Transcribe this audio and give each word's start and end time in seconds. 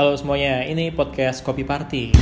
Halo 0.00 0.16
semuanya, 0.16 0.64
ini 0.64 0.88
podcast 0.88 1.44
Kopi 1.44 1.60
Party. 1.60 2.16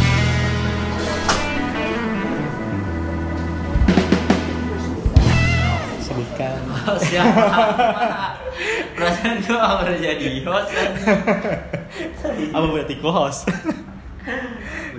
Sebutkan. 6.03 6.59
Oh, 6.75 6.99
siapa? 6.99 7.55
Perasaan 8.99 9.39
gue 9.47 9.55
pernah 9.55 9.95
jadi 9.95 10.43
host 10.43 10.71
kan. 10.75 10.91
Apa 12.51 12.67
berarti 12.67 12.95
co-host? 12.99 13.47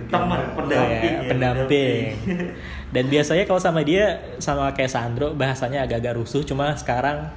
Teman 0.08 0.40
pendamping. 0.56 1.04
ya, 1.04 1.20
ya, 1.20 1.28
pendamping. 1.28 2.16
Dan 2.96 3.12
biasanya 3.12 3.44
kalau 3.44 3.60
sama 3.60 3.84
dia 3.84 4.24
sama 4.40 4.72
kayak 4.72 4.88
Sandro 4.88 5.36
bahasanya 5.36 5.84
agak-agak 5.84 6.16
rusuh, 6.16 6.48
cuma 6.48 6.72
sekarang 6.80 7.28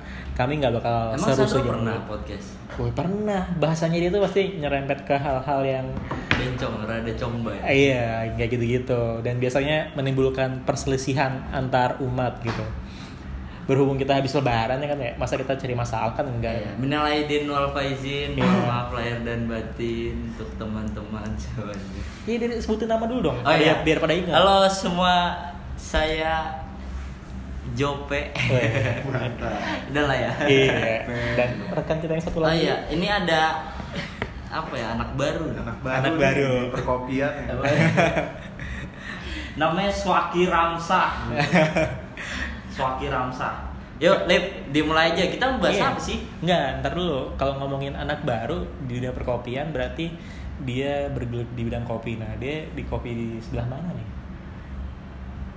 kami 0.43 0.59
nggak 0.59 0.75
bakal 0.75 1.15
Emang 1.15 1.29
Sandro 1.31 1.59
yang 1.63 1.71
pernah 1.79 1.97
podcast? 2.11 2.47
Wih, 2.81 2.93
pernah. 2.97 3.43
Bahasanya 3.61 3.99
dia 4.01 4.11
tuh 4.11 4.25
pasti 4.25 4.59
nyerempet 4.59 5.05
ke 5.07 5.15
hal-hal 5.15 5.61
yang 5.63 5.87
Bencong, 6.33 6.83
rada 6.89 7.13
comba 7.15 7.55
ya? 7.55 7.63
Iya, 7.71 8.07
kayak 8.35 8.51
gitu-gitu. 8.59 9.23
Dan 9.23 9.39
biasanya 9.39 9.95
menimbulkan 9.95 10.67
perselisihan 10.67 11.47
antar 11.55 12.03
umat 12.03 12.43
gitu. 12.43 12.65
Berhubung 13.63 13.95
kita 13.95 14.19
habis 14.19 14.35
lebaran 14.35 14.83
ya 14.83 14.89
kan 14.91 14.99
ya, 14.99 15.15
masa 15.15 15.39
kita 15.39 15.55
cari 15.55 15.71
masalah 15.79 16.11
kan 16.19 16.27
enggak 16.27 16.51
ya? 16.67 16.71
Minal 16.83 17.07
aidin 17.07 17.47
wal 17.47 17.71
faizin, 17.71 18.35
Iya. 18.35 18.43
mohon 18.43 18.67
maaf 18.67 18.91
lahir 18.91 19.23
dan 19.23 19.47
batin 19.47 20.35
untuk 20.35 20.51
teman-teman 20.59 21.31
semuanya. 21.39 21.87
Iya, 22.27 22.59
sebutin 22.59 22.91
nama 22.91 23.07
dulu 23.07 23.31
dong. 23.31 23.39
Oh 23.47 23.53
biar, 23.55 23.63
iya, 23.63 23.75
biar 23.87 24.03
pada 24.03 24.19
ingat. 24.19 24.35
Halo 24.35 24.67
semua, 24.67 25.15
saya 25.79 26.62
Jope. 27.73 28.35
Oh, 28.35 28.59
iya. 28.59 29.01
Udah 29.91 30.05
lah 30.05 30.17
ya. 30.19 30.33
Iya. 30.45 31.07
Dan 31.39 31.49
rekan 31.71 31.97
kita 31.99 32.13
yang 32.13 32.23
satu 32.23 32.39
Oh 32.39 32.45
lagi. 32.45 32.67
iya, 32.67 32.77
ini 32.89 33.07
ada 33.07 33.63
apa 34.49 34.75
ya 34.75 34.93
anak 34.93 35.17
baru. 35.17 35.49
anak 35.49 35.79
baru 35.81 35.97
Anak 36.03 36.15
baru. 36.19 36.51
perkopian 36.71 37.33
ya. 37.33 37.45
Apa 37.55 37.65
ya? 37.65 37.87
Namanya 39.55 39.89
Swaki 39.89 40.47
Ramsah. 40.47 41.29
Swaki 42.69 43.07
Ramsah. 43.07 43.73
Yuk, 43.97 44.27
Lip, 44.27 44.45
dimulai 44.69 45.15
aja. 45.15 45.25
Kita 45.25 45.45
mau 45.47 45.63
bahas 45.63 45.79
Iya. 45.79 45.87
apa 45.87 46.01
sih? 46.01 46.19
Enggak, 46.43 46.83
ntar 46.83 46.93
dulu. 46.93 47.33
Kalau 47.37 47.55
ngomongin 47.57 47.95
anak 47.95 48.27
baru 48.27 48.67
di 48.83 48.99
dunia 48.99 49.13
perkopian 49.13 49.71
berarti 49.71 50.11
dia 50.61 51.07
bergelut 51.09 51.47
di 51.55 51.63
bidang 51.63 51.87
kopi. 51.87 52.19
Nah, 52.19 52.35
dia 52.37 52.67
di 52.67 52.83
kopi 52.83 53.11
di 53.13 53.29
sebelah 53.39 53.69
mana 53.69 53.95
nih? 53.95 54.07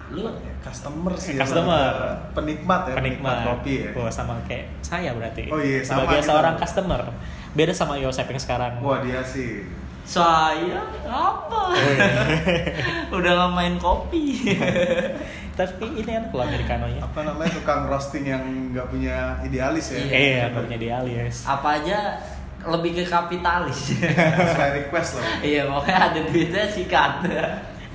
Lu 0.08 0.30
customer 0.60 1.14
sih 1.16 1.34
Customer. 1.34 1.90
ya, 1.90 2.14
penikmat 2.32 2.82
ya 2.88 2.94
penikmat 2.96 3.38
kopi 3.44 3.74
ya 3.82 3.90
Wah, 3.94 4.10
sama 4.10 4.38
kayak 4.44 4.70
saya 4.80 5.10
berarti. 5.12 5.50
Oh 5.50 5.58
iya, 5.58 5.82
sama 5.82 6.04
Sebagai 6.04 6.20
gitu. 6.20 6.30
seorang 6.30 6.56
customer. 6.56 7.02
Beda 7.52 7.72
sama 7.72 7.94
Yosep 7.96 8.28
yang 8.28 8.42
sekarang. 8.42 8.74
wah 8.80 9.00
dia 9.00 9.24
sih 9.24 9.66
saya 10.06 10.86
apa? 11.04 11.74
Udah 13.18 13.32
nggak 13.36 13.52
main 13.52 13.76
kopi. 13.76 14.54
Tapi 15.58 15.86
ini 15.96 16.06
kan 16.06 16.30
kalau 16.30 16.44
americanonya. 16.44 17.00
apa 17.02 17.20
namanya 17.24 17.52
tukang 17.54 17.88
roasting 17.88 18.28
yang 18.28 18.44
nggak 18.70 18.86
punya 18.86 19.40
idealis 19.42 19.90
ya 19.90 19.98
Iya. 19.98 20.12
Eh, 20.12 20.38
apa 20.46 20.58
punya 20.62 20.78
dia 20.78 20.94
alias. 21.00 21.48
apa 21.48 21.68
aja 21.80 21.98
lebih 22.66 22.92
ke 22.94 23.04
kapitalis. 23.04 23.98
sesuai 24.38 24.70
request 24.80 25.10
loh 25.16 25.26
iya, 25.42 25.66
pokoknya 25.66 25.98
ada 26.04 26.20
duitnya 26.22 26.64
sikat. 26.68 27.12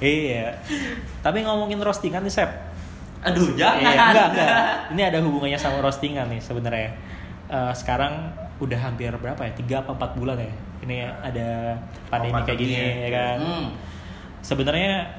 Iya. 0.01 0.57
Tapi 1.21 1.45
ngomongin 1.45 1.79
roastingan 1.79 2.21
nih, 2.21 2.33
Sep. 2.33 2.51
Aduh, 3.21 3.53
jangan. 3.53 3.85
Iya, 3.85 3.91
enggak, 3.93 4.29
enggak. 4.33 4.51
Ini 4.91 5.03
ada 5.07 5.19
hubungannya 5.21 5.57
sama 5.57 5.79
roastingan 5.79 6.27
nih 6.27 6.41
sebenarnya. 6.41 6.91
Eh, 7.47 7.73
sekarang 7.75 8.33
udah 8.57 8.81
hampir 8.81 9.13
berapa 9.13 9.41
ya? 9.41 9.53
3 9.53 9.77
apa 9.79 9.93
4 9.95 10.17
bulan 10.17 10.37
ya? 10.37 10.53
Ini 10.81 10.97
ada 11.05 11.77
pandemi 12.09 12.33
Oh, 12.33 12.43
kayak 12.43 12.59
gini 12.59 12.73
ya 12.73 12.89
ya. 12.97 13.09
kan. 13.11 13.39
Hmm. 13.39 13.67
Sebenarnya 14.41 15.13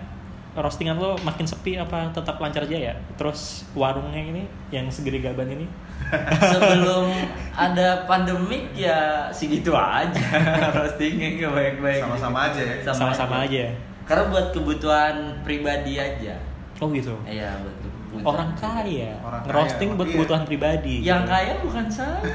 roastingan 0.51 0.97
lo 0.97 1.16
makin 1.21 1.45
sepi 1.45 1.77
apa 1.77 2.09
tetap 2.09 2.41
lancar 2.41 2.66
aja 2.66 2.77
ya? 2.89 2.93
Terus 3.13 3.69
warungnya 3.71 4.19
ini 4.19 4.43
yang 4.67 4.89
segede 4.89 5.22
gaban 5.22 5.47
ini 5.47 5.69
Sebelum 6.51 7.13
ada 7.53 8.03
pandemik 8.03 8.73
ya 8.73 9.29
segitu 9.29 9.72
aja 9.72 10.25
roastingnya 10.75 11.38
ke 11.38 11.47
baik-baik. 11.47 12.01
sama-sama 12.01 12.50
aja 12.50 12.57
ya 12.59 12.75
sama-sama 12.83 13.45
aja. 13.45 13.69
Karena 14.11 14.27
buat 14.27 14.51
kebutuhan 14.51 15.39
pribadi 15.47 15.95
aja. 15.95 16.35
Oh 16.83 16.91
gitu. 16.91 17.16
Iya, 17.23 17.55
buat 17.63 17.77
kebutuhan. 17.79 18.27
Orang 18.27 18.51
kaya, 18.59 19.16
Orang 19.23 19.41
kaya, 19.47 19.53
roasting 19.55 19.95
buat 19.95 20.03
iya. 20.03 20.13
kebutuhan 20.19 20.44
pribadi. 20.44 20.95
Yang 20.99 21.22
gitu. 21.23 21.31
kaya 21.31 21.53
bukan 21.63 21.85
saya. 21.88 22.19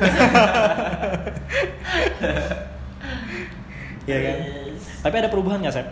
Iya 4.06 4.18
kan? 4.22 4.38
Yes. 4.38 5.02
Tapi 5.02 5.14
ada 5.18 5.28
perubahan 5.34 5.58
nggak, 5.58 5.74
Sep? 5.74 5.88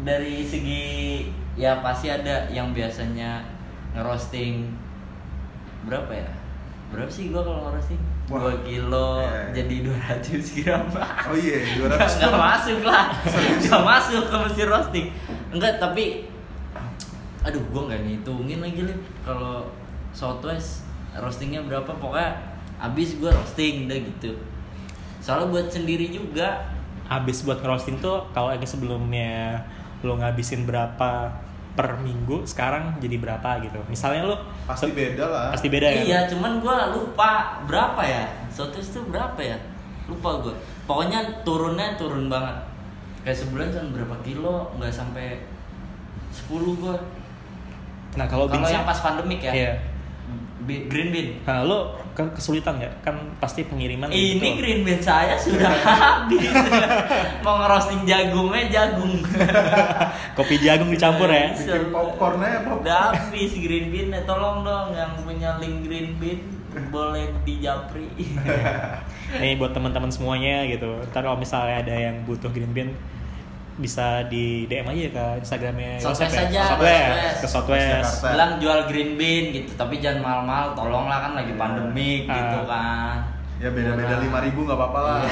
Dari 0.00 0.48
segi 0.48 0.84
ya 1.60 1.84
pasti 1.84 2.08
ada 2.08 2.48
yang 2.48 2.72
biasanya 2.72 3.44
ngerosting 3.92 4.72
berapa 5.84 6.08
ya? 6.08 6.30
Berapa 6.88 7.12
sih 7.12 7.28
gua 7.28 7.44
kalau 7.44 7.68
ngerosting? 7.68 8.00
Wah. 8.28 8.52
2 8.52 8.60
kilo 8.62 9.24
Iya. 9.24 9.40
jadi 9.56 9.74
200 9.88 10.56
gram. 10.60 10.84
oh 11.24 11.32
iya 11.32 11.56
Enggak 11.64 11.96
200 11.96 12.16
enggak 12.20 12.34
masuk 12.36 12.80
lah. 12.84 13.04
Enggak 13.56 13.80
masuk 13.82 14.22
ke 14.24 14.36
mesin 14.44 14.66
roasting. 14.68 15.06
Enggak, 15.48 15.72
tapi 15.76 16.04
aduh 17.40 17.62
gua 17.72 17.88
nggak 17.88 18.00
ngitungin 18.04 18.60
lagi 18.60 18.80
Lip. 18.84 19.00
Kalau 19.22 19.64
Southwest 20.12 20.84
roastingnya 21.10 21.64
berapa 21.64 21.88
pokoknya 21.88 22.36
habis 22.76 23.16
gua 23.16 23.32
roasting 23.32 23.88
udah 23.88 23.96
gitu. 23.96 24.36
Soalnya 25.18 25.48
buat 25.48 25.66
sendiri 25.68 26.08
juga. 26.08 26.68
Habis 27.08 27.40
buat 27.40 27.58
ngerosting 27.58 27.96
tuh 27.98 28.20
kalau 28.30 28.52
ini 28.52 28.68
sebelumnya 28.68 29.64
lo 30.04 30.14
ngabisin 30.14 30.68
berapa 30.68 31.32
per 31.78 31.94
minggu, 32.02 32.42
sekarang 32.42 32.98
jadi 32.98 33.22
berapa 33.22 33.62
gitu. 33.62 33.78
Misalnya 33.86 34.26
lo 34.26 34.36
pasti 34.66 34.90
beda 34.90 35.24
lah 35.30 35.54
pasti 35.54 35.70
beda 35.70 35.86
ya. 35.86 36.02
Iya, 36.02 36.18
cuman 36.26 36.58
gua 36.58 36.90
lupa 36.90 37.62
berapa 37.70 38.02
ya. 38.02 38.26
Southwest 38.50 38.98
itu 38.98 39.06
berapa 39.06 39.38
ya? 39.38 39.54
Lupa 40.10 40.42
gua. 40.42 40.58
Pokoknya 40.90 41.46
turunnya 41.46 41.94
turun 41.94 42.26
banget. 42.26 42.58
Kayak 43.22 43.38
sebulan 43.46 43.68
kan 43.70 43.84
berapa 43.94 44.16
kilo 44.26 44.74
nggak 44.74 44.90
sampai 44.90 45.46
10 46.34 46.82
gua. 46.82 46.98
Nah 48.18 48.26
kalau 48.26 48.50
yang 48.50 48.82
pas 48.82 48.98
pandemik 48.98 49.38
ya. 49.38 49.54
Iya. 49.54 49.72
Green 50.68 51.08
bean. 51.08 51.28
Nah 51.48 51.64
lo 51.64 51.78
kan 52.12 52.28
kesulitan 52.34 52.76
ya? 52.76 52.90
Kan 53.00 53.14
pasti 53.40 53.64
pengiriman 53.64 54.10
Ini 54.10 54.36
gitu. 54.36 54.60
green 54.60 54.80
bean 54.84 55.00
saya 55.00 55.38
sudah 55.38 55.72
habis. 55.88 56.44
Mau 57.40 57.56
ngerosting 57.56 58.04
jagungnya 58.04 58.68
jagung. 58.68 59.24
Kopi 60.36 60.60
jagung 60.60 60.92
dicampur 60.92 61.32
ya. 61.32 61.54
bikin 61.54 61.88
popcornnya 61.88 62.62
apa 62.62 62.70
Udah 62.84 63.00
habis 63.14 63.52
green 63.56 63.88
bean. 63.88 64.12
Tolong 64.28 64.60
dong 64.62 64.92
yang 64.92 65.16
punya 65.24 65.56
link 65.56 65.88
green 65.88 66.18
bean 66.20 66.40
boleh 66.90 67.32
dijapri. 67.42 68.06
Nih 69.40 69.56
buat 69.56 69.72
teman-teman 69.72 70.12
semuanya 70.12 70.68
gitu. 70.68 71.00
Ntar 71.10 71.24
kalau 71.24 71.38
misalnya 71.40 71.80
ada 71.80 71.94
yang 71.96 72.22
butuh 72.28 72.52
green 72.52 72.70
bean 72.76 72.90
bisa 73.78 74.06
di 74.24 74.66
DM 74.66 74.84
aja 74.84 75.06
ke 75.08 75.24
Instagramnya 75.38 75.92
Southwest 75.96 76.34
Yosep 76.34 76.44
aja, 76.44 76.60
Southwest. 76.66 77.06
Southwest. 77.06 77.38
ke 77.38 77.46
Southwest. 77.48 78.12
Bilang 78.28 78.52
jual 78.58 78.80
green 78.84 79.10
bean 79.14 79.44
gitu 79.52 79.70
tapi 79.72 79.94
jangan 79.96 80.20
mahal-mahal 80.20 80.66
tolonglah 80.74 81.18
kan 81.20 81.32
lagi 81.34 81.50
Iya. 81.50 81.60
pandemik 81.60 82.22
Ah. 82.24 82.34
gitu 82.34 82.58
kan 82.64 83.16
ya 83.56 83.68
beda-beda 83.68 84.06
Murah. 84.08 84.20
lima 84.20 84.38
ribu 84.40 84.60
nggak 84.64 84.76
apa-apa 84.76 84.98
lah 85.00 85.18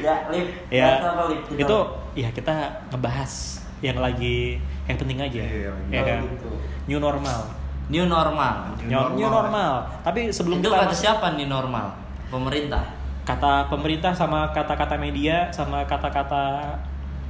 ya 0.00 0.14
lip 0.28 0.46
Ya, 0.68 0.86
apa, 0.98 1.22
Lip? 1.28 1.40
Kita- 1.46 1.60
itu 1.60 1.78
ya 2.16 2.28
kita 2.30 2.54
ngebahas 2.88 3.32
yang 3.80 3.96
lagi 3.96 4.58
yang 4.84 4.96
penting 4.96 5.18
aja, 5.18 5.40
Iya, 5.40 5.70
ya 5.88 6.00
Oh, 6.00 6.04
kan? 6.04 6.20
gitu. 6.28 6.50
New 6.86 6.98
normal, 6.98 7.40
new 7.86 8.04
normal 8.04 8.54
New 8.80 8.88
new, 8.88 8.98
new 9.16 9.24
normal. 9.24 9.30
normal. 9.46 9.72
Tapi 10.02 10.20
sebelum 10.28 10.58
itu 10.58 10.66
kita 10.66 10.78
kata 10.84 10.94
siapa 10.96 11.26
nih 11.32 11.46
normal 11.46 11.94
pemerintah 12.26 12.82
kata 13.30 13.70
pemerintah 13.70 14.10
sama 14.10 14.50
kata-kata 14.50 14.98
media 14.98 15.46
sama 15.54 15.86
kata-kata 15.86 16.74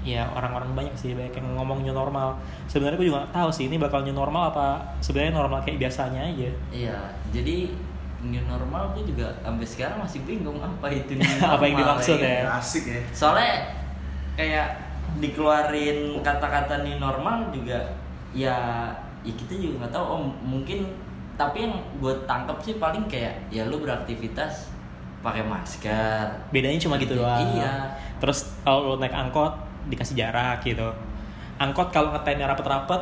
ya 0.00 0.24
orang-orang 0.32 0.72
banyak 0.72 0.96
sih 0.96 1.12
banyak 1.12 1.36
yang 1.36 1.48
ngomong 1.60 1.84
new 1.84 1.92
normal. 1.92 2.40
Sebenarnya 2.64 2.96
gue 2.96 3.08
juga 3.12 3.28
nggak 3.28 3.36
tahu 3.36 3.50
sih 3.52 3.68
ini 3.68 3.76
bakal 3.76 4.00
new 4.00 4.16
normal 4.16 4.48
apa 4.48 4.80
sebenarnya 5.04 5.36
normal 5.36 5.60
kayak 5.60 5.76
biasanya 5.76 6.24
aja. 6.24 6.50
iya 6.72 6.96
jadi 7.28 7.68
new 8.20 8.44
normal 8.44 8.92
gue 8.96 9.04
juga 9.08 9.32
sampai 9.40 9.66
sekarang 9.66 9.98
masih 10.04 10.20
bingung 10.28 10.60
apa 10.60 10.86
itu 10.92 11.16
new 11.16 11.24
Apa 11.56 11.64
yang 11.64 11.80
normal, 11.80 11.96
dimaksud 11.96 12.18
ya. 12.20 12.44
ya? 12.44 12.46
asik 12.60 12.84
ya 12.88 13.00
soalnya 13.16 13.54
kayak 14.36 14.68
dikeluarin 15.18 16.20
kata-kata 16.20 16.84
new 16.84 17.00
normal 17.00 17.48
juga 17.50 17.80
ya 18.36 18.56
ya 19.20 19.32
kita 19.36 19.52
juga 19.58 19.84
nggak 19.84 19.92
tahu 19.92 20.04
oh 20.04 20.20
mungkin 20.44 20.86
tapi 21.36 21.64
yang 21.68 21.74
gue 21.98 22.14
tangkap 22.28 22.60
sih 22.60 22.76
paling 22.76 23.08
kayak 23.08 23.40
ya 23.48 23.64
lu 23.68 23.80
beraktivitas 23.80 24.69
pakai 25.20 25.42
masker 25.42 26.24
Bedanya 26.48 26.78
cuma 26.78 26.96
gitu 26.96 27.14
doang. 27.14 27.40
iya 27.52 27.92
Terus 28.16 28.48
kalau 28.60 28.84
lo 28.86 28.96
naik 28.96 29.12
angkot 29.12 29.52
dikasih 29.86 30.12
jarak 30.14 30.60
gitu. 30.60 30.84
Angkot 31.56 31.88
kalau 31.88 32.10
ngetemnya 32.10 32.46
rapet-rapet 32.46 33.00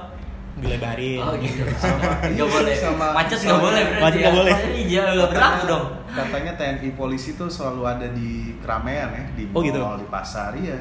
dilebarin 0.56 1.20
Oh 1.20 1.34
gitu. 1.34 1.62
Sama- 1.78 2.18
Nggak 2.24 2.48
boleh. 2.48 2.74
sama- 2.74 3.14
Macet 3.14 3.38
nggak 3.40 3.60
boleh 3.60 3.82
berarti. 3.84 4.02
Macet 4.02 4.18
nggak 4.18 4.30
ya? 4.30 4.38
boleh. 4.38 4.54
Iya 4.76 5.02
nggak 5.12 5.28
berlaku 5.28 5.62
dong. 5.64 5.84
Katanya 6.08 6.52
TNI 6.54 6.88
polisi 6.92 7.30
tuh 7.34 7.46
selalu 7.46 7.82
ada 7.84 8.06
di 8.08 8.30
keramaian 8.58 9.08
ya, 9.08 9.22
di 9.32 9.42
Oh, 9.48 9.54
mall, 9.54 9.64
gitu? 9.64 9.78
di 9.78 10.06
pasar 10.08 10.50
ya. 10.56 10.78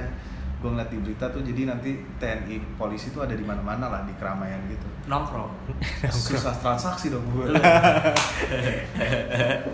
Gue 0.57 0.73
ngeliat 0.73 0.89
di 0.89 0.97
berita 0.97 1.29
tuh 1.29 1.45
jadi 1.45 1.69
nanti 1.69 1.93
TNI 2.17 2.57
polisi 2.75 3.13
tuh 3.13 3.21
ada 3.21 3.37
di 3.37 3.45
mana-mana 3.45 3.85
lah 3.87 4.01
di 4.03 4.11
keramaian 4.17 4.57
gitu. 4.65 4.89
Nongkrong. 5.05 5.53
Susah 6.09 6.57
transaksi 6.57 7.13
dong 7.13 7.23
gue. 7.29 7.53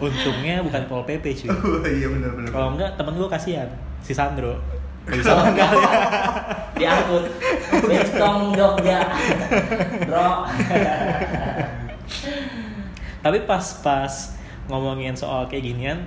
untungnya 0.03 0.61
bukan 0.61 0.81
pol 0.87 1.03
pp 1.05 1.25
cuy 1.31 1.49
iya 1.99 2.07
benar-benar. 2.11 2.49
kalau 2.51 2.67
enggak 2.75 2.91
temen 2.99 3.13
gue 3.15 3.29
kasihan 3.29 3.69
si 4.03 4.11
Sandro 4.11 4.59
bisa 5.03 5.35
Oh, 5.35 5.51
enggak. 5.51 5.67
Diangkut. 6.79 7.27
Bestong 7.91 8.55
Jogja. 8.55 9.03
Bro. 10.07 10.47
tapi 13.19 13.43
pas 13.43 13.65
pas 13.83 14.13
ngomongin 14.71 15.11
soal 15.11 15.43
kayak 15.47 15.63
ginian 15.63 15.99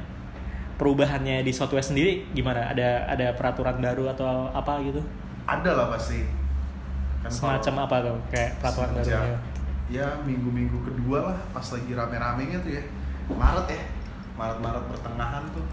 perubahannya 0.77 1.41
di 1.41 1.53
Southwest 1.53 1.93
sendiri 1.93 2.29
gimana? 2.37 2.73
Ada 2.73 3.09
ada 3.09 3.27
peraturan 3.35 3.81
baru 3.81 4.13
atau 4.13 4.53
apa 4.53 4.81
gitu? 4.85 5.01
Ada 5.49 5.71
lah 5.73 5.87
pasti. 5.93 6.25
Kan 7.25 7.31
semacam 7.33 7.75
apa 7.89 7.97
tuh? 8.05 8.17
Kayak 8.31 8.51
peraturan 8.61 8.91
barunya? 8.97 9.37
ya 9.87 10.19
minggu-minggu 10.27 10.83
kedua 10.83 11.31
lah 11.31 11.39
pas 11.55 11.63
lagi 11.63 11.93
rame-ramenya 11.95 12.59
tuh 12.61 12.73
ya. 12.77 12.83
Maret 13.33 13.67
ya. 13.73 13.83
Maret-Maret 14.37 14.85
pertengahan 14.93 15.45
tuh. 15.55 15.67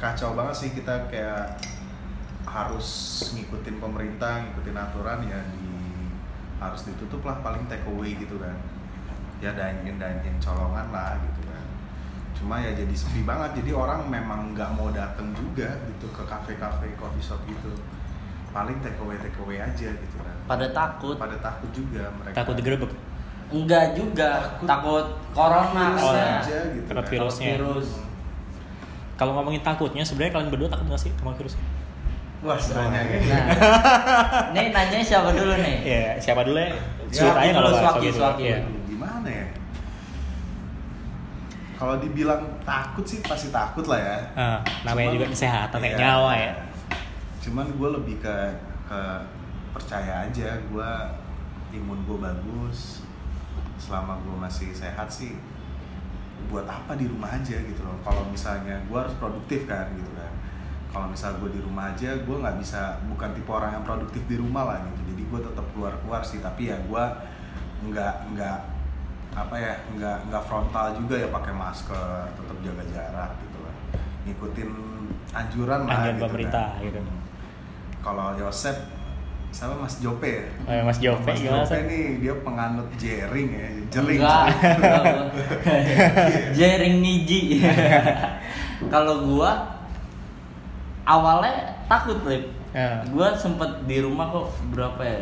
Kacau 0.00 0.32
banget 0.32 0.56
sih 0.56 0.70
kita 0.72 1.12
kayak 1.12 1.60
harus 2.48 2.88
ngikutin 3.36 3.76
pemerintah 3.76 4.40
ngikutin 4.40 4.76
aturan 4.80 5.20
ya 5.28 5.36
di 5.52 5.68
harus 6.56 6.88
ditutup 6.88 7.20
lah 7.28 7.38
paling 7.44 7.68
take 7.68 7.84
away 7.84 8.16
gitu 8.16 8.40
kan. 8.40 8.56
Ya 9.38 9.52
dine 9.54 9.84
in 10.24 10.36
colongan 10.40 10.88
lah 10.90 11.20
gitu 11.20 11.47
cuma 12.38 12.54
ya 12.56 12.70
jadi 12.72 12.94
sepi 12.94 13.22
banget 13.22 13.50
jadi 13.56 13.70
orang 13.72 14.06
memang 14.06 14.54
nggak 14.54 14.70
mau 14.72 14.88
dateng 14.88 15.30
juga 15.32 15.66
gitu 15.86 16.06
ke 16.08 16.22
kafe-kafe 16.22 16.94
coffee 16.94 17.20
shop 17.20 17.42
gitu 17.44 17.74
paling 18.48 18.78
take 18.78 18.96
away 18.96 19.18
take 19.18 19.34
away 19.38 19.58
aja 19.58 19.88
gitu 19.90 20.16
kan 20.16 20.34
Pada 20.46 20.66
takut. 20.68 21.14
pada 21.14 21.34
takut 21.36 21.68
juga 21.70 22.08
mereka 22.14 22.34
takut 22.36 22.54
digerebek 22.54 22.92
Enggak 23.48 23.96
juga. 23.96 24.44
Takut. 24.60 24.68
Takut 24.68 25.04
corona 25.32 25.84
Virus 25.90 26.04
Oh, 26.04 26.12
aja 26.12 26.58
gitu 26.68 26.84
takut 26.86 27.00
kan. 27.00 27.10
virusnya 27.10 27.48
Virus. 27.54 27.88
kalau 29.14 29.32
ngomongin 29.34 29.60
takutnya 29.60 30.02
sebenarnya 30.02 30.32
kalian 30.32 30.48
berdua 30.48 30.68
takut 30.68 30.86
nggak 30.86 31.00
sih 31.00 31.12
sama 31.12 31.32
virusnya 31.32 31.64
wah 32.38 32.54
sebenarnya 32.54 33.02
ya. 33.18 33.38
Nah, 34.48 34.54
ini 34.54 34.70
nanya 34.70 34.98
siapa 35.02 35.30
dulu 35.32 35.54
nih? 35.56 35.76
ya 35.82 36.02
siapa 36.18 36.40
dulu 36.42 36.54
ya 36.56 36.70
Ya, 37.08 37.24
ceritanya 37.24 37.52
kalau 37.52 37.70
dulu, 37.72 38.10
Swaki. 38.12 38.44
ya. 38.46 38.58
gimana 38.84 39.26
ya 39.26 39.46
kalau 41.78 41.94
dibilang 42.02 42.42
takut 42.66 43.06
sih 43.06 43.22
pasti 43.22 43.54
takut 43.54 43.86
lah 43.86 44.02
ya. 44.02 44.18
Ah, 44.34 44.58
namanya 44.82 45.14
Cuman- 45.14 45.16
juga 45.22 45.26
kesehatan 45.30 45.78
kayak 45.78 45.94
iya. 45.94 46.02
nyawa 46.02 46.32
ya. 46.34 46.52
Cuman 47.38 47.66
gue 47.70 47.88
lebih 48.02 48.16
ke 48.18 48.36
ke 48.90 49.00
percaya 49.70 50.26
aja 50.26 50.58
gue 50.58 50.90
imun 51.78 52.02
gue 52.02 52.18
bagus. 52.18 53.06
Selama 53.78 54.18
gue 54.26 54.34
masih 54.34 54.74
sehat 54.74 55.06
sih 55.06 55.38
buat 56.50 56.66
apa 56.66 56.98
di 56.98 57.06
rumah 57.06 57.30
aja 57.30 57.54
gitu 57.62 57.86
loh. 57.86 57.94
Kalau 58.02 58.26
misalnya 58.26 58.74
gue 58.90 58.98
harus 58.98 59.14
produktif 59.14 59.70
kan 59.70 59.86
gitu 59.94 60.10
kan. 60.18 60.34
Kalau 60.90 61.06
misal 61.06 61.38
gue 61.38 61.54
di 61.54 61.62
rumah 61.62 61.94
aja 61.94 62.10
gue 62.18 62.36
nggak 62.42 62.58
bisa 62.58 62.98
bukan 63.06 63.30
tipe 63.38 63.50
orang 63.54 63.78
yang 63.78 63.84
produktif 63.86 64.26
di 64.26 64.34
rumah 64.34 64.66
lah 64.66 64.82
gitu. 64.82 65.14
Jadi 65.14 65.22
gue 65.30 65.40
tetap 65.46 65.66
keluar 65.70 65.94
keluar 66.02 66.26
sih. 66.26 66.42
Tapi 66.42 66.74
ya 66.74 66.76
gue 66.82 67.04
nggak 67.86 68.34
nggak 68.34 68.58
apa 69.38 69.54
ya 69.54 69.74
nggak 69.92 70.16
nggak 70.26 70.42
frontal 70.44 70.86
juga 70.94 71.14
ya 71.16 71.28
pakai 71.28 71.52
masker 71.52 72.08
tetap 72.32 72.56
jaga 72.60 72.84
jarak 72.88 73.30
gitu 73.38 73.58
lah 73.60 73.74
ngikutin 74.24 74.68
anjuran 75.30 75.80
lah 75.82 75.90
Anjuran 75.94 76.10
gitu 76.10 76.22
pemerintah, 76.24 76.66
kan. 76.72 76.82
gitu. 76.82 76.98
kalau 78.00 78.26
Yosep 78.34 78.76
sama 79.48 79.74
Mas 79.80 79.96
Jope 79.98 80.28
ya 80.28 80.44
Oh, 80.64 80.70
ya, 80.70 80.82
Mas 80.84 80.98
Jope 80.98 81.24
Mas 81.24 81.38
gimana 81.38 81.64
Jope 81.64 81.72
sih? 81.72 81.82
nih 81.88 82.04
dia 82.20 82.34
penganut 82.42 82.88
jering 82.94 83.48
ya 83.48 83.66
jering 83.88 84.20
jering. 84.20 84.20
Jering 86.52 86.94
niji. 87.00 87.64
Kalau 88.92 89.24
gua 89.24 89.56
awalnya 91.02 91.72
takut, 91.88 92.20
Lip. 92.28 92.44
Ya. 92.70 93.00
Gua 93.08 93.32
sempet 93.32 93.88
di 93.88 94.04
rumah 94.04 94.28
kok 94.28 94.52
berapa 94.70 95.00
ya? 95.00 95.18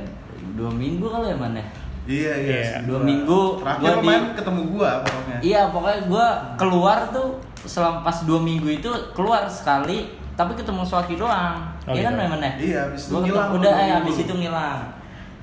Dua 0.59 0.69
minggu 0.69 1.07
kali 1.07 1.31
ya 1.31 1.37
mana? 1.39 1.63
Iya 2.07 2.33
iya 2.33 2.51
Iya. 2.53 2.63
sih, 2.73 2.83
Dua 2.85 3.01
minggu 3.01 3.41
terakhir 3.59 3.83
gua 3.83 3.95
di- 3.97 4.07
main 4.07 4.25
ketemu 4.33 4.63
gua 4.69 4.91
pokoknya 5.01 5.37
Iya, 5.41 5.63
pokoknya 5.69 6.01
gua 6.07 6.27
keluar 6.55 6.99
tuh 7.09 7.29
selama 7.63 7.99
pas 8.01 8.19
dua 8.23 8.39
minggu 8.39 8.69
itu 8.73 8.87
keluar 9.11 9.43
sekali, 9.45 10.07
tapi 10.33 10.55
ketemu 10.55 10.81
Swaki 10.81 11.15
doang. 11.15 11.59
Oh, 11.83 11.91
Iya 11.91 12.07
kan 12.07 12.15
gitu. 12.15 12.23
memang 12.23 12.41
Iya, 12.57 12.79
abis 12.87 13.01
itu 13.03 13.11
Gua 13.11 13.21
ngilang 13.21 13.49
Udah, 13.53 13.61
dua 13.67 13.71
eh, 13.73 13.85
minggu. 13.85 14.01
abis 14.01 14.17
itu 14.21 14.33
ngilang. 14.37 14.81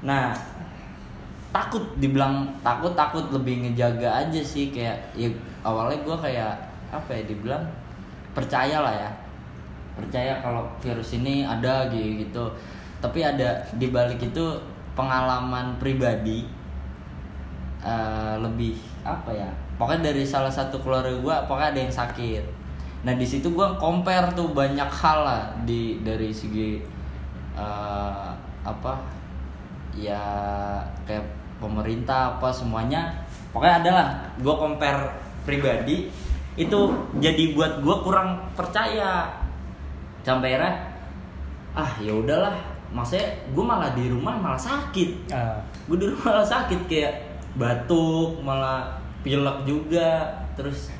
Nah, 0.01 0.25
takut 1.49 1.83
dibilang 1.95 2.35
takut 2.59 2.91
takut 2.93 3.29
lebih 3.29 3.61
ngejaga 3.61 4.09
aja 4.21 4.41
sih 4.41 4.67
kayak 4.67 4.97
ya 5.13 5.29
awalnya 5.61 6.01
gua 6.01 6.17
kayak 6.17 6.57
apa 6.89 7.11
ya 7.11 7.23
dibilang 7.23 7.61
percaya 8.31 8.79
lah 8.79 8.89
ya 8.91 9.11
percaya 9.93 10.41
kalau 10.41 10.65
virus 10.79 11.13
ini 11.13 11.45
ada 11.45 11.85
gitu 12.17 12.49
tapi 12.97 13.21
ada 13.21 13.45
di 13.71 13.87
balik 13.87 14.17
itu 14.17 14.45
pengalaman 14.93 15.77
pribadi 15.81 16.45
eh, 17.81 18.35
lebih 18.39 18.77
apa 19.03 19.29
ya? 19.33 19.49
Pokoknya 19.77 20.13
dari 20.13 20.23
salah 20.23 20.53
satu 20.53 20.79
keluarga 20.79 21.13
gua 21.19 21.35
pokoknya 21.45 21.69
ada 21.73 21.81
yang 21.83 21.93
sakit. 21.93 22.43
Nah 23.03 23.13
di 23.17 23.25
situ 23.27 23.51
gua 23.51 23.75
compare 23.75 24.31
tuh 24.31 24.55
banyak 24.55 24.87
hal 24.87 25.19
lah 25.25 25.43
di 25.67 25.99
dari 26.05 26.29
segi 26.31 26.79
eh, 27.57 28.29
apa? 28.63 28.93
Ya 29.93 30.23
kayak 31.05 31.25
pemerintah 31.63 32.35
apa 32.35 32.51
semuanya. 32.51 33.13
Pokoknya 33.55 33.85
ada 33.85 33.91
lah 33.93 34.07
gue 34.41 34.55
compare 34.57 35.13
pribadi. 35.45 36.09
Itu 36.57 36.91
jadi 37.21 37.55
buat 37.55 37.79
gue 37.79 37.95
kurang 38.03 38.51
percaya. 38.57 39.29
Sampai 40.25 40.57
akhirnya 40.57 40.75
ah 41.73 41.91
ya 42.01 42.13
udahlah 42.13 42.72
maksudnya 42.93 43.27
gue 43.51 43.65
malah 43.65 43.91
di 43.97 44.05
rumah 44.07 44.37
malah 44.37 44.61
sakit. 44.61 45.33
Ah, 45.33 45.57
gue 45.89 45.97
di 45.97 46.05
rumah 46.07 46.29
malah 46.29 46.47
sakit 46.47 46.85
kayak 46.85 47.13
batuk 47.57 48.39
malah 48.45 49.01
pilek 49.25 49.65
juga. 49.65 50.29
Terus 50.53 50.93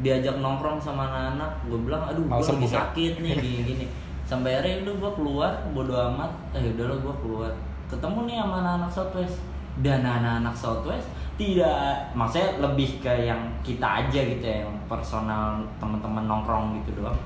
diajak 0.00 0.40
nongkrong 0.40 0.80
sama 0.80 1.10
anak-anak 1.10 1.52
gue 1.68 1.78
bilang 1.84 2.02
aduh 2.08 2.24
gue 2.24 2.40
lagi 2.40 2.66
ya? 2.70 2.74
sakit 2.80 3.12
nih 3.20 3.32
gini 3.36 3.60
gini. 3.66 3.86
Sampai 4.24 4.56
akhirnya 4.56 4.86
udah 4.86 4.94
gue 4.96 5.12
keluar 5.18 5.52
bodo 5.74 5.94
amat. 6.14 6.30
Eh 6.54 6.70
udahlah 6.72 6.98
gue 7.02 7.14
keluar. 7.20 7.52
Ketemu 7.90 8.18
nih 8.30 8.36
sama 8.38 8.56
anak-anak 8.62 8.90
Southwest 8.94 9.36
dan 9.82 10.00
anak-anak 10.06 10.54
Southwest 10.54 11.06
tidak 11.40 12.12
maksudnya 12.12 12.60
lebih 12.60 13.00
ke 13.00 13.12
yang 13.24 13.40
kita 13.64 14.04
aja 14.04 14.20
gitu 14.28 14.44
ya 14.44 14.68
yang 14.68 14.76
personal 14.84 15.56
teman-teman 15.80 16.28
nongkrong 16.28 16.76
gitu 16.84 17.00
doang 17.00 17.16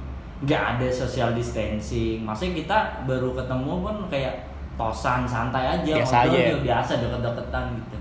nggak 0.44 0.62
ada 0.76 0.88
social 0.92 1.32
distancing. 1.32 2.22
Maksudnya 2.22 2.64
kita 2.64 2.78
baru 3.08 3.32
ketemu 3.32 3.72
pun 3.80 3.96
kayak 4.12 4.44
tosan 4.74 5.22
santai 5.24 5.80
aja 5.80 6.02
Biasa 6.02 6.14
ngobrol 6.26 6.34
aja. 6.34 6.40
ya? 6.40 6.56
biasa 6.60 6.92
deket-deketan 7.00 7.64
gitu. 7.80 7.96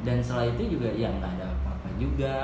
Dan 0.00 0.16
setelah 0.24 0.46
itu 0.48 0.62
juga 0.78 0.88
ya 0.96 1.08
nggak 1.12 1.30
ada 1.38 1.46
apa-apa 1.52 1.88
juga. 2.00 2.36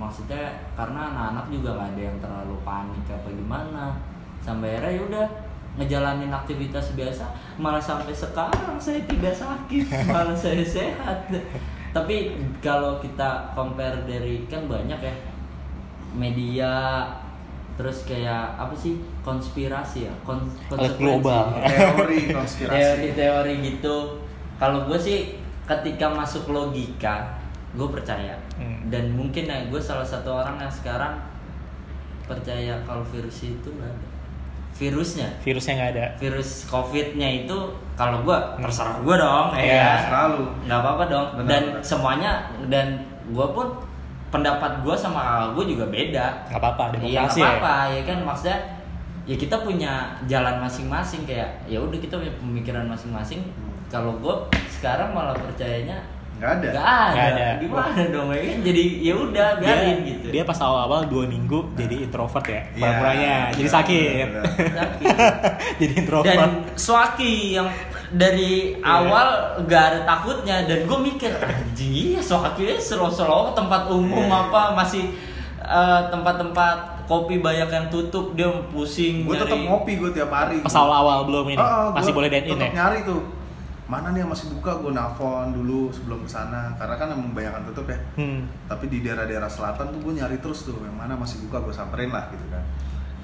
Maksudnya 0.00 0.72
karena 0.72 1.00
anak-anak 1.12 1.46
juga 1.52 1.68
nggak 1.76 1.88
ada 1.92 2.02
yang 2.02 2.18
terlalu 2.22 2.56
panik 2.64 3.04
apa 3.12 3.28
gimana. 3.28 3.84
Sampai 4.40 4.80
akhirnya 4.80 4.92
ya 4.96 5.02
udah 5.04 5.26
ngejalanin 5.70 6.34
aktivitas 6.34 6.98
biasa 6.98 7.30
malah 7.54 7.78
sampai 7.78 8.10
sekarang 8.10 8.74
saya 8.74 9.06
tidak 9.06 9.34
sakit 9.36 9.86
malah 10.10 10.34
saya 10.34 10.64
sehat. 10.64 11.28
Tapi 11.90 12.38
kalau 12.62 13.02
kita 13.02 13.50
compare 13.52 14.06
dari 14.06 14.46
kan 14.46 14.70
banyak 14.70 14.98
ya 15.02 15.14
media 16.14 16.72
terus 17.80 18.04
kayak 18.04 18.60
apa 18.60 18.76
sih? 18.76 19.00
Konspirasi 19.24 20.04
ya? 20.04 20.12
Kon 20.20 20.44
global. 21.00 21.56
teori 21.64 22.28
konspirasi. 22.36 22.76
Teori-teori 22.76 23.54
gitu. 23.64 24.20
Kalau 24.60 24.84
gue 24.84 25.00
sih 25.00 25.40
ketika 25.64 26.12
masuk 26.12 26.52
logika 26.52 27.40
gue 27.72 27.88
percaya. 27.88 28.36
Hmm. 28.60 28.92
dan 28.92 29.08
mungkin 29.16 29.48
ya 29.48 29.56
gue 29.72 29.80
salah 29.80 30.04
satu 30.04 30.36
orang 30.36 30.60
yang 30.60 30.68
sekarang 30.68 31.16
percaya 32.28 32.76
kalau 32.84 33.00
virus 33.08 33.48
itu 33.48 33.68
nggak 33.72 33.88
ada. 33.88 34.06
Virusnya? 34.76 35.28
Virusnya 35.40 35.72
nggak 35.80 35.90
ada. 35.96 36.06
Virus 36.20 36.68
covidnya 36.68 37.28
itu 37.44 37.56
kalau 37.96 38.20
gue 38.20 38.38
terserah 38.60 39.00
gue 39.00 39.16
dong 39.16 39.48
Iya, 39.56 39.80
ya 39.80 39.90
selalu. 40.12 40.42
Nggak 40.68 40.78
apa-apa 40.84 41.04
dong. 41.08 41.26
Benar, 41.40 41.48
dan 41.48 41.62
benar. 41.72 41.82
semuanya 41.82 42.32
dan 42.68 42.86
gue 43.32 43.46
pun 43.56 43.66
pendapat 44.30 44.72
gue 44.80 44.94
sama 44.94 45.20
kakak 45.20 45.48
gue 45.52 45.64
juga 45.68 45.84
beda 45.86 46.26
nggak 46.46 46.56
apa-apa 46.56 46.82
Iya 46.82 46.90
nggak 46.90 47.02
demokrasi 47.02 47.36
ya 47.36 47.44
apa-apa 47.48 47.74
ya 47.88 48.02
kan 48.04 48.18
maksudnya 48.22 48.58
ya 49.22 49.36
kita 49.36 49.56
punya 49.58 49.92
jalan 50.24 50.56
masing-masing 50.58 51.22
kayak 51.22 51.50
ya 51.64 51.78
udah 51.78 51.98
kita 51.98 52.14
punya 52.14 52.32
pemikiran 52.36 52.86
masing-masing 52.86 53.42
Hmm. 53.42 53.74
kalau 53.88 54.14
gue 54.16 54.34
sekarang 54.70 55.10
malah 55.10 55.34
percayanya 55.34 55.98
nggak 56.32 56.52
ada 56.56 56.68
Gak 56.70 56.80
ada. 56.80 57.10
Nggak 57.12 57.28
ada. 57.28 57.48
Gimana 57.58 58.00
dong 58.08 58.28
ya? 58.30 58.40
kan? 58.40 58.58
Jadi 58.62 58.82
ya 59.02 59.12
udah 59.14 59.48
dia, 59.52 59.60
biarin 59.60 59.98
gitu. 60.06 60.26
dia 60.30 60.42
pas 60.42 60.56
awal-awal 60.56 61.00
dua 61.04 61.24
minggu 61.26 61.58
jadi 61.74 61.96
introvert 62.00 62.46
ya 62.46 62.60
Iya, 62.64 62.80
pura-puranya 62.80 63.32
jadi 63.50 63.60
benar, 63.60 63.76
sakit. 63.76 64.26
Sakit. 64.72 65.14
jadi 65.82 65.92
introvert 65.98 66.32
dan 66.32 66.50
Swaki 66.74 67.34
yang 67.52 67.68
dari 68.10 68.74
Iya. 68.74 68.82
awal 68.82 69.28
gak 69.64 69.84
ada 69.84 70.00
takutnya 70.04 70.64
dan 70.64 70.82
gue 70.82 70.98
mikir 71.00 71.30
anjing 71.32 71.92
iya 71.92 72.20
Swaki 72.20 72.74
slow-slow 72.76 73.52
tempat 73.52 73.86
umum 73.86 74.24
Iya. 74.24 74.44
apa 74.44 74.74
masih 74.74 75.14
eh, 75.60 76.00
tempat-tempat 76.08 76.76
kopi 77.04 77.38
banyak 77.38 77.66
yang 77.66 77.86
tutup 77.86 78.34
dia 78.34 78.50
pusing 78.70 79.22
gue 79.22 79.34
tetap 79.36 79.50
nyari- 79.52 79.66
ngopi 79.68 79.92
gue 79.96 80.10
tiap 80.10 80.28
hari 80.28 80.58
pas 80.58 80.72
awal-awal 80.72 81.22
belum 81.24 81.46
ini? 81.48 81.56
Oh, 81.56 81.66
oh, 81.66 81.88
masih 81.92 82.10
boleh 82.10 82.26
dine 82.28 82.46
in 82.48 82.56
ya? 82.56 82.70
nyari 82.72 83.02
tuh. 83.02 83.22
Mana 83.84 84.14
nih 84.14 84.22
yang 84.22 84.30
masih 84.30 84.46
buka? 84.48 84.78
Gue 84.78 84.90
nelfon 84.90 85.50
dulu 85.50 85.90
sebelum 85.90 86.22
ke 86.22 86.30
sana 86.30 86.70
karena 86.74 86.94
kan 86.94 87.10
emang 87.10 87.30
banyak 87.30 87.50
yang 87.52 87.66
tutup 87.66 87.86
ya. 87.86 87.98
Hmm. 88.14 88.46
tapi 88.66 88.86
di 88.86 89.02
daerah-daerah 89.02 89.46
selatan 89.46 89.90
tuh 89.90 90.00
gue 90.00 90.12
nyari 90.16 90.38
terus 90.38 90.62
tuh. 90.62 90.74
Yang 90.76 90.94
mana 90.96 91.14
masih 91.14 91.42
buka 91.42 91.58
gue 91.60 91.70
samperin 91.72 92.08
lah 92.08 92.26
gitu 92.28 92.46
kan 92.48 92.62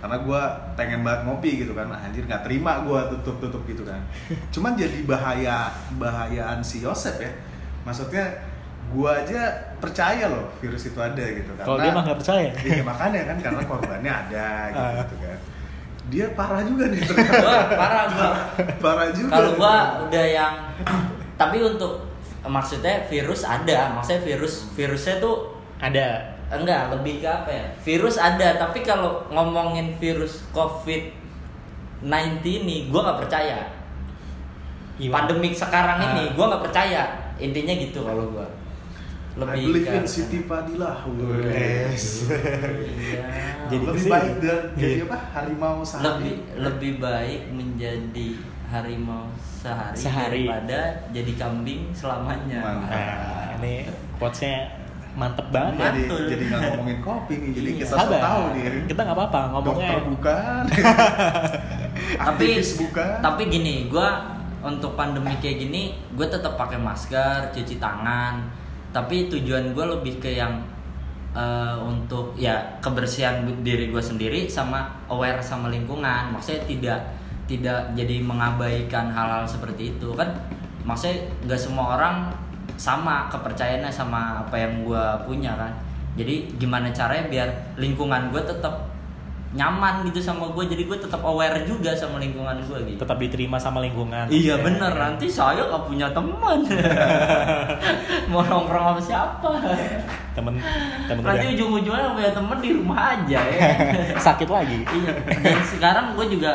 karena 0.06 0.22
gue 0.22 0.40
pengen 0.78 1.02
banget 1.02 1.20
ngopi 1.26 1.50
gitu 1.66 1.74
kan. 1.74 1.90
Nah, 1.90 1.98
anjir 1.98 2.22
nggak 2.22 2.46
terima 2.46 2.78
gue 2.80 3.00
tutup 3.18 3.42
tutup 3.42 3.62
gitu 3.66 3.82
kan. 3.82 3.98
Cuman 4.54 4.78
jadi 4.78 5.02
bahaya 5.02 5.66
bahayaan 5.98 6.62
si 6.62 6.86
Yosep 6.86 7.18
ya. 7.18 7.34
Maksudnya 7.82 8.22
gue 8.86 9.10
aja 9.10 9.50
percaya 9.82 10.30
loh 10.30 10.46
virus 10.62 10.86
itu 10.86 10.98
ada 11.02 11.18
gitu. 11.18 11.50
Kalau 11.58 11.82
dia 11.82 11.90
mah 11.90 12.06
nggak 12.06 12.18
percaya. 12.22 12.54
Iya 12.70 12.86
makanya 12.86 13.20
kan 13.26 13.36
karena 13.42 13.62
korbannya 13.66 14.12
ada 14.14 14.46
gitu, 14.70 14.78
Ah. 14.78 14.94
gitu 15.02 15.16
kan. 15.18 15.38
Dia 16.06 16.26
parah 16.38 16.62
juga 16.62 16.86
nih 16.86 17.02
Gua 17.02 17.10
ternyata 17.18 17.50
parah 17.74 18.04
gua. 18.14 18.30
Parah 18.78 19.08
juga 19.10 19.30
kalau 19.34 19.50
gua 19.58 19.74
udah 20.06 20.24
yang 20.30 20.54
tapi 21.34 21.58
untuk 21.66 22.06
maksudnya 22.46 23.02
virus 23.10 23.42
ada. 23.42 23.90
Maksudnya 23.98 24.22
virus 24.22 24.70
virusnya 24.78 25.18
tuh 25.18 25.50
ada 25.82 26.35
enggak 26.48 26.90
lebih 26.90 27.18
ke 27.18 27.28
apa 27.28 27.50
ya 27.50 27.64
virus 27.80 28.16
ada 28.16 28.54
tapi 28.56 28.80
kalau 28.80 29.26
ngomongin 29.28 29.90
virus 29.96 30.46
covid 30.50 31.10
19 31.98 32.06
ini 32.44 32.86
gua 32.86 33.02
nggak 33.04 33.20
percaya 33.20 33.58
Gimana? 34.96 35.26
pandemik 35.26 35.52
sekarang 35.52 35.98
Ah. 35.98 36.06
ini 36.08 36.22
gua 36.32 36.44
nggak 36.48 36.64
percaya 36.64 37.02
intinya 37.36 37.74
gitu 37.74 38.00
kalau 38.00 38.30
gua 38.30 38.46
I 39.36 39.38
lebih 39.38 39.62
believe 39.68 39.84
ke 39.84 39.92
in 39.94 40.06
Siti 40.06 40.38
Fadilah 40.40 41.04
Yes. 41.44 42.24
Iya. 42.24 43.20
Jadi 43.66 43.84
lebih 43.84 43.92
ke 43.92 44.00
sini. 44.00 44.12
baik 44.14 44.34
dan 44.40 44.60
jadi 44.72 44.96
Iya. 44.96 45.04
apa 45.04 45.18
harimau 45.34 45.76
sehari 45.82 46.06
lebih 46.08 46.34
lebih 46.56 46.92
baik 46.96 47.40
menjadi 47.50 48.28
harimau 48.66 49.28
sehari, 49.36 49.92
Sehari. 49.94 50.42
daripada 50.48 50.80
jadi 51.12 51.32
kambing 51.36 51.92
selamanya. 51.92 52.60
Mantap. 52.62 52.88
nah 52.88 53.60
ini 53.60 53.84
quotesnya 54.16 54.72
mantep 55.16 55.48
banget 55.48 55.74
ya. 55.74 55.84
Jadi 55.88 56.00
Mantul. 56.04 56.20
jadi 56.28 56.42
nggak 56.46 56.60
ngomongin 56.68 56.98
kopi 57.00 57.34
nih 57.40 57.50
jadi 57.56 57.68
Iya. 57.72 57.78
kita 57.80 57.94
Sabar. 57.96 58.20
tahu 58.20 58.42
nih. 58.52 58.62
Kita 58.84 59.00
nggak 59.02 59.16
apa-apa 59.16 59.40
ngomongnya 59.50 59.88
dokter 59.88 60.02
bukan. 60.12 60.62
Tapi 62.26 62.48
bukan. 62.76 63.14
tapi 63.24 63.42
gini 63.48 63.88
gue 63.88 64.08
untuk 64.60 64.92
pandemi 64.98 65.32
kayak 65.40 65.56
gini 65.64 65.82
gue 66.12 66.26
tetap 66.28 66.54
pakai 66.54 66.76
masker 66.76 67.50
cuci 67.50 67.80
tangan. 67.80 68.44
Tapi 68.92 69.28
tujuan 69.32 69.72
gue 69.72 69.84
lebih 69.96 70.20
ke 70.20 70.36
yang 70.36 70.60
eh, 71.32 71.76
untuk 71.80 72.36
ya 72.36 72.76
kebersihan 72.80 73.44
diri 73.64 73.88
gue 73.88 74.02
sendiri 74.02 74.44
sama 74.46 74.92
aware 75.08 75.40
sama 75.40 75.72
lingkungan. 75.72 76.36
Maksudnya 76.36 76.62
tidak 76.68 77.00
tidak 77.46 77.80
jadi 77.96 78.20
mengabaikan 78.20 79.08
hal-hal 79.08 79.48
seperti 79.48 79.96
itu. 79.96 80.12
Kan 80.12 80.28
maksudnya 80.84 81.24
nggak 81.48 81.60
semua 81.60 81.96
orang 81.96 82.16
sama 82.76 83.28
kepercayaannya 83.32 83.92
sama 83.92 84.44
apa 84.44 84.56
yang 84.56 84.84
gue 84.84 85.04
punya 85.24 85.52
kan. 85.56 85.72
Jadi 86.16 86.56
gimana 86.56 86.88
caranya 86.92 87.28
biar 87.28 87.48
lingkungan 87.76 88.32
gue 88.32 88.40
tetap 88.44 88.96
nyaman 89.56 90.04
gitu 90.04 90.20
sama 90.20 90.52
gue 90.52 90.68
jadi 90.68 90.84
gue 90.84 90.98
tetap 91.00 91.24
aware 91.24 91.64
juga 91.64 91.96
sama 91.96 92.20
lingkungan 92.20 92.60
gue 92.60 92.78
gitu. 92.92 93.00
Tetap 93.00 93.16
diterima 93.16 93.56
sama 93.56 93.80
lingkungan. 93.80 94.28
Iya 94.28 94.56
Ya, 94.60 94.64
bener. 94.64 94.92
Nanti 94.92 95.26
saya 95.32 95.64
gak 95.64 95.88
punya 95.88 96.12
teman. 96.12 96.60
Mau 98.32 98.44
nongkrong 98.44 98.84
sama 98.96 99.00
siapa? 99.00 99.50
Temen 100.36 100.60
temen 101.08 101.22
nanti 101.24 101.46
udah 101.48 101.54
ujung-ujungnya 101.56 102.12
punya 102.12 102.30
teman 102.36 102.58
di 102.60 102.70
rumah 102.76 103.16
aja 103.16 103.40
ya. 103.40 103.68
Sakit 104.28 104.48
lagi. 104.52 104.84
Iya. 104.84 105.12
Dan 105.40 105.60
sekarang 105.64 106.06
gue 106.18 106.26
juga 106.36 106.52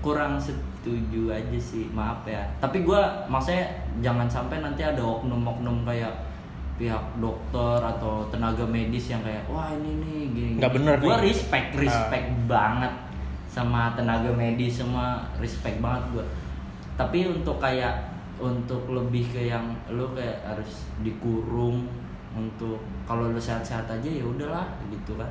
kurang 0.00 0.40
setuju 0.40 1.34
aja 1.34 1.58
sih. 1.60 1.92
Maaf 1.92 2.24
ya. 2.24 2.46
Tapi 2.62 2.86
gue 2.86 3.00
maksudnya 3.28 3.68
jangan 4.04 4.28
sampai 4.30 4.62
nanti 4.62 4.82
ada 4.84 5.02
oknum-oknum 5.02 5.82
kayak 5.86 6.14
pihak 6.78 7.02
dokter 7.18 7.82
atau 7.82 8.22
tenaga 8.30 8.62
medis 8.62 9.10
yang 9.10 9.22
kayak 9.26 9.42
wah 9.50 9.74
ini 9.74 9.98
nih 9.98 10.20
gini 10.30 10.52
Nggak 10.62 10.72
bener 10.78 10.94
gue 11.02 11.16
respect 11.26 11.74
respect 11.74 12.28
banget 12.46 12.94
sama 13.50 13.90
tenaga 13.98 14.30
medis 14.30 14.78
semua 14.78 15.26
respect 15.42 15.82
banget 15.82 16.02
gue 16.14 16.24
tapi 16.94 17.30
untuk 17.30 17.62
kayak 17.62 18.18
untuk 18.38 18.86
lebih 18.90 19.26
ke 19.34 19.50
yang 19.50 19.74
lu 19.90 20.14
kayak 20.14 20.42
harus 20.46 20.86
dikurung 21.02 21.86
untuk 22.34 22.78
kalau 23.06 23.30
lu 23.34 23.38
sehat-sehat 23.38 23.86
aja 23.86 24.10
ya 24.10 24.22
udahlah 24.26 24.66
gitu 24.90 25.18
kan. 25.18 25.30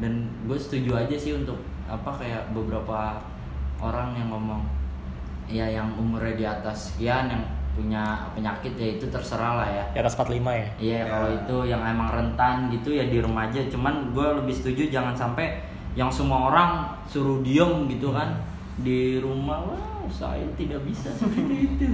Dan 0.00 0.28
gue 0.48 0.56
setuju 0.56 0.96
aja 0.96 1.16
sih 1.16 1.36
untuk 1.36 1.60
apa 1.88 2.08
kayak 2.16 2.52
beberapa 2.52 3.20
orang 3.80 4.16
yang 4.16 4.28
ngomong 4.32 4.62
ya 5.48 5.64
yang 5.64 5.88
umurnya 5.96 6.34
di 6.36 6.44
atas 6.44 6.92
sekian 6.92 7.32
yang 7.32 7.44
punya 7.78 8.02
penyakit 8.34 8.74
ya 8.74 8.98
itu 8.98 9.06
terserah 9.06 9.62
lah 9.62 9.68
ya 9.70 9.84
di 9.94 9.98
atas 10.02 10.18
45 10.18 10.34
ya 10.34 10.68
Iya 10.76 10.98
Ya. 10.98 11.04
kalau 11.06 11.28
itu 11.30 11.56
yang 11.64 11.78
emang 11.80 12.10
rentan 12.10 12.66
gitu 12.68 12.90
ya 12.90 13.06
di 13.06 13.22
rumah 13.22 13.46
aja. 13.46 13.62
Cuman 13.64 14.10
gue 14.10 14.26
lebih 14.34 14.50
setuju 14.50 14.90
jangan 14.90 15.14
sampai 15.14 15.62
yang 15.94 16.10
semua 16.10 16.50
orang 16.50 16.70
suruh 17.06 17.38
diem 17.40 17.86
gitu 17.86 18.10
kan 18.10 18.34
di 18.76 19.16
rumah. 19.18 19.62
Wah 19.62 19.78
saya 20.08 20.40
tidak 20.56 20.80
bisa 20.82 21.12
seperti 21.20 21.76
itu. 21.76 21.84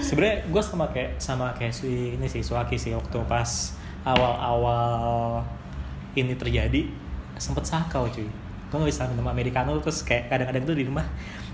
sebenarnya 0.00 0.46
gue 0.46 0.62
sama 0.62 0.86
kayak 0.88 1.18
sama 1.18 1.50
kayak 1.52 1.70
si 1.70 2.14
ini 2.14 2.26
sih 2.26 2.38
Suaki 2.38 2.74
sih 2.74 2.94
waktu 2.94 3.18
pas 3.26 3.74
awal-awal 4.02 5.42
ini 6.14 6.34
terjadi 6.34 6.86
sempet 7.34 7.64
sakau 7.64 8.06
cuy 8.06 8.26
gue 8.70 8.76
nggak 8.76 8.90
bisa 8.90 9.10
minum 9.10 9.26
americano 9.26 9.74
terus 9.78 10.02
kayak 10.02 10.30
kadang-kadang 10.30 10.62
tuh 10.64 10.76
di 10.76 10.86
rumah 10.86 11.02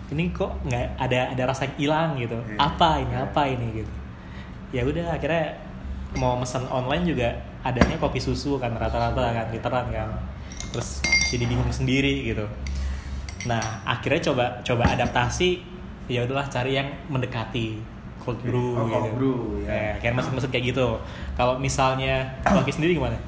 ini 0.07 0.31
kok 0.31 0.63
nggak 0.63 0.99
ada 0.99 1.35
ada 1.35 1.43
rasa 1.51 1.67
hilang 1.75 2.15
gitu? 2.17 2.39
Iya. 2.47 2.59
apa 2.59 3.03
ini? 3.03 3.11
Iya. 3.11 3.19
apa 3.27 3.43
ini? 3.51 3.67
Gitu. 3.83 3.93
Ya 4.71 4.83
udah 4.87 5.07
akhirnya 5.15 5.59
mau 6.17 6.39
pesan 6.39 6.65
online 6.71 7.05
juga 7.05 7.29
adanya 7.67 7.99
kopi 7.99 8.23
susu 8.23 8.57
kan 8.63 8.71
rata-rata 8.73 9.19
kan 9.35 9.47
literan 9.51 9.87
kan. 9.91 10.09
Terus 10.71 11.03
jadi 11.31 11.45
bingung 11.45 11.71
sendiri 11.71 12.23
gitu. 12.25 12.47
Nah 13.51 13.63
akhirnya 13.83 14.31
coba 14.31 14.45
coba 14.63 14.85
adaptasi. 14.95 15.75
Ya 16.07 16.23
udahlah 16.23 16.47
cari 16.47 16.79
yang 16.79 16.87
mendekati 17.11 17.83
cold 18.23 18.39
brew 18.47 18.79
Oh, 18.79 18.87
gitu. 18.87 18.95
cold 18.95 19.11
brew, 19.19 19.39
ya. 19.67 19.99
kayak 19.99 20.15
maksud-maksud 20.15 20.51
kayak 20.55 20.71
gitu. 20.71 20.99
Kalau 21.35 21.59
misalnya 21.59 22.27
Waki 22.47 22.71
sendiri 22.71 22.95
gimana? 22.95 23.19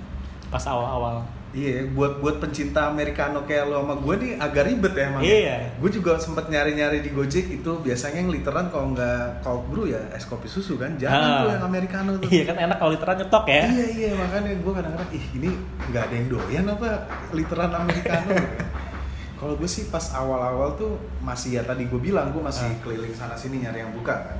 Pas 0.46 0.62
awal-awal 0.62 1.26
Iya, 1.58 1.90
buat 1.90 2.12
buat 2.18 2.38
pencinta 2.38 2.86
americano 2.86 3.42
kayak 3.42 3.66
lo 3.66 3.82
sama 3.82 3.94
gue 3.96 4.14
nih 4.16 4.32
agak 4.36 4.62
ribet 4.64 4.92
ya 4.92 5.04
emang. 5.04 5.22
Iya. 5.22 5.56
Gue 5.74 5.90
juga 5.90 6.14
sempet 6.16 6.46
nyari-nyari 6.46 6.98
di 7.00 7.10
Gojek 7.10 7.50
itu 7.52 7.70
biasanya 7.78 8.18
yang 8.20 8.30
literan 8.30 8.70
kalau 8.70 8.94
nggak 8.94 9.42
cold 9.42 9.66
brew 9.66 9.86
ya 9.86 9.98
es 10.12 10.22
kopi 10.22 10.46
susu 10.46 10.74
kan. 10.74 10.94
Jangan 10.94 11.18
Ah. 11.18 11.38
tuh 11.40 11.50
yang 11.52 11.64
americano 11.64 12.10
tuh. 12.16 12.28
iya 12.28 12.42
kan 12.44 12.56
enak 12.56 12.76
kalau 12.76 12.92
literan 12.92 13.16
nyetok 13.16 13.44
ya 13.48 13.62
Iya 13.66 13.86
iya 13.92 14.10
makanya 14.14 14.50
gue 14.54 14.72
kadang-kadang 14.72 15.10
ih 15.10 15.24
ini 15.34 15.50
nggak 15.84 16.02
ada 16.04 16.14
yang 16.14 16.28
doyan 16.28 16.64
apa 16.68 16.88
literan 17.32 17.70
americano. 17.74 18.32
Kalau 19.34 19.54
gue 19.54 19.66
sih 19.66 19.86
pas 19.86 20.02
awal-awal 20.12 20.74
tuh 20.74 20.92
masih 21.20 21.54
ya 21.54 21.62
tadi 21.62 21.86
gue 21.86 22.00
bilang 22.00 22.30
gue 22.30 22.40
masih 22.40 22.66
Ah. 22.68 22.78
keliling 22.80 23.10
sana 23.12 23.34
sini 23.34 23.62
nyari 23.62 23.82
yang 23.82 23.90
buka 23.92 24.14
kan. 24.14 24.38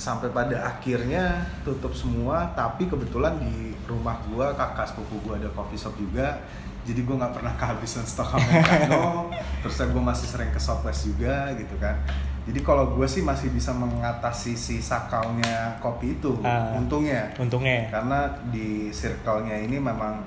Sampai 0.00 0.32
pada 0.32 0.56
akhirnya 0.66 1.44
tutup 1.60 1.92
semua, 1.92 2.48
tapi 2.56 2.88
kebetulan 2.88 3.36
di 3.36 3.76
rumah 3.84 4.16
gue 4.24 4.46
kakak 4.56 4.88
sepupu 4.88 5.20
gue 5.22 5.34
ada 5.36 5.48
coffee 5.52 5.76
shop 5.76 5.92
juga. 5.94 6.40
Jadi 6.80 7.04
gue 7.04 7.12
nggak 7.12 7.36
pernah 7.36 7.52
kehabisan 7.54 8.02
stok 8.02 8.32
americano. 8.34 9.28
Terus 9.62 9.76
gue 9.76 10.00
masih 10.02 10.26
sering 10.26 10.48
ke 10.48 10.56
Southwest 10.56 11.04
juga 11.04 11.52
gitu 11.52 11.76
kan. 11.76 12.00
Jadi 12.48 12.64
kalau 12.64 12.96
gue 12.96 13.04
sih 13.04 13.20
masih 13.20 13.52
bisa 13.52 13.70
mengatasi 13.70 14.56
si 14.56 14.80
sakaunya 14.80 15.76
kopi 15.78 16.16
itu, 16.16 16.40
Ah. 16.40 16.72
untungnya 16.72 17.28
untungnya 17.36 17.92
karena 17.92 18.18
di 18.48 18.88
circle-nya 18.90 19.60
ini 19.60 19.76
memang 19.76 20.24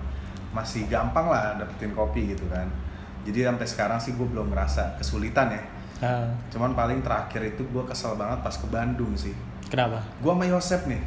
masih 0.53 0.85
gampang 0.85 1.25
lah 1.25 1.57
dapetin 1.57 1.89
kopi 1.91 2.29
gitu 2.29 2.45
kan 2.45 2.69
jadi 3.25 3.49
sampai 3.49 3.65
sekarang 3.65 3.97
sih 3.97 4.13
gue 4.13 4.23
belum 4.23 4.53
ngerasa 4.53 5.01
kesulitan 5.01 5.49
ya 5.49 5.63
Ah, 5.99 6.29
cuman 6.51 6.77
paling 6.77 7.01
terakhir 7.01 7.41
itu 7.49 7.65
gue 7.65 7.83
kesel 7.83 8.13
banget 8.13 8.39
pas 8.39 8.53
ke 8.53 8.67
Bandung 8.69 9.17
sih 9.17 9.33
kenapa? 9.73 9.99
Gue 10.21 10.31
sama 10.37 10.45
Yosep 10.45 10.81
nih. 10.85 11.01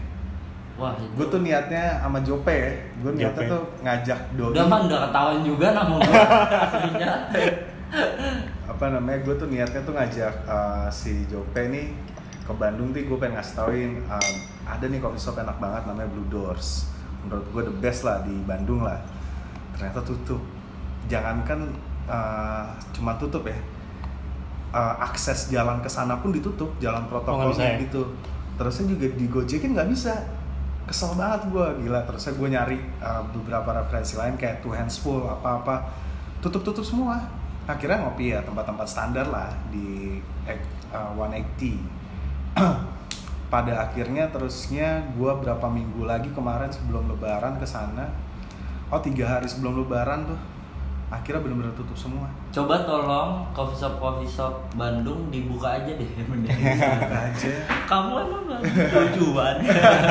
Wah 0.76 0.92
itu. 0.99 1.08
gue 1.16 1.26
tuh 1.32 1.40
niatnya 1.40 2.02
sama 2.02 2.18
Jope 2.20 2.50
ya. 2.52 2.73
Gue 3.00 3.11
niatnya 3.14 3.46
Jope. 3.46 3.52
tuh 3.54 3.62
ngajak 3.87 4.20
Doi 4.35 4.52
Udah 4.52 4.64
mah 4.66 4.80
udah 4.85 4.99
ketahuan 5.08 5.40
juga 5.46 5.66
nama 5.73 5.94
gue 6.02 6.14
aslinya. 6.18 7.12
apa 8.76 8.85
namanya 8.92 9.18
gue 9.25 9.35
tuh 9.40 9.49
niatnya 9.49 9.80
tuh 9.87 9.94
ngajak 9.96 10.35
uh, 10.44 10.90
si 10.92 11.25
Jope 11.32 11.64
nih 11.73 11.96
ke 12.44 12.52
Bandung 12.52 12.92
tuh 12.92 13.08
gue 13.08 13.16
pengen 13.16 13.40
ngasih 13.40 13.54
tauin 13.56 13.92
um, 14.04 14.35
ada 14.68 14.85
nih 14.85 15.00
coffee 15.00 15.23
shop 15.23 15.38
enak 15.40 15.56
banget 15.56 15.82
namanya 15.87 16.11
Blue 16.11 16.28
Doors. 16.28 16.90
Menurut 17.25 17.46
gue 17.54 17.62
the 17.73 17.76
best 17.80 18.04
lah 18.04 18.20
di 18.26 18.35
Bandung 18.44 18.82
lah. 18.82 19.00
Ternyata 19.78 20.02
tutup. 20.02 20.42
Jangankan 21.06 21.70
uh, 22.11 22.66
cuma 22.92 23.14
tutup 23.16 23.46
ya. 23.46 23.56
Uh, 24.76 24.94
akses 25.00 25.49
jalan 25.49 25.80
ke 25.80 25.88
sana 25.88 26.20
pun 26.20 26.35
ditutup 26.35 26.68
jalan 26.82 27.06
Oh, 27.06 27.16
protokolnya 27.16 27.49
bisa 27.54 27.64
ya? 27.64 27.78
Terusnya 28.56 28.96
juga 28.96 29.06
di 29.12 29.26
Gojekin 29.28 29.72
nggak 29.76 29.90
bisa. 29.92 30.14
Kesel 30.86 31.12
banget 31.18 31.48
gue 31.52 31.66
gila. 31.86 32.00
Terusnya 32.08 32.32
gue 32.36 32.48
nyari 32.48 32.78
uh, 33.00 33.22
beberapa 33.30 33.70
referensi 33.84 34.16
lain 34.16 34.34
kayak 34.40 34.64
Two 34.64 34.72
Hands 34.72 34.92
Full 35.00 35.25
apa-apa. 35.25 35.92
Tutup-tutup 36.40 36.84
semua. 36.84 37.20
Akhirnya 37.66 38.06
ngopi 38.06 38.30
ya 38.30 38.40
tempat-tempat 38.46 38.86
standar 38.86 39.26
lah 39.26 39.50
di 39.75 40.22
eh, 40.46 40.60
uh, 40.94 41.10
180 41.18 41.82
pada 43.52 43.72
akhirnya 43.86 44.30
terusnya 44.30 45.06
gue 45.14 45.32
berapa 45.42 45.66
minggu 45.70 46.02
lagi 46.06 46.30
kemarin 46.34 46.70
sebelum 46.70 47.10
lebaran 47.10 47.58
ke 47.58 47.66
sana. 47.66 48.10
Oh 48.90 49.02
tiga 49.02 49.26
hari 49.38 49.50
sebelum 49.50 49.82
lebaran 49.82 50.30
tuh 50.30 50.38
akhirnya 51.06 51.38
benar-benar 51.38 51.75
tutup 51.78 51.94
semua. 51.94 52.26
Coba 52.50 52.82
tolong 52.82 53.46
coffee 53.54 53.78
shop 53.78 54.02
coffee 54.02 54.26
shop 54.26 54.66
Bandung 54.75 55.30
dibuka 55.30 55.78
aja 55.78 55.94
deh. 55.94 56.10
Aja. 57.26 57.52
Kamu 57.86 58.12
emang 58.26 58.42
tujuan. 58.66 59.56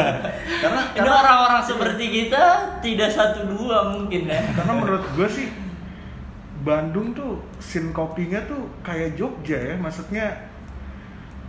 karena 0.63 0.81
Ini 0.95 1.09
orang-orang 1.11 1.59
seperti 1.59 2.05
kita 2.07 2.43
tidak 2.79 3.11
satu 3.11 3.43
dua 3.43 3.91
mungkin 3.91 4.31
ya. 4.31 4.39
karena 4.55 4.71
menurut 4.71 5.03
gue 5.19 5.27
sih 5.27 5.47
Bandung 6.63 7.11
tuh 7.11 7.43
scene 7.59 7.91
kopinya 7.91 8.39
tuh 8.47 8.63
kayak 8.79 9.19
Jogja 9.19 9.59
ya. 9.59 9.75
Maksudnya 9.75 10.31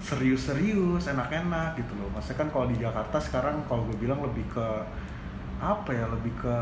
serius-serius 0.02 1.06
enak-enak 1.06 1.78
gitu 1.78 1.94
loh. 1.94 2.10
Maksudnya 2.10 2.42
kan 2.42 2.48
kalau 2.50 2.66
di 2.66 2.82
Jakarta 2.82 3.22
sekarang 3.22 3.62
kalau 3.70 3.86
gue 3.86 3.96
bilang 4.02 4.18
lebih 4.26 4.42
ke 4.50 4.66
apa 5.56 5.88
ya 5.88 6.04
lebih 6.10 6.34
ke 6.36 6.56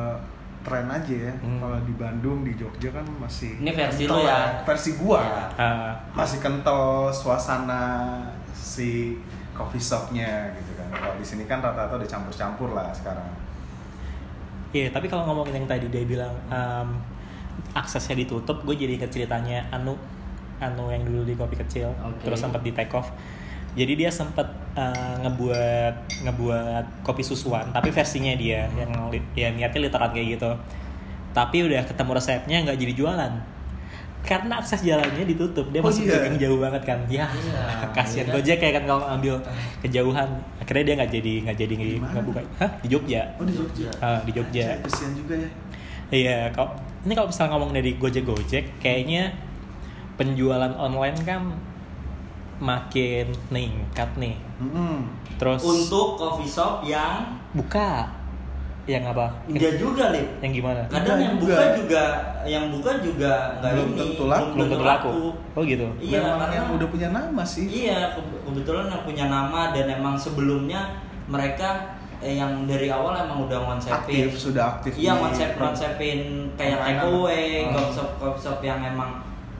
tren 0.64 0.88
aja 0.88 1.14
ya 1.23 1.35
Hmm. 1.37 1.61
kalau 1.61 1.78
di 1.78 1.92
Bandung 1.92 2.40
di 2.40 2.52
Jogja 2.54 2.88
kan 2.90 3.04
masih 3.14 3.61
Ini 3.61 3.71
versi 3.71 4.02
kental 4.02 4.16
lu 4.16 4.25
ya? 4.25 4.40
versi 4.64 4.90
gua 4.97 5.23
Ya. 5.54 5.71
Masih 6.11 6.38
kental 6.40 6.80
suasana 7.11 7.83
si 8.50 9.21
coffee 9.52 9.78
shopnya 9.78 10.26
gitu 10.52 10.73
kan 10.75 10.88
kalau 10.90 11.14
di 11.14 11.23
sini 11.23 11.44
kan 11.44 11.61
rata-rata 11.61 11.94
udah 11.94 12.09
campur-campur 12.09 12.73
lah 12.73 12.88
sekarang 12.90 13.28
Iya, 14.73 14.90
tapi 14.90 15.06
kalau 15.06 15.23
ngomongin 15.25 15.54
yang 15.56 15.68
tadi 15.68 15.87
dia 15.87 16.02
bilang 16.02 16.35
em, 16.49 16.88
aksesnya 17.73 18.18
ditutup, 18.18 18.59
gue 18.61 18.75
jadi 18.75 18.99
inget 18.99 19.06
ceritanya 19.09 19.62
Anu, 19.71 19.94
Anu 20.59 20.90
yang 20.90 21.06
dulu 21.06 21.23
di 21.23 21.35
kopi 21.35 21.54
kecil, 21.54 21.94
Oke. 21.94 22.26
terus 22.26 22.42
sempat 22.42 22.59
di 22.59 22.75
take 22.75 22.90
off. 22.90 23.06
Jadi 23.75 23.94
dia 23.97 24.11
sempat 24.11 24.50
eh, 24.74 25.14
ngebuat 25.20 25.94
ngebuat 26.22 26.84
kopi 27.00 27.22
susuan, 27.22 27.70
tapi 27.70 27.88
versinya 27.88 28.34
dia 28.34 28.66
yang 28.74 28.90
ya 29.32 29.48
niatnya 29.50 29.80
literan 29.82 30.10
kayak 30.10 30.36
gitu. 30.36 30.50
Tapi 31.30 31.66
udah 31.66 31.82
ketemu 31.82 32.10
resepnya 32.12 32.56
nggak 32.62 32.78
jadi 32.78 32.94
jualan. 32.94 33.32
Karena 34.24 34.56
akses 34.56 34.80
jalannya 34.80 35.20
ditutup, 35.28 35.68
dia 35.68 35.84
Oh, 35.84 35.92
masuk 35.92 36.08
iya? 36.08 36.24
yang 36.24 36.40
jauh 36.40 36.56
banget 36.56 36.82
kan. 36.82 36.96
Ya, 37.12 37.28
Iya, 37.28 37.60
kasihan 37.92 38.24
iya 38.24 38.32
kan? 38.32 38.34
Gojek 38.40 38.56
kayak 38.56 38.74
kan 38.80 38.84
kalau 38.88 39.04
ambil 39.04 39.34
kejauhan. 39.84 40.28
Akhirnya 40.56 40.84
dia 40.88 40.94
nggak 40.96 41.10
jadi 41.12 41.32
nggak 41.44 41.56
jadi 41.60 41.72
nggak 42.00 42.24
buka. 42.24 42.40
Hah? 42.56 42.70
Di 42.80 42.88
Jogja. 42.88 43.20
oh 43.36 43.44
di 43.44 43.52
Jogja 43.52 43.88
Ah, 44.00 44.16
di 44.24 44.32
Jogja. 44.32 44.80
Kesian 44.80 45.12
juga 45.12 45.34
ya 45.36 45.48
Iya, 46.08 46.38
kalau 46.50 46.72
ini 47.04 47.12
kalau 47.12 47.28
misalnya 47.28 47.50
ngomong 47.52 47.70
dari 47.76 47.90
Gojek 47.94 48.24
Gojek, 48.24 48.64
kayaknya 48.78 49.34
penjualan 50.14 50.72
online 50.72 51.18
kan 51.20 51.52
makin 52.56 53.26
meningkat 53.49 54.11
nih. 54.14 54.37
Mm-mm. 54.56 55.06
Terus 55.34 55.61
Untuk 55.61 56.14
coffee 56.14 56.46
shop 56.46 56.82
yang 56.82 57.38
buka, 57.50 58.06
yang 58.84 59.02
apa? 59.04 59.26
enggak 59.46 59.75
juga 59.76 60.11
lip. 60.11 60.28
Yang 60.38 60.52
gimana? 60.58 60.80
Kadang 60.87 61.18
yang 61.18 61.34
juga. 61.37 61.54
buka 61.56 61.64
juga 61.75 62.04
yang 62.44 62.64
buka 62.68 62.90
juga 63.00 63.32
nggak 63.58 63.70
Belum 63.73 63.88
ini. 63.88 63.99
tentu 63.99 64.25
laku. 64.26 64.49
Belum 64.52 64.68
tentu 64.68 64.84
laku. 64.84 65.11
Oh 65.52 65.62
gitu. 65.62 65.87
Iya, 65.99 66.18
memang 66.20 66.38
karena 66.38 66.54
yang 66.54 66.68
udah 66.70 66.88
punya 66.88 67.08
nama 67.11 67.42
sih 67.42 67.64
Iya, 67.66 68.12
ke- 68.12 68.40
kebetulan 68.44 68.87
yang 68.87 69.02
punya 69.02 69.24
nama 69.26 69.61
dan 69.70 69.87
emang 69.90 70.14
sebelumnya 70.14 70.81
mereka 71.24 71.96
eh, 72.20 72.37
yang 72.37 72.64
dari 72.64 72.88
awal 72.88 73.12
emang 73.12 73.44
udah 73.44 73.59
ngonsepin 73.61 74.00
aktif 74.24 74.28
sudah 74.38 74.64
aktif 74.74 74.92
Iya 74.94 75.12
konsep 75.14 75.48
konsepin 75.55 76.20
kayak 76.55 76.78
Online. 76.78 76.96
take 76.96 77.05
away, 77.11 77.44
Hmm. 77.61 77.72
coffee 77.74 77.94
shop 77.94 78.11
coffee 78.16 78.42
shop 78.42 78.59
yang 78.61 78.81
emang 78.81 79.11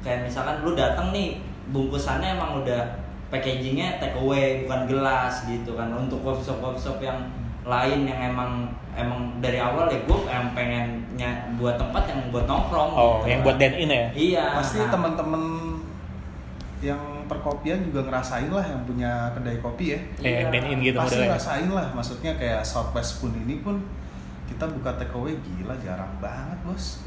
kayak 0.01 0.25
misalkan 0.25 0.61
lu 0.61 0.73
datang 0.73 1.09
nih 1.11 1.41
bungkusannya 1.67 2.35
emang 2.35 2.61
udah 2.61 2.83
packagingnya 3.27 3.99
take 3.99 4.15
away 4.15 4.63
bukan 4.63 4.87
gelas 4.87 5.45
gitu 5.45 5.73
kan 5.73 5.89
untuk 5.91 6.21
coffee 6.21 6.45
shop 6.45 6.59
coffee 6.59 6.83
shop 6.83 6.99
yang 6.99 7.19
lain 7.63 8.05
yang 8.05 8.21
emang 8.27 8.69
emang 8.93 9.41
dari 9.41 9.57
awal 9.57 9.87
ya 9.87 9.99
gue 9.99 10.19
yang 10.25 10.53
pengennya 10.53 11.31
buat 11.55 11.75
tempat 11.75 12.05
yang 12.05 12.21
buat 12.29 12.45
nongkrong 12.45 12.91
Oh, 12.93 13.19
gitu 13.19 13.27
yang 13.27 13.41
kan. 13.41 13.47
buat 13.47 13.57
dine 13.57 13.77
in 13.79 13.91
ya? 13.91 14.07
iya 14.13 14.45
pasti 14.55 14.79
nah. 14.79 14.91
teman-teman 14.91 15.43
yang 16.79 17.01
perkopian 17.25 17.81
juga 17.81 18.05
ngerasain 18.05 18.53
lah 18.53 18.61
yang 18.63 18.85
punya 18.85 19.33
kedai 19.33 19.57
kopi 19.59 19.97
ya 19.97 20.01
Kayak 20.15 20.29
Iya. 20.39 20.51
dine 20.53 20.67
in 20.69 20.79
gitu 20.83 20.97
pasti 20.99 21.09
modelnya. 21.11 21.29
ngerasain 21.31 21.69
lah 21.71 21.87
maksudnya 21.91 22.33
kayak 22.35 22.61
Southwest 22.63 23.13
pun 23.19 23.33
ini 23.35 23.57
pun 23.59 23.81
kita 24.45 24.69
buka 24.69 24.91
take 24.95 25.11
away 25.11 25.33
gila 25.41 25.73
jarang 25.81 26.13
banget 26.21 26.59
bos 26.61 27.01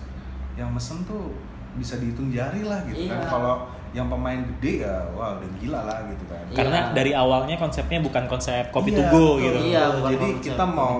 yang 0.56 0.74
mesen 0.74 1.06
tuh 1.06 1.38
bisa 1.78 2.02
dihitung 2.02 2.34
jari 2.34 2.66
lah 2.66 2.82
gitu 2.84 3.06
kan 3.06 3.22
Iya. 3.22 3.30
kalau 3.30 3.56
yang 3.92 4.08
pemain 4.08 4.40
gede 4.40 4.82
ya 4.82 4.96
wah 5.12 5.36
udah 5.36 5.50
gila 5.58 5.80
lah 5.84 6.00
gitu 6.08 6.26
kan 6.26 6.44
Iya. 6.48 6.56
Karena 6.56 6.80
dari 6.92 7.12
awalnya 7.12 7.56
konsepnya 7.56 8.00
bukan 8.00 8.24
konsep 8.26 8.70
kopi 8.70 8.90
Iya, 8.90 8.98
to 8.98 9.04
go 9.06 9.10
betul. 9.10 9.34
gitu. 9.42 9.58
Iya, 9.66 9.84
bukan 9.92 10.12
jadi 10.12 10.28
konsep 10.30 10.46
kita 10.48 10.66
mau 10.66 10.98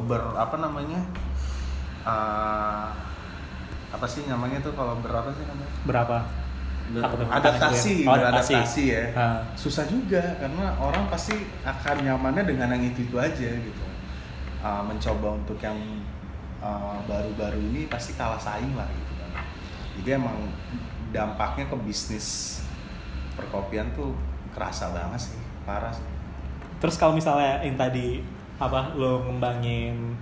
ber 0.00 0.22
apa 0.34 0.56
namanya 0.58 1.00
eh, 2.02 2.86
apa 3.90 4.06
sih 4.06 4.22
namanya 4.24 4.58
tuh 4.60 4.72
kalau 4.72 4.94
berapa 4.98 5.28
sih 5.30 5.44
namanya 5.44 5.70
Berapa? 5.82 6.18
Adaptasi 7.30 8.02
Oh, 8.02 8.12
beradaptasi 8.12 8.82
ya 8.84 9.04
Ah. 9.12 9.38
susah 9.54 9.86
juga 9.86 10.18
karena 10.36 10.74
orang 10.76 11.06
pasti 11.06 11.32
akan 11.62 12.02
nyamannya 12.02 12.42
dengan 12.44 12.74
yang 12.74 12.82
itu 12.84 13.04
itu 13.04 13.16
aja 13.16 13.50
gitu 13.50 13.82
Uh, 14.60 14.84
mencoba 14.84 15.40
untuk 15.40 15.56
yang 15.56 15.72
uh, 16.60 17.00
baru-baru 17.08 17.56
ini 17.64 17.88
pasti 17.88 18.12
kalah 18.12 18.36
saing 18.36 18.76
lah 18.76 18.84
gitu 18.84 19.12
kan 19.16 19.40
jadi 19.96 20.20
emang 20.20 20.36
dampaknya 21.10 21.66
ke 21.66 21.76
bisnis 21.82 22.60
perkopian 23.34 23.90
tuh 23.94 24.14
kerasa 24.54 24.90
banget 24.94 25.30
sih 25.30 25.40
parah 25.66 25.90
sih 25.90 26.06
Terus 26.80 26.96
kalau 26.96 27.12
misalnya 27.12 27.60
yang 27.60 27.76
tadi 27.76 28.24
apa 28.56 28.96
lo 28.96 29.20
ngembangin 29.28 30.16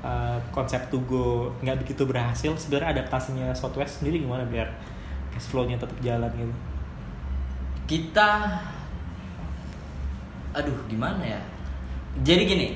uh, 0.00 0.40
konsep 0.48 0.88
Tugo 0.88 1.52
nggak 1.60 1.84
begitu 1.84 2.08
berhasil, 2.08 2.48
sebenarnya 2.56 2.96
adaptasinya 2.96 3.52
Southwest 3.52 4.00
sendiri 4.00 4.24
gimana 4.24 4.40
biar 4.48 4.72
cash 5.28 5.52
flow-nya 5.52 5.76
tetap 5.76 6.00
jalan 6.00 6.32
gitu? 6.32 6.54
kita 7.88 8.60
aduh 10.52 10.76
gimana 10.88 11.24
ya 11.24 11.40
jadi 12.20 12.44
gini 12.44 12.66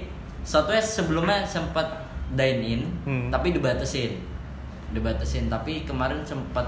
Southwest 0.45 0.97
sebelumnya 0.97 1.45
sempat 1.45 2.09
dine 2.33 2.61
in 2.65 2.83
Hmm. 3.05 3.29
tapi 3.29 3.53
dibatasin 3.53 4.17
dibatasin 4.93 5.53
tapi 5.53 5.85
kemarin 5.85 6.25
sempat 6.25 6.65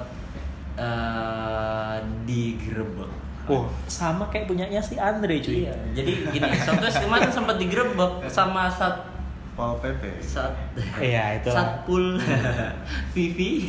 eh, 0.76 1.96
digerebek 2.24 3.10
Oh, 3.44 3.68
sama 3.84 4.24
kayak 4.28 4.48
punyanya 4.48 4.80
si 4.80 4.96
Andre 4.96 5.36
cuy. 5.36 5.62
iya 5.62 5.74
jadi 5.92 6.12
gini 6.30 6.48
Southwest 6.56 6.96
kemarin 6.98 7.28
sempat 7.28 7.56
digerebek 7.56 8.24
sama 8.26 8.66
sat 8.66 9.04
Pol 9.52 9.76
PP 9.78 10.16
sat 10.18 10.50
Iya, 10.96 11.38
itu. 11.38 11.46
satpul 11.46 12.16
Vivi 13.14 13.68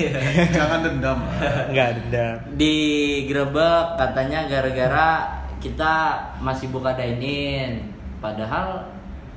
jangan 0.49 0.79
dendam. 0.81 1.19
Enggak 1.67 1.99
dendam. 1.99 2.35
digerebek 2.55 3.85
katanya 3.95 4.47
gara-gara 4.47 5.09
kita 5.57 5.93
masih 6.39 6.69
buka 6.69 6.93
dine-in 6.93 7.83
padahal 8.17 8.79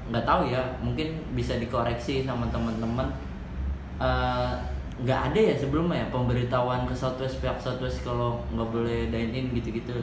nggak 0.06 0.22
tahu 0.22 0.46
ya 0.46 0.62
mungkin 0.78 1.04
bisa 1.34 1.58
dikoreksi 1.58 2.22
sama 2.22 2.46
teman-teman 2.48 3.10
Eh, 3.98 4.52
nggak 4.98 5.20
ada 5.30 5.40
ya 5.40 5.54
sebelumnya 5.54 5.96
ya 5.96 6.06
pemberitahuan 6.08 6.82
ke 6.82 6.92
Southwest 6.92 7.38
pihak 7.38 7.54
Southwest 7.56 8.02
kalau 8.02 8.42
nggak 8.50 8.68
boleh 8.68 8.98
dine-in 9.08 9.52
gitu-gitu. 9.52 9.94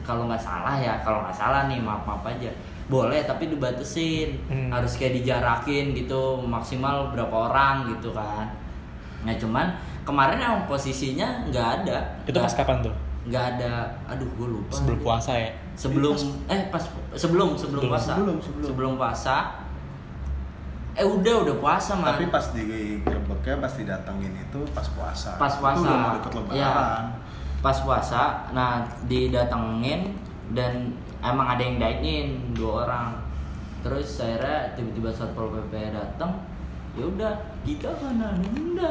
Kalau 0.00 0.24
nggak 0.24 0.38
salah 0.38 0.76
ya 0.76 1.00
kalau 1.00 1.20
nggak 1.20 1.32
salah 1.32 1.64
nih 1.64 1.76
maaf 1.78 2.04
maaf 2.04 2.24
aja. 2.24 2.48
Boleh 2.86 3.20
tapi 3.22 3.48
dibatasin. 3.48 4.36
Hmm. 4.46 4.68
harus 4.68 4.94
kayak 4.94 5.16
dijarakin 5.18 5.92
gitu 5.94 6.40
maksimal 6.40 7.08
berapa 7.10 7.48
orang 7.48 7.88
gitu 7.90 8.12
kan. 8.12 8.48
Nah 9.22 9.34
cuman 9.34 9.72
kemarin 10.02 10.36
emang 10.36 10.64
posisinya 10.64 11.48
nggak 11.48 11.68
ada. 11.80 11.96
Itu 12.22 12.32
Nggak- 12.32 12.44
pas 12.44 12.54
kapan 12.54 12.76
tuh? 12.82 12.94
nggak 13.24 13.44
ada. 13.56 13.72
Aduh 14.06 14.28
gue 14.30 14.48
lupa. 14.50 14.72
Sebelum 14.72 15.00
puasa 15.00 15.32
ya. 15.34 15.48
sebelum 15.74 16.14
eh 16.46 16.68
pas 16.68 16.84
sebelum 17.16 17.56
sebelum 17.56 17.82
Sebelum, 17.82 17.88
puasa. 17.88 18.12
Sebelum, 18.14 18.36
sebelum. 18.62 18.92
puasa 18.94 19.36
eh 20.94 21.02
udah 21.02 21.34
udah 21.42 21.54
puasa 21.58 21.98
man 21.98 22.14
tapi 22.14 22.30
pas 22.30 22.54
digerebeknya 22.54 23.58
pas 23.58 23.74
didatengin 23.74 24.34
itu 24.38 24.60
pas 24.70 24.86
puasa. 24.94 25.34
Pas 25.34 25.54
puasa. 25.58 25.82
itu 25.82 25.90
udah 25.90 25.98
mau 25.98 26.12
deket 26.14 26.32
lebaran. 26.38 26.54
Iya. 26.54 26.74
pas 27.58 27.78
puasa 27.82 28.22
nah 28.54 28.86
didatengin 29.10 30.14
dan 30.54 30.94
emang 31.18 31.56
ada 31.58 31.62
yang 31.66 31.76
dine 31.82 32.00
in 32.06 32.28
dua 32.54 32.86
orang. 32.86 33.08
Terus 33.82 34.16
akhirnya 34.22 34.72
tiba-tiba 34.78 35.10
satpol 35.12 35.50
pp 35.50 35.92
datang 35.92 36.40
ya 36.94 37.04
udah 37.10 37.34
kita 37.66 37.90
mana 37.98 38.38
nunda? 38.38 38.90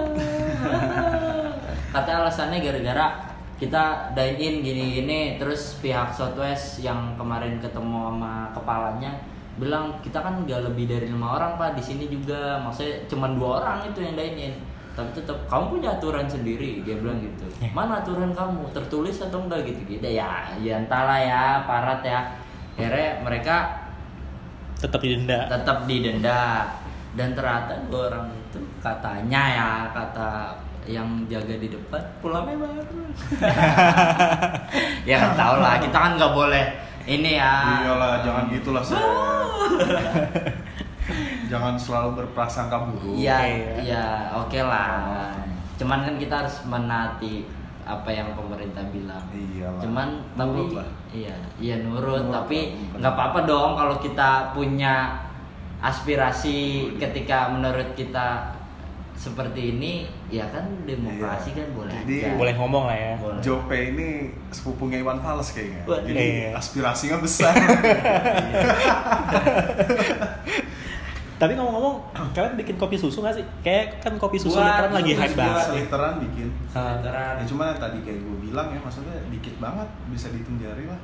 Kata 1.96 2.12
alasannya 2.20 2.60
gara-gara 2.60 3.32
kita 3.64 4.12
dine 4.12 4.38
in 4.44 4.56
gini-gini 4.60 5.20
terus 5.40 5.80
pihak 5.80 6.12
Southwest 6.12 6.84
yang 6.84 7.16
kemarin 7.16 7.64
ketemu 7.64 8.12
sama 8.12 8.52
kepalanya 8.52 9.33
bilang 9.58 10.02
kita 10.02 10.18
kan 10.22 10.42
nggak 10.44 10.66
lebih 10.72 10.90
dari 10.90 11.06
lima 11.10 11.38
orang 11.38 11.58
pak 11.58 11.78
di 11.78 11.84
sini 11.84 12.06
juga. 12.10 12.62
Maksudnya 12.62 13.06
cuma 13.10 13.30
dua 13.34 13.62
orang 13.62 13.90
itu 13.90 14.00
yang 14.02 14.16
dine 14.18 14.38
in 14.38 14.56
tapi 14.94 15.10
tetap 15.10 15.50
kamu 15.50 15.82
punya 15.82 15.90
aturan 15.98 16.30
sendiri 16.30 16.86
dia 16.86 16.96
bilang 17.02 17.18
gitu. 17.18 17.50
Mana 17.74 18.06
aturan 18.06 18.30
kamu? 18.30 18.70
Tertulis 18.78 19.18
atau 19.26 19.42
enggak? 19.42 19.66
Gitu 19.66 19.98
gitu 19.98 20.06
ya 20.06 20.54
ya 20.62 20.86
entahlah 20.86 21.18
ya 21.18 21.66
parat 21.66 22.02
ya. 22.06 22.20
Akhirnya 22.78 23.22
mereka 23.26 23.84
tetap 24.84 25.00
didenda 25.00 25.48
tetap 25.48 25.78
didenda 25.88 26.68
dan 27.16 27.32
ternyata 27.32 27.72
dua 27.88 28.12
orang 28.12 28.28
itu 28.36 28.60
katanya 28.84 29.42
ya 29.56 29.70
kata 29.96 30.60
yang 30.84 31.24
jaga 31.32 31.56
di 31.56 31.72
depan 31.72 32.04
pulangnya 32.20 32.60
baru 32.60 32.84
ya 35.08 35.16
nggak 35.24 35.40
tahu 35.40 35.56
lah 35.64 35.80
kita 35.80 35.96
kan 35.96 36.12
nggak 36.20 36.34
boleh 36.36 36.66
ini 37.06 37.36
ya 37.36 37.84
Iyalah, 37.84 38.24
jangan 38.24 38.48
gitulah 38.48 38.80
saya. 38.80 39.04
jangan 41.52 41.76
selalu 41.76 42.24
berprasangka 42.24 42.88
buruk. 42.88 43.14
Iya, 43.14 43.38
Oke. 43.38 43.54
iya, 43.84 44.06
oke 44.34 44.60
lah. 44.64 45.36
Cuman 45.76 46.08
kan 46.08 46.16
kita 46.16 46.36
harus 46.46 46.64
menaati 46.64 47.44
apa 47.84 48.08
yang 48.08 48.32
pemerintah 48.34 48.82
bilang. 48.90 49.22
Iyalah. 49.30 49.82
Cuman 49.84 50.08
Nurut 50.40 50.72
tapi 50.72 50.80
lah. 50.80 50.90
iya, 51.12 51.36
iya 51.60 51.76
nurut, 51.84 52.24
Nurut 52.24 52.32
tapi 52.32 52.60
nggak 52.96 53.14
apa-apa 53.14 53.40
dong 53.44 53.76
kalau 53.76 53.96
kita 54.00 54.56
punya 54.56 55.20
aspirasi 55.84 56.88
ketika 56.96 57.52
menurut 57.52 57.92
kita 57.92 58.56
seperti 59.24 59.72
ini, 59.72 59.92
ya 60.28 60.44
kan 60.46 60.68
demokrasi 60.84 61.56
kan 61.56 61.72
boleh 61.72 61.96
Jadi, 61.96 62.16
aja. 62.22 62.36
boleh 62.36 62.54
ngomong 62.54 62.84
lah 62.86 62.98
ya 62.98 63.14
Boleh. 63.16 63.40
Jope 63.40 63.72
ini 63.72 64.08
sepupunya 64.50 65.00
Iwan 65.00 65.18
Fals 65.18 65.50
kayaknya. 65.50 65.88
Waduh. 65.88 66.04
Jadi 66.04 66.20
Iya. 66.20 66.50
aspirasinya 66.54 67.18
besar. 67.18 67.56
tapi 71.34 71.60
ngomong-ngomong 71.60 71.96
kalian 72.32 72.56
bikin 72.56 72.76
kopi 72.78 72.96
susu 72.96 73.20
gak 73.20 73.36
sih 73.36 73.44
kayak 73.60 74.00
kan 74.00 74.16
kopi 74.16 74.40
susu 74.40 74.56
Buat, 74.56 74.64
literan 74.80 74.92
lagi 74.94 75.12
susu 75.12 75.22
hype 75.22 75.36
banget 75.36 75.66
Literan 75.76 76.14
bikin. 76.22 76.48
Literan. 76.72 77.34
Ya 77.36 77.46
cuma 77.46 77.64
yang 77.66 77.80
tadi 77.80 77.98
kayak 78.00 78.20
gue 78.22 78.38
bilang 78.42 78.68
ya, 78.70 78.80
maksudnya 78.80 79.16
dikit 79.28 79.56
banget 79.58 79.88
bisa 80.08 80.28
dihitung 80.30 80.56
jari 80.56 80.84
lah. 80.84 81.00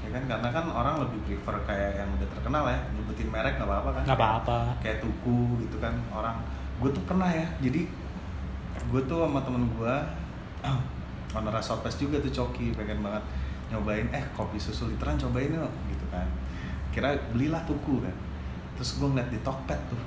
Ya 0.00 0.12
kan 0.12 0.22
karena 0.24 0.48
kan 0.48 0.64
orang 0.70 0.94
lebih 1.02 1.18
prefer 1.26 1.56
kayak 1.66 1.92
yang 1.98 2.08
udah 2.10 2.28
terkenal 2.30 2.64
ya, 2.66 2.78
nyebutin 2.90 3.28
merek 3.28 3.52
nggak 3.56 3.68
apa-apa 3.68 3.90
kan? 3.92 4.02
nggak 4.06 4.18
apa-apa 4.18 4.58
Kayak 4.80 4.98
tuku 5.02 5.38
gitu 5.66 5.76
kan 5.76 5.92
orang. 6.08 6.36
Gue 6.76 6.90
tuh 6.92 7.02
pernah 7.08 7.28
ya, 7.32 7.46
jadi 7.58 7.88
gue 8.86 9.00
tuh 9.08 9.18
sama 9.24 9.40
temen 9.42 9.64
gue, 9.72 9.94
owner 11.36 11.56
Southwest 11.60 11.98
juga 12.00 12.20
tuh 12.20 12.32
Coki, 12.32 12.76
pengen 12.76 13.00
banget 13.00 13.24
nyobain. 13.72 14.06
Eh 14.14 14.24
kopi 14.36 14.60
susu 14.60 14.88
literan 14.90 15.18
cobain 15.18 15.50
yuk 15.50 15.72
gitu 15.90 16.06
kan. 16.12 16.28
Kira 16.94 17.16
belilah 17.32 17.62
tuku 17.66 18.00
kan. 18.00 18.14
Terus 18.76 19.00
gue 19.00 19.08
ngeliat 19.08 19.30
di 19.32 19.40
Tokped 19.40 19.80
tuh, 19.88 20.02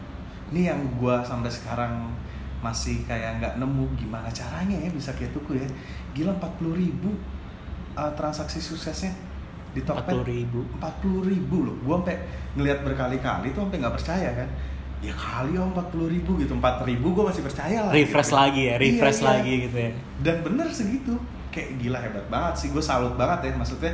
ini 0.54 0.70
yang 0.70 0.80
gue 0.96 1.16
sampai 1.26 1.50
sekarang 1.50 2.14
masih 2.60 3.08
kayak 3.08 3.40
nggak 3.40 3.54
nemu 3.56 3.88
gimana 3.96 4.28
caranya 4.28 4.76
ya 4.76 4.90
bisa 4.92 5.12
kayak 5.18 5.34
tuku 5.34 5.58
ya. 5.58 5.68
Gila 6.14 6.38
40 6.38 6.82
ribu 6.82 7.10
uh, 7.98 8.12
transaksi 8.14 8.62
suksesnya 8.62 9.12
di 9.74 9.82
Tokped. 9.82 10.22
40 10.22 10.26
ribu. 10.26 10.60
40 10.78 11.32
ribu 11.34 11.58
loh. 11.66 11.76
Gue 11.82 11.96
sampai 11.98 12.18
ngelihat 12.56 12.80
berkali-kali 12.86 13.52
tuh 13.58 13.66
sampai 13.66 13.78
nggak 13.82 13.96
percaya 13.98 14.30
kan 14.34 14.50
ya 15.00 15.16
kali 15.16 15.56
om 15.56 15.72
40 15.72 16.12
ribu 16.12 16.36
gitu 16.44 16.52
4 16.60 16.84
ribu 16.84 17.16
gue 17.16 17.24
masih 17.32 17.40
percaya 17.40 17.88
lah 17.88 17.92
refresh 17.96 18.36
gitu. 18.36 18.40
lagi 18.40 18.62
ya 18.68 18.76
refresh 18.76 19.20
Iya, 19.20 19.24
iya. 19.24 19.32
lagi 19.32 19.54
gitu 19.64 19.78
ya. 19.80 19.92
Dan 20.20 20.36
bener 20.44 20.68
segitu. 20.76 21.14
Kayak 21.50 21.70
gila 21.80 21.98
hebat 22.04 22.26
banget 22.28 22.54
sih. 22.60 22.68
Gue 22.76 22.84
salut 22.84 23.16
banget 23.16 23.48
ya 23.48 23.52
maksudnya 23.56 23.94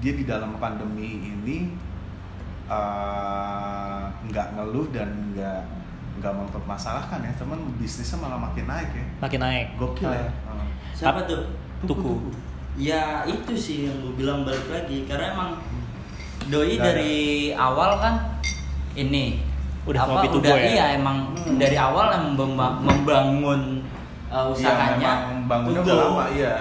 dia 0.00 0.12
di 0.16 0.24
dalam 0.24 0.56
pandemi 0.56 1.20
ini 1.20 1.70
uh, 2.66 4.08
nggak 4.32 4.46
ngeluh 4.56 4.88
dan 4.90 5.12
nggak 5.36 5.60
nggak 6.24 6.32
mempermasalahkan 6.32 7.20
ya. 7.28 7.32
Teman 7.36 7.60
bisnisnya 7.76 8.16
malah 8.24 8.40
makin 8.40 8.64
naik 8.64 8.88
ya. 8.88 9.06
Makin 9.20 9.40
naik. 9.44 9.66
Gokil 9.76 10.10
ya. 10.10 10.28
Ah. 10.48 10.64
Siapa 10.96 11.28
tuh? 11.28 11.44
Tuku. 11.84 12.32
Ya 12.80 13.20
itu 13.28 13.52
sih 13.52 13.84
yang 13.84 14.00
gue 14.00 14.16
bilang 14.16 14.48
balik 14.48 14.64
lagi. 14.72 15.04
Karena 15.04 15.36
emang 15.36 15.50
doi 16.48 16.80
Nggak 16.80 16.82
dari 16.82 17.14
awal 17.52 18.00
kan 18.00 18.14
ini 18.96 19.51
Udah 19.82 20.00
apa 20.00 20.22
udah 20.30 20.54
ya? 20.54 20.66
iya 20.68 20.86
emang 20.94 21.34
Hmm. 21.34 21.58
dari 21.58 21.74
awal 21.74 22.06
yang 22.08 22.26
memba- 22.32 22.78
membangun 22.78 23.82
uh, 24.26 24.46
Iya, 24.46 24.70
usahanya 24.70 24.96
memang 24.96 25.20
bangunnya 25.44 25.80
tuku. 25.80 25.88
udah 25.88 25.96
lama 26.00 26.24
iya 26.30 26.54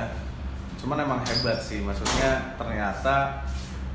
cuman 0.76 0.98
emang 1.00 1.20
hebat 1.22 1.58
sih 1.58 1.80
maksudnya 1.80 2.58
ternyata 2.58 3.46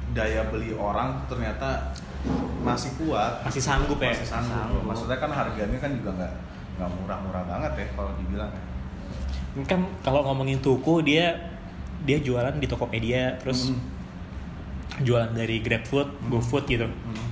daya 0.09 0.47
beli 0.47 0.71
orang 0.73 1.19
ternyata 1.27 1.91
masih 2.61 2.95
kuat 2.97 3.43
masih 3.43 3.59
sanggup 3.61 3.99
ya 3.99 4.15
masih 4.15 4.23
sanggup. 4.29 4.55
Sanggup. 4.57 4.83
maksudnya 4.85 5.19
kan 5.19 5.31
harganya 5.31 5.75
kan 5.77 5.91
juga 5.93 6.11
nggak 6.15 6.33
nggak 6.77 6.91
murah-murah 6.93 7.43
banget 7.45 7.73
ya 7.75 7.87
kalau 7.93 8.11
dibilang 8.15 8.49
ya. 8.49 8.63
Ini 9.53 9.65
kan 9.65 9.81
kalau 10.01 10.23
ngomongin 10.23 10.61
tuku 10.61 11.03
dia 11.03 11.35
dia 12.01 12.19
jualan 12.21 12.55
di 12.55 12.67
Tokopedia 12.67 13.35
terus 13.37 13.69
Hmm. 13.69 13.83
jualan 14.99 15.33
dari 15.33 15.59
GrabFood, 15.59 16.09
GoFood 16.25 16.65
gitu. 16.69 16.87
Hmm. 16.87 17.26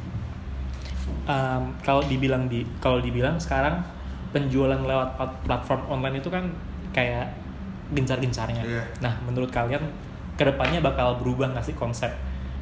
Em, 1.24 1.62
kalau 1.80 2.04
dibilang 2.04 2.46
di 2.46 2.62
kalau 2.78 3.00
dibilang 3.00 3.40
sekarang 3.40 3.80
penjualan 4.28 4.76
lewat 4.76 5.16
plat- 5.16 5.40
platform 5.42 5.80
online 5.88 6.18
itu 6.18 6.28
kan 6.28 6.44
kayak 6.90 7.32
gencar-gencarnya. 7.90 8.60
Iya. 8.60 8.82
Nah, 9.00 9.14
menurut 9.22 9.48
kalian 9.48 9.80
ke 10.34 10.42
depannya 10.42 10.80
bakal 10.80 11.16
berubah 11.16 11.48
nggak 11.50 11.64
sih 11.64 11.72
konsep 11.74 12.10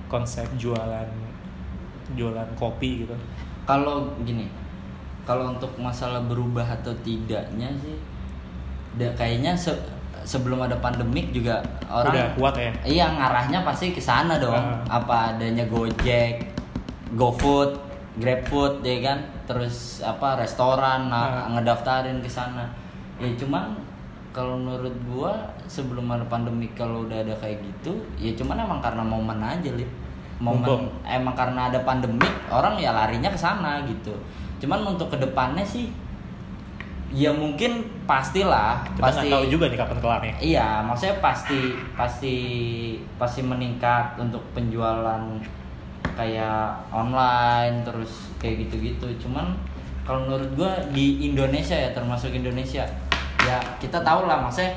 konsep 0.07 0.45
jualan 0.55 1.09
jualan 2.13 2.49
kopi 2.55 3.03
gitu? 3.03 3.15
Kalau 3.65 4.13
gini, 4.23 4.47
kalau 5.25 5.51
untuk 5.51 5.73
masalah 5.79 6.21
berubah 6.23 6.67
atau 6.67 6.93
tidaknya 7.01 7.71
sih, 7.79 7.97
da- 8.95 9.15
kayaknya 9.15 9.57
se- 9.57 9.83
sebelum 10.23 10.61
ada 10.61 10.79
pandemik 10.79 11.33
juga 11.33 11.59
orang 11.89 12.15
Udah 12.15 12.27
kuat 12.37 12.55
ya? 12.55 12.71
Iya 12.85 13.07
ngarahnya 13.17 13.67
pasti 13.67 13.91
ke 13.91 13.99
sana 13.99 14.39
dong. 14.39 14.55
Ah. 14.55 15.01
Apa 15.01 15.35
adanya 15.35 15.65
Gojek, 15.67 16.47
GoFood, 17.15 17.75
GrabFood 18.21 18.85
ya 18.85 19.01
kan, 19.01 19.19
terus 19.49 20.05
apa 20.05 20.37
restoran 20.37 21.09
nah, 21.09 21.49
Ah. 21.49 21.53
ngedaftarin 21.57 22.21
ke 22.21 22.29
sana. 22.29 22.69
Ya 23.17 23.29
cuman 23.39 23.73
kalau 24.33 24.57
menurut 24.57 24.93
gua 25.09 25.33
sebelum 25.65 26.09
ada 26.13 26.25
pandemik 26.29 26.77
kalau 26.77 27.09
udah 27.09 27.25
ada 27.25 27.33
kayak 27.41 27.61
gitu, 27.65 27.93
ya 28.21 28.33
cuman 28.37 28.61
emang 28.61 28.81
karena 28.85 29.01
momen 29.05 29.41
aja 29.41 29.71
lip. 29.73 29.89
Momen 30.43 30.67
Mumpung. 30.67 30.91
emang 31.07 31.39
karena 31.39 31.71
ada 31.71 31.79
pandemik 31.87 32.35
orang 32.51 32.75
ya 32.75 32.91
larinya 32.91 33.31
ke 33.31 33.39
sana 33.39 33.79
gitu. 33.87 34.11
Cuman 34.59 34.83
untuk 34.83 35.07
ke 35.07 35.17
depannya 35.23 35.63
sih 35.63 35.87
ya 37.13 37.29
mungkin 37.29 37.85
pastilah 38.09 38.81
Kita 38.89 39.05
pasti 39.05 39.29
tahu 39.29 39.45
juga 39.47 39.69
nih 39.69 39.79
kapan 39.79 39.99
kelarnya. 40.01 40.35
Iya, 40.41 40.69
maksudnya 40.83 41.21
pasti 41.21 41.77
pasti 41.95 42.35
pasti 43.21 43.41
meningkat 43.45 44.17
untuk 44.19 44.41
penjualan 44.57 45.21
kayak 46.15 46.73
online 46.91 47.83
terus 47.83 48.33
kayak 48.37 48.67
gitu-gitu. 48.67 49.07
Cuman 49.21 49.55
kalau 50.03 50.27
menurut 50.27 50.51
gua 50.55 50.73
di 50.91 51.25
Indonesia 51.25 51.75
ya 51.75 51.91
termasuk 51.91 52.31
Indonesia 52.31 52.83
ya 53.43 53.57
kita 53.79 54.01
tahu 54.01 54.27
lah 54.27 54.39
maksudnya 54.39 54.75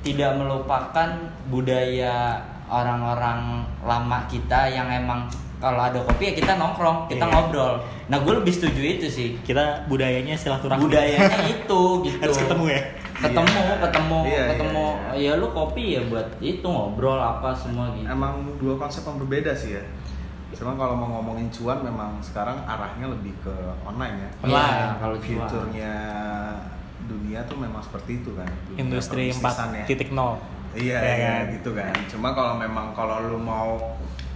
tidak 0.00 0.36
melupakan 0.36 1.08
budaya 1.46 2.38
orang-orang 2.66 3.62
lama 3.82 4.18
kita 4.26 4.68
yang 4.68 4.86
emang 4.86 5.26
kalau 5.56 5.80
ada 5.80 5.96
kopi 5.98 6.30
ya 6.30 6.34
kita 6.36 6.52
nongkrong, 6.54 7.08
kita 7.08 7.24
Iya. 7.24 7.32
ngobrol. 7.32 7.74
Nah, 8.06 8.20
gue 8.20 8.32
lebih 8.36 8.52
setuju 8.52 8.76
itu 8.76 9.06
sih. 9.08 9.28
Kita 9.40 9.88
budayanya 9.88 10.36
silaturahmi. 10.36 10.84
Budayanya 10.84 11.32
itu 11.56 11.80
gitu. 12.04 12.20
Harus 12.20 12.36
ketemu 12.36 12.64
ya. 12.68 12.80
ketemu 13.16 13.56
Iya. 13.56 13.76
ketemu 13.80 14.18
Iya, 14.20 14.36
iya, 14.36 14.44
ketemu 14.52 14.86
iya. 15.16 15.32
ya 15.32 15.40
lu 15.40 15.48
kopi 15.48 15.84
ya 15.96 16.04
buat 16.04 16.28
itu 16.36 16.66
ngobrol 16.68 17.16
apa 17.16 17.48
semua 17.56 17.88
gitu 17.96 18.04
Emang 18.04 18.44
dua 18.60 18.76
konsep 18.76 19.00
yang 19.02 19.16
berbeda 19.16 19.56
sih 19.56 19.72
ya. 19.72 19.82
Cuma 20.56 20.72
kalau 20.72 20.96
mau 20.96 21.08
ngomongin 21.12 21.52
cuan 21.52 21.78
memang 21.80 22.16
sekarang 22.18 22.56
arahnya 22.64 23.12
lebih 23.12 23.36
ke 23.40 23.52
online 23.84 24.16
ya. 24.16 24.30
Iya, 24.42 24.66
kalau 24.96 25.16
cuan. 25.16 25.28
Future-nya 25.44 25.92
dunia 27.06 27.40
tuh 27.44 27.56
memang 27.56 27.84
seperti 27.84 28.24
itu 28.24 28.32
kan. 28.32 28.48
Dunia 28.66 28.80
Industri 28.80 29.30
perbisnisan 29.30 29.68
ya. 29.70 29.84
4.0. 29.84 30.36
Iya, 30.76 30.96
Ya 30.98 31.12
iya 31.14 31.32
kan? 31.38 31.54
gitu 31.54 31.70
kan. 31.72 31.92
Cuma 32.08 32.28
kalau 32.32 32.56
memang 32.56 32.92
kalau 32.92 33.20
lu 33.22 33.36
mau 33.36 33.76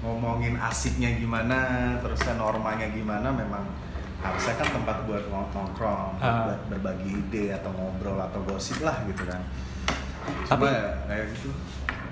ngomongin 0.01 0.57
asiknya 0.57 1.13
gimana, 1.15 1.59
terusnya 2.01 2.37
normanya 2.37 2.89
gimana, 2.89 3.29
memang 3.29 3.65
harusnya 4.21 4.57
kan 4.57 4.69
tempat 4.71 4.97
buat 5.05 5.25
nongkrong, 5.29 6.21
Ah. 6.21 6.49
buat 6.49 6.61
berbagi 6.69 7.09
ide 7.19 7.53
atau 7.53 7.73
ngobrol 7.73 8.17
atau 8.17 8.41
gosip 8.45 8.81
lah 8.81 8.97
gitu 9.05 9.25
kan. 9.25 9.41
Tapi- 10.45 10.65
Cuma 10.65 10.73
ya, 10.73 10.85
kayak 11.07 11.25
gitu. 11.33 11.49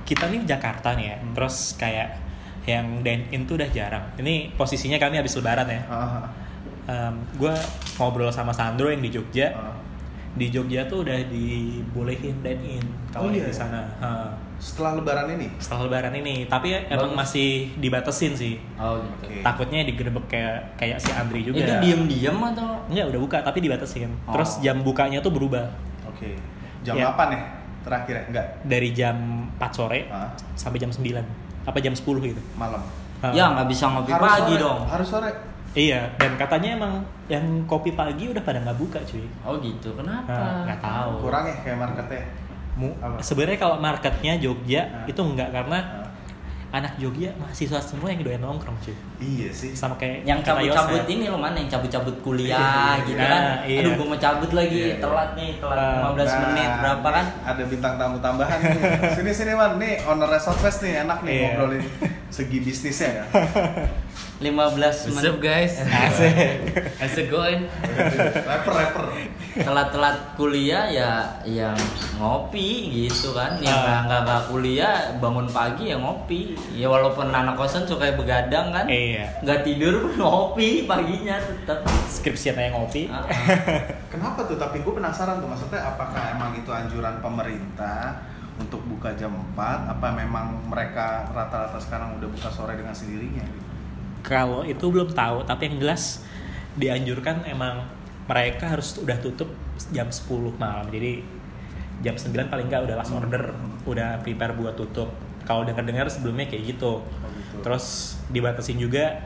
Kita 0.04 0.24
nih 0.26 0.40
Jakarta 0.44 0.96
nih 0.96 1.06
ya. 1.06 1.16
Hmm. 1.20 1.32
Terus 1.36 1.56
kayak 1.76 2.08
yang 2.68 3.00
dine 3.00 3.24
in 3.30 3.42
tuh 3.42 3.56
udah 3.56 3.68
jarang. 3.68 4.04
Ini 4.14 4.52
posisinya 4.52 4.96
kami 4.96 5.16
habis 5.16 5.32
lebaran 5.32 5.64
ya. 5.66 5.80
Ah, 5.88 6.28
Em, 6.84 7.14
gue 7.34 7.52
ngobrol 7.96 8.28
sama 8.28 8.48
Sandro 8.50 8.88
yang 8.88 9.00
di 9.00 9.08
Jogja. 9.10 9.52
ah. 9.52 9.76
Di 10.30 10.48
Jogja 10.48 10.84
tuh 10.84 11.02
udah 11.02 11.16
dibolehin 11.26 12.36
dine 12.38 12.62
in 12.70 12.84
kalau 13.08 13.26
Oh, 13.26 13.32
iya? 13.34 13.44
di 13.44 13.52
sana. 13.52 13.80
Ha. 13.98 14.08
Setelah 14.56 14.96
lebaran 14.96 15.28
ini? 15.30 15.48
Setelah 15.56 15.84
lebaran 15.84 16.14
ini, 16.14 16.44
tapi 16.44 16.72
emang 16.84 17.12
Bagus. 17.12 17.20
masih 17.26 17.48
dibatesin 17.74 18.32
sih. 18.34 18.54
Oh 18.74 18.98
gitu. 18.98 19.24
Oke. 19.26 19.36
Takutnya 19.40 19.80
digerebek 19.82 20.24
kayak 20.28 20.56
kayak 20.76 20.98
si 20.98 21.10
Andri 21.10 21.42
juga. 21.42 21.58
Itu 21.58 21.72
diem-diem 21.78 22.38
atau? 22.46 22.80
Enggak, 22.86 23.06
udah 23.08 23.20
buka 23.20 23.38
tapi 23.40 23.58
dibatasin. 23.60 24.10
Oh. 24.24 24.32
Terus 24.32 24.58
jam 24.58 24.80
bukanya 24.80 25.18
tuh 25.18 25.30
berubah 25.30 25.68
Oke. 26.06 26.34
Jam 26.80 26.94
Ya. 26.94 27.10
8 27.10 27.28
ya? 27.28 27.40
Terakhir 27.80 28.14
ya? 28.14 28.22
Enggak. 28.26 28.46
dari 28.62 28.88
jam 28.90 29.16
4 29.54 29.70
sore 29.70 30.00
Ah. 30.08 30.32
sampai 30.54 30.78
jam 30.78 30.88
9. 30.88 31.22
Apa 31.68 31.78
jam 31.78 31.92
10 31.92 32.00
gitu. 32.24 32.40
Malam. 32.54 32.80
Ha. 33.20 33.28
Ya 33.30 33.50
nggak 33.50 33.68
bisa 33.68 33.84
ngopi 33.86 34.10
pagi 34.10 34.54
sore. 34.54 34.62
dong. 34.62 34.80
Harus 34.86 35.08
sore. 35.08 35.30
Iya, 35.70 36.00
dan 36.16 36.32
katanya 36.34 36.68
emang 36.74 36.92
yang 37.28 37.44
kopi 37.62 37.92
pagi 37.92 38.24
udah 38.26 38.40
pada 38.40 38.58
nggak 38.58 38.78
buka 38.78 38.98
cuy. 39.04 39.28
Oh 39.44 39.60
gitu. 39.60 39.92
Kenapa? 39.92 40.32
Nah, 40.32 40.64
nggak 40.64 40.80
tahu. 40.80 41.10
Kurang 41.20 41.44
ya 41.44 41.54
kayak 41.60 41.76
marketnya. 41.76 42.22
Mu- 42.74 42.96
Apa? 42.96 43.20
Sebenarnya 43.20 43.58
kalau 43.58 43.76
marketnya 43.76 44.32
Jogja 44.38 44.80
Ah. 44.80 45.04
itu 45.04 45.20
enggak 45.20 45.50
karena 45.50 45.78
Ah. 45.78 46.07
Anak 46.68 46.92
Jogja 46.96 47.32
mahasiswa 47.34 47.80
semua 47.80 48.08
yang 48.08 48.20
doyan 48.20 48.38
nongkrong 48.38 48.76
cuy. 48.78 48.92
Iya 49.18 49.48
sih. 49.50 49.72
Sama 49.72 49.96
kayak 49.96 50.20
yang 50.22 50.38
cabut-cabut 50.38 51.08
ini 51.08 51.24
loh 51.26 51.36
mana 51.36 51.56
yang 51.56 51.66
cabut-cabut 51.66 52.12
kuliah 52.20 53.00
gitu 53.02 53.16
Nah, 53.16 53.24
kan 53.24 53.42
iya. 53.64 53.80
aduh 53.80 53.92
gue 53.94 54.06
mau 54.06 54.16
cabut 54.16 54.50
lagi 54.52 54.76
Iya, 54.78 54.88
iya. 54.90 54.96
telat 54.98 55.30
nih 55.32 55.50
telat 55.56 55.78
Ah, 55.80 56.12
15 56.12 56.20
Nah, 56.20 56.38
menit 56.44 56.70
berapa 56.78 57.08
kan 57.10 57.26
Ada 57.42 57.62
bintang 57.64 57.94
tamu 57.96 58.16
tambahan 58.20 58.58
nih. 58.60 58.80
Sini 59.16 59.32
sini 59.32 59.52
man, 59.52 59.72
nih 59.76 60.04
owner 60.04 60.28
Resort 60.28 60.58
Fest 60.58 60.80
nih 60.80 61.02
enak 61.02 61.18
nih 61.22 61.32
Iya. 61.34 61.44
ngobrolin 61.56 61.82
segi 62.28 62.58
bisnisnya 62.60 63.08
ya. 63.10 63.24
15 64.38 64.54
What's 64.78 65.02
up 65.02 65.14
menit 65.18 65.36
guys? 65.42 65.72
Asik. 65.82 66.30
It 67.02 67.26
going? 67.26 67.66
rapper 68.46 68.70
rapper. 68.70 69.06
telat-telat 69.58 70.38
kuliah 70.38 70.86
ya 70.86 71.10
yang 71.42 71.74
ngopi 72.14 72.86
gitu 72.94 73.34
kan 73.34 73.58
yang 73.58 73.74
Ah. 73.74 73.82
nggak 73.82 74.00
nggak 74.06 74.20
nggak 74.22 74.42
kuliah 74.46 74.94
bangun 75.18 75.50
pagi 75.50 75.90
ya 75.90 75.98
ngopi 75.98 76.54
ya 76.70 76.86
walaupun 76.86 77.26
anak 77.26 77.58
kosan 77.58 77.82
suka 77.82 78.14
begadang 78.14 78.70
kan 78.70 78.86
Iya. 78.86 79.26
nggak 79.42 79.66
tidur 79.66 80.06
pun 80.06 80.14
ngopi 80.16 80.86
paginya 80.86 81.34
tetap 81.42 81.82
Skripsinya 82.06 82.62
yang 82.62 82.78
ngopi. 82.78 83.10
Ah, 83.10 83.20
ah. 83.20 83.28
Kenapa 84.14 84.46
tuh? 84.46 84.54
Tapi 84.54 84.80
gue 84.80 84.92
penasaran 84.94 85.42
tuh 85.42 85.50
maksudnya 85.50 85.82
apakah 85.84 86.38
emang 86.38 86.54
itu 86.54 86.70
anjuran 86.70 87.18
pemerintah 87.18 88.22
untuk 88.56 88.82
buka 88.86 89.10
jam 89.14 89.34
4 89.54 89.58
apa 89.88 90.08
memang 90.14 90.54
mereka 90.66 91.26
rata-rata 91.28 91.78
sekarang 91.78 92.14
udah 92.14 92.28
buka 92.28 92.46
sore 92.48 92.74
dengan 92.74 92.94
sendirinya 92.94 93.42
gitu? 93.42 93.67
Kalau 94.22 94.66
itu 94.66 94.84
belum 94.88 95.14
tahu, 95.14 95.46
tapi 95.46 95.70
yang 95.72 95.76
jelas 95.82 96.22
dianjurkan 96.78 97.46
emang 97.48 97.86
mereka 98.28 98.70
harus 98.76 99.00
udah 99.00 99.16
tutup 99.18 99.48
jam 99.90 100.10
10 100.10 100.54
malam. 100.60 100.86
Jadi 100.92 101.24
jam 102.04 102.14
9 102.14 102.52
paling 102.52 102.66
nggak 102.68 102.82
udah 102.86 102.96
last 102.98 103.12
order, 103.14 103.56
udah 103.88 104.22
prepare 104.22 104.54
buat 104.54 104.76
tutup. 104.78 105.10
Kalau 105.48 105.64
dengar-dengar 105.64 106.06
sebelumnya 106.12 106.46
kayak 106.46 106.76
gitu. 106.76 107.00
gitu. 107.02 107.64
Terus 107.64 108.18
dibatasin 108.28 108.76
juga 108.76 109.18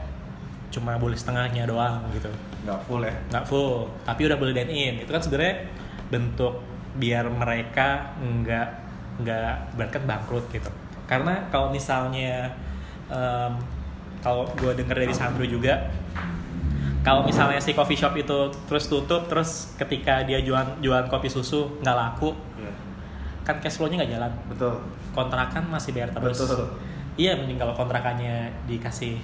cuma 0.73 0.97
boleh 0.97 1.13
setengahnya 1.13 1.69
doang 1.69 2.01
gitu. 2.15 2.31
Nggak 2.65 2.79
full 2.89 3.01
ya? 3.05 3.13
Nggak 3.29 3.45
full, 3.45 3.91
tapi 4.07 4.21
udah 4.25 4.37
boleh 4.39 4.53
dine 4.55 4.73
in. 4.73 4.95
Itu 5.03 5.11
kan 5.13 5.21
sebenarnya 5.21 5.69
bentuk 6.09 6.63
biar 6.97 7.25
mereka 7.29 8.17
nggak 8.17 8.67
nggak 9.21 9.77
berkat 9.77 10.03
bangkrut 10.09 10.45
gitu. 10.49 10.71
Karena 11.05 11.45
kalau 11.53 11.69
misalnya 11.69 12.49
em, 13.11 13.53
kalau 14.23 14.47
gue 14.55 14.71
denger 14.73 14.95
dari 14.97 15.11
Sandro 15.11 15.43
juga 15.43 15.91
kalau 17.03 17.21
misalnya 17.21 17.59
si 17.59 17.75
coffee 17.75 17.93
shop 17.93 18.15
itu 18.15 18.37
terus 18.65 18.87
tutup 18.87 19.27
terus 19.27 19.75
ketika 19.75 20.23
dia 20.23 20.39
jualan 20.39 20.79
jualan 20.79 21.05
kopi 21.05 21.27
susu 21.27 21.77
nggak 21.79 21.93
laku 21.93 22.31
Iya. 22.55 22.71
kan 23.43 23.59
cash 23.59 23.75
flow-nya 23.75 23.99
nggak 23.99 24.11
jalan 24.13 24.31
Betul. 24.47 24.73
kontrakan 25.11 25.67
masih 25.67 25.91
bayar 25.91 26.09
terus 26.09 26.39
Betul. 26.39 26.79
iya 27.15 27.35
mending 27.35 27.59
kalau 27.59 27.75
kontrakannya 27.75 28.47
dikasih 28.63 29.19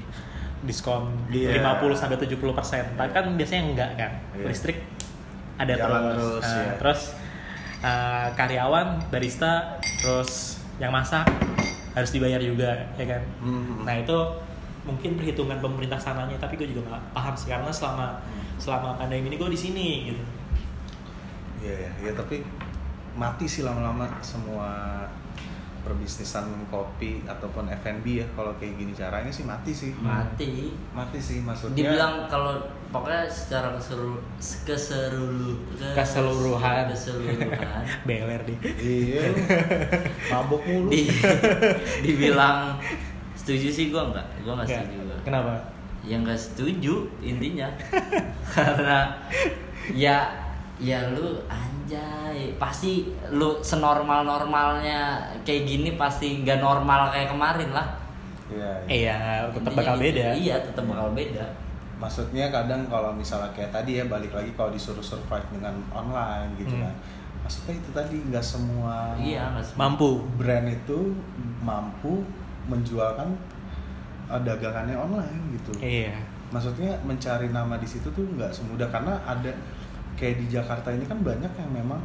diskon 0.59 1.07
Iya. 1.31 1.55
50 1.55 1.95
sampai 1.95 2.19
70 2.19 2.35
persen 2.51 2.83
tapi 2.93 3.09
kan 3.09 3.31
biasanya 3.33 3.63
enggak 3.65 3.89
kan 3.95 4.11
Iya. 4.35 4.45
listrik 4.45 4.77
ada 5.55 5.71
Jalan 5.73 6.01
terus 6.03 6.19
terus, 6.19 6.43
Nah, 6.43 6.59
ya. 6.59 6.73
terus 6.75 7.01
uh, 7.79 8.27
karyawan 8.35 8.87
barista 9.07 9.53
terus 9.97 10.59
yang 10.75 10.91
masak 10.91 11.23
harus 11.91 12.11
dibayar 12.11 12.39
juga 12.39 12.91
ya 12.95 13.05
kan 13.07 13.23
Mhm. 13.39 13.87
nah 13.87 13.95
itu 13.95 14.17
mungkin 14.81 15.15
perhitungan 15.15 15.57
pemerintah 15.57 15.95
sananya 15.95 16.35
tapi 16.35 16.55
gue 16.55 16.67
juga 16.67 16.87
nggak 16.87 17.03
paham 17.11 17.33
sih 17.33 17.47
karena 17.47 17.69
selama 17.69 18.19
selama 18.55 18.95
pandemi 18.95 19.27
ini 19.27 19.35
gue 19.35 19.49
di 19.49 19.59
sini 19.59 19.87
gitu 20.07 20.23
Iya, 21.59 21.75
iya, 21.77 21.91
iya, 21.99 22.11
tapi 22.13 22.39
mati 23.13 23.43
sih 23.43 23.61
lama-lama 23.61 24.07
semua 24.21 25.03
perbisnisan 25.79 26.43
kopi 26.65 27.23
ataupun 27.25 27.67
F&B 27.73 28.05
ya 28.13 28.27
kalau 28.29 28.51
kayak 28.55 28.75
gini 28.75 28.91
caranya 28.91 29.27
sih 29.27 29.43
mati 29.43 29.71
sih. 29.71 29.91
mati 29.93 30.71
Mati 30.89 31.19
sih 31.19 31.39
maksudnya. 31.39 31.75
dibilang 31.77 32.27
kalau 32.27 32.59
pokoknya 32.89 33.23
secara 33.25 33.71
ke 33.71 33.81
seluruh 33.81 34.19
ke 34.39 34.75
seluruh 34.75 35.55
Keseluruhan. 35.91 36.83
keseluruhan 36.87 37.83
beler 38.07 38.41
deh 38.45 38.57
Iya. 38.77 39.19
lu. 39.25 39.35
Mabok 40.31 40.61
mulu. 40.63 40.89
di 40.89 41.07
dibilang 42.01 42.75
setuju 43.49 43.67
sih 43.67 43.85
gua 43.89 44.03
enggak 44.07 44.25
gua 44.39 44.53
enggak 44.53 44.67
Nggak. 44.67 44.79
setuju 44.79 44.97
gua. 45.03 45.17
kenapa 45.23 45.51
ya 46.01 46.15
enggak 46.15 46.37
setuju 46.37 46.93
intinya 47.19 47.67
karena 48.55 48.99
ya 49.91 50.17
ya 50.77 50.99
lu 51.09 51.41
anjay 51.45 52.55
pasti 52.55 53.03
lu 53.29 53.59
senormal 53.59 54.23
normalnya 54.23 55.17
kayak 55.41 55.65
gini 55.65 55.89
pasti 55.93 56.39
nggak 56.39 56.59
normal 56.59 57.09
kayak 57.09 57.27
kemarin 57.27 57.71
lah 57.71 57.87
Iya, 58.49 58.71
iya. 58.87 59.15
iya 59.15 59.45
tetap 59.47 59.73
bakal 59.73 59.93
gitu. 59.95 60.05
beda 60.09 60.25
iya 60.33 60.55
tetap 60.59 60.83
bakal 60.83 61.09
beda 61.11 61.45
Maksudnya 61.99 62.47
kadang 62.47 62.87
kalau 62.87 63.11
misalnya 63.11 63.51
kayak 63.51 63.69
tadi 63.69 63.99
ya 63.99 64.07
balik 64.07 64.31
lagi 64.31 64.55
kalau 64.55 64.71
disuruh 64.71 65.03
survive 65.03 65.43
dengan 65.51 65.75
online 65.91 66.47
gitu 66.55 66.71
Hmm. 66.71 66.87
kan. 66.87 66.95
Maksudnya 67.43 67.73
itu 67.75 67.89
tadi 67.91 68.15
nggak 68.23 68.39
semua 68.41 69.19
iya 69.19 69.51
nggak 69.51 69.65
semua. 69.65 69.79
mampu 69.83 70.09
brand 70.33 70.65
itu 70.65 71.11
mampu 71.59 72.23
menjualkan 72.69 73.33
uh, 74.29 74.41
dagangannya 74.45 74.95
online 74.95 75.57
gitu. 75.57 75.71
iya 75.81 76.13
Maksudnya 76.49 76.97
mencari 77.05 77.49
nama 77.53 77.77
di 77.77 77.85
situ 77.85 78.09
tuh 78.09 78.25
nggak 78.37 78.49
semudah 78.49 78.89
karena 78.89 79.17
ada 79.25 79.53
kayak 80.17 80.41
di 80.41 80.45
Jakarta 80.53 80.89
ini 80.93 81.05
kan 81.05 81.21
banyak 81.21 81.49
yang 81.57 81.71
memang 81.73 82.01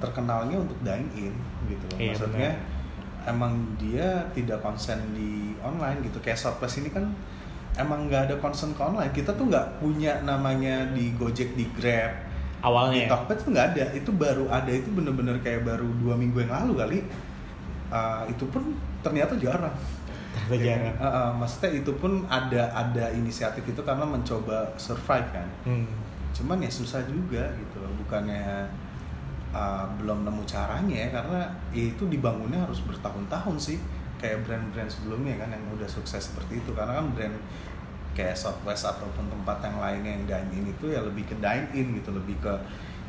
terkenalnya 0.00 0.56
untuk 0.58 0.78
dine 0.80 1.06
in 1.14 1.34
gitu. 1.68 1.84
loh. 1.92 1.98
Iya, 2.00 2.10
Maksudnya 2.16 2.50
emang 3.28 3.52
dia 3.76 4.24
tidak 4.32 4.64
konsen 4.64 4.98
di 5.12 5.54
online 5.60 6.00
gitu. 6.08 6.18
Kayak 6.24 6.40
Southwest 6.40 6.80
ini 6.80 6.88
kan 6.88 7.12
emang 7.76 8.08
nggak 8.08 8.32
ada 8.32 8.34
concern 8.40 8.72
ke 8.72 8.82
online. 8.82 9.12
Kita 9.12 9.36
tuh 9.36 9.46
nggak 9.46 9.78
punya 9.78 10.24
namanya 10.24 10.88
di 10.90 11.12
Gojek, 11.14 11.54
di 11.54 11.68
Grab, 11.76 12.12
di 12.16 12.64
awalnya 12.64 13.06
ya? 13.06 13.08
Tokped 13.12 13.38
tuh 13.44 13.50
nggak 13.52 13.66
ada. 13.76 13.84
Itu 13.92 14.10
baru 14.16 14.48
ada 14.48 14.72
itu 14.72 14.88
bener-bener 14.90 15.38
kayak 15.44 15.68
baru 15.68 15.86
dua 16.00 16.16
minggu 16.16 16.42
yang 16.42 16.52
lalu 16.52 16.72
kali. 16.80 16.98
Uh, 17.90 18.22
itu 18.30 18.46
pun 18.48 18.74
ternyata 19.00 19.34
jarang. 19.36 19.74
Ternyata 20.48 20.54
jarang. 20.62 20.96
Uh, 20.96 21.06
uh, 21.06 21.28
maksudnya 21.36 21.70
itu 21.82 21.92
pun 21.98 22.24
ada 22.26 22.70
ada 22.72 23.04
inisiatif 23.12 23.64
itu 23.66 23.80
karena 23.82 24.04
mencoba 24.06 24.70
survive 24.76 25.28
kan. 25.32 25.48
Hmm. 25.66 25.86
Cuman 26.36 26.62
ya 26.62 26.70
susah 26.70 27.02
juga 27.04 27.50
gitu 27.56 27.76
loh. 27.82 27.92
Bukannya 28.00 28.68
uh, 29.52 29.84
belum 30.00 30.24
nemu 30.24 30.42
caranya 30.46 30.96
ya 30.96 31.08
karena 31.10 31.40
ya 31.74 31.84
itu 31.90 32.04
dibangunnya 32.06 32.62
harus 32.62 32.80
bertahun-tahun 32.84 33.56
sih. 33.58 33.78
Kayak 34.20 34.44
brand-brand 34.44 34.90
sebelumnya 34.92 35.40
kan 35.40 35.48
yang 35.48 35.64
udah 35.72 35.88
sukses 35.88 36.28
seperti 36.28 36.60
itu 36.60 36.76
karena 36.76 37.00
kan 37.00 37.08
brand 37.16 37.36
kayak 38.12 38.36
Southwest 38.36 38.84
ataupun 38.84 39.30
tempat 39.30 39.62
yang 39.64 39.78
lainnya 39.78 40.12
yang 40.12 40.24
dine 40.26 40.50
in 40.60 40.64
itu 40.74 40.92
ya 40.92 41.00
lebih 41.00 41.24
ke 41.24 41.34
dine 41.38 41.66
in 41.72 41.96
gitu 41.96 42.10
lebih 42.10 42.36
ke 42.42 42.52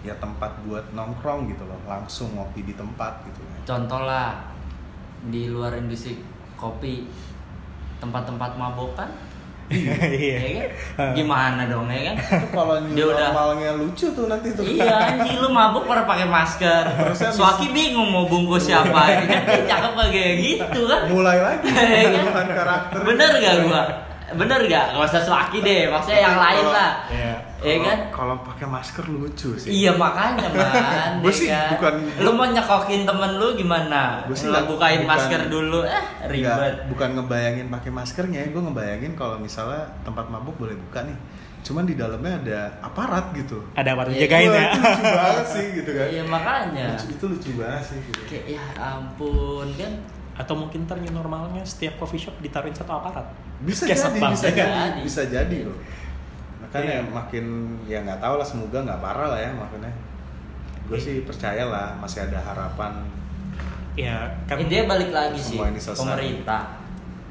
ya 0.01 0.17
tempat 0.17 0.49
buat 0.65 0.82
nongkrong 0.97 1.49
gitu 1.54 1.65
loh 1.65 1.77
langsung 1.86 2.34
ngopi 2.34 2.65
di 2.65 2.73
tempat 2.73 3.21
gitu 3.30 3.41
contoh 3.65 4.01
lah 4.01 4.41
di 5.27 5.51
luar 5.51 5.77
industri 5.77 6.17
kopi 6.57 7.05
tempat-tempat 8.01 8.57
mabokan 8.57 9.10
iya. 9.69 9.95
Ya 10.43 10.51
kan? 10.51 11.15
Gimana 11.15 11.63
dong 11.69 11.88
ya 11.88 12.12
kan? 12.12 12.15
Itu 12.19 12.47
kalau 12.51 12.75
Dia 12.97 13.05
udah- 13.07 13.31
normalnya 13.31 13.71
lucu 13.79 14.12
tuh 14.12 14.25
nanti 14.27 14.51
tuh. 14.51 14.67
Iya 14.67 15.15
anjing 15.15 15.39
lu 15.39 15.47
mabuk 15.47 15.88
pada 15.88 16.03
pakai 16.03 16.27
masker. 16.27 16.84
Harusnya 16.91 17.31
Suaki 17.31 17.71
bingung 17.71 18.12
mau 18.12 18.27
bungkus 18.27 18.67
siapa 18.67 18.99
ya 19.07 19.23
kan? 19.23 19.41
Cakep 19.71 19.93
kayak 20.12 20.34
gitu 20.43 20.79
kan? 20.91 21.01
Mulai 21.07 21.38
lagi. 21.39 21.71
Iya 21.71 22.19
kan? 22.19 22.47
karakter 22.51 22.99
bener 23.07 23.29
gak 23.39 23.55
gua 23.69 24.11
bener 24.34 24.60
gak 24.63 24.86
nggak 24.91 25.06
usah 25.06 25.22
suaki 25.22 25.58
deh 25.60 25.88
maksudnya 25.88 26.22
yang 26.22 26.38
lain 26.38 26.65
lah 26.67 26.91
Iya. 27.08 27.34
Iya 27.62 27.76
Kalau- 27.76 27.86
kan 27.86 27.98
Kalau 28.10 28.36
pakai 28.41 28.65
masker 28.67 29.06
lucu 29.06 29.50
sih. 29.54 29.70
Iya 29.70 29.94
makanya 29.94 30.50
man 30.54 31.12
Gua 31.20 31.28
ya 31.28 31.32
sih 31.32 31.48
kan? 31.48 31.70
bukan- 31.72 31.98
Lu 32.20 32.32
mau 32.32 32.46
nyekokin 32.46 33.02
temen 33.04 33.32
lu 33.34 33.48
gimana? 33.54 34.26
Gua 34.26 34.34
sih 34.34 34.46
Lu 34.46 34.52
nggak- 34.52 34.65
bukain 34.67 35.00
bukan- 35.00 35.12
masker 35.13 35.41
dulu 35.48 35.80
Eh 35.84 36.04
ribet 36.28 36.50
Nggak, 36.50 36.74
bukan 36.89 37.10
ngebayangin 37.13 37.67
pakai 37.67 37.91
maskernya, 37.91 38.41
gue 38.46 38.62
ngebayangin 38.62 39.13
kalau 39.13 39.38
misalnya 39.38 39.86
tempat 40.02 40.26
mabuk 40.28 40.58
boleh 40.58 40.74
buka 40.80 41.04
nih. 41.04 41.13
Cuman 41.62 41.86
di 41.86 41.94
dalamnya 41.94 42.34
ada 42.36 42.60
aparat 42.82 43.30
gitu. 43.32 43.62
Ada 43.72 43.94
apa 43.94 44.02
tuh 44.04 44.12
Iya, 44.12 44.22
jagain 44.26 44.50
ya? 44.50 44.65
itu 44.65 44.80
lucu 44.82 45.06
banget 45.13 45.46
sih 45.48 45.65
gitu 45.76 45.91
kan. 45.91 46.08
Iya 46.10 46.24
makanya 46.26 46.86
Lucu, 46.91 47.06
itu 47.12 47.26
lucu 47.28 47.50
banget 47.56 47.84
sih 47.86 47.98
gitu. 48.04 48.22
Kayak 48.26 48.46
ya 48.52 48.63
ampun 48.80 49.67
kan 49.76 49.94
Atau 50.34 50.58
mungkin 50.58 50.80
ntar 50.84 50.98
new 50.98 51.12
normalnya 51.12 51.62
setiap 51.62 51.94
coffee 51.96 52.17
shop 52.17 52.34
ditaruhin 52.39 52.74
satu 52.74 52.89
aparat. 52.91 53.30
Bisa 53.62 53.84
jadi, 53.86 53.93
bisa 53.93 54.17
Bisa 54.32 54.47
jadi, 54.50 54.62
jadi. 54.65 55.00
bisa 55.02 55.21
jadi 55.28 55.58
loh. 55.65 55.78
Makanya 56.62 56.95
Iya. 56.97 57.10
makin 57.10 57.45
ya 57.84 57.97
nggak 58.02 58.19
tahu 58.19 58.34
lah 58.38 58.47
semoga 58.47 58.78
nggak 58.82 59.00
parah 59.00 59.28
lah 59.30 59.39
ya 59.39 59.52
makanya. 59.52 59.91
Gue 60.88 60.97
Iya. 60.97 61.06
sih 61.06 61.15
percaya 61.24 61.63
lah 61.67 61.93
masih 61.95 62.26
ada 62.26 62.39
harapan. 62.41 62.91
Ya 63.93 64.24
kan. 64.47 64.56
Intinya 64.58 64.95
balik 64.95 65.12
lagi 65.12 65.36
sih. 65.38 65.60
Pemerintah 65.91 66.80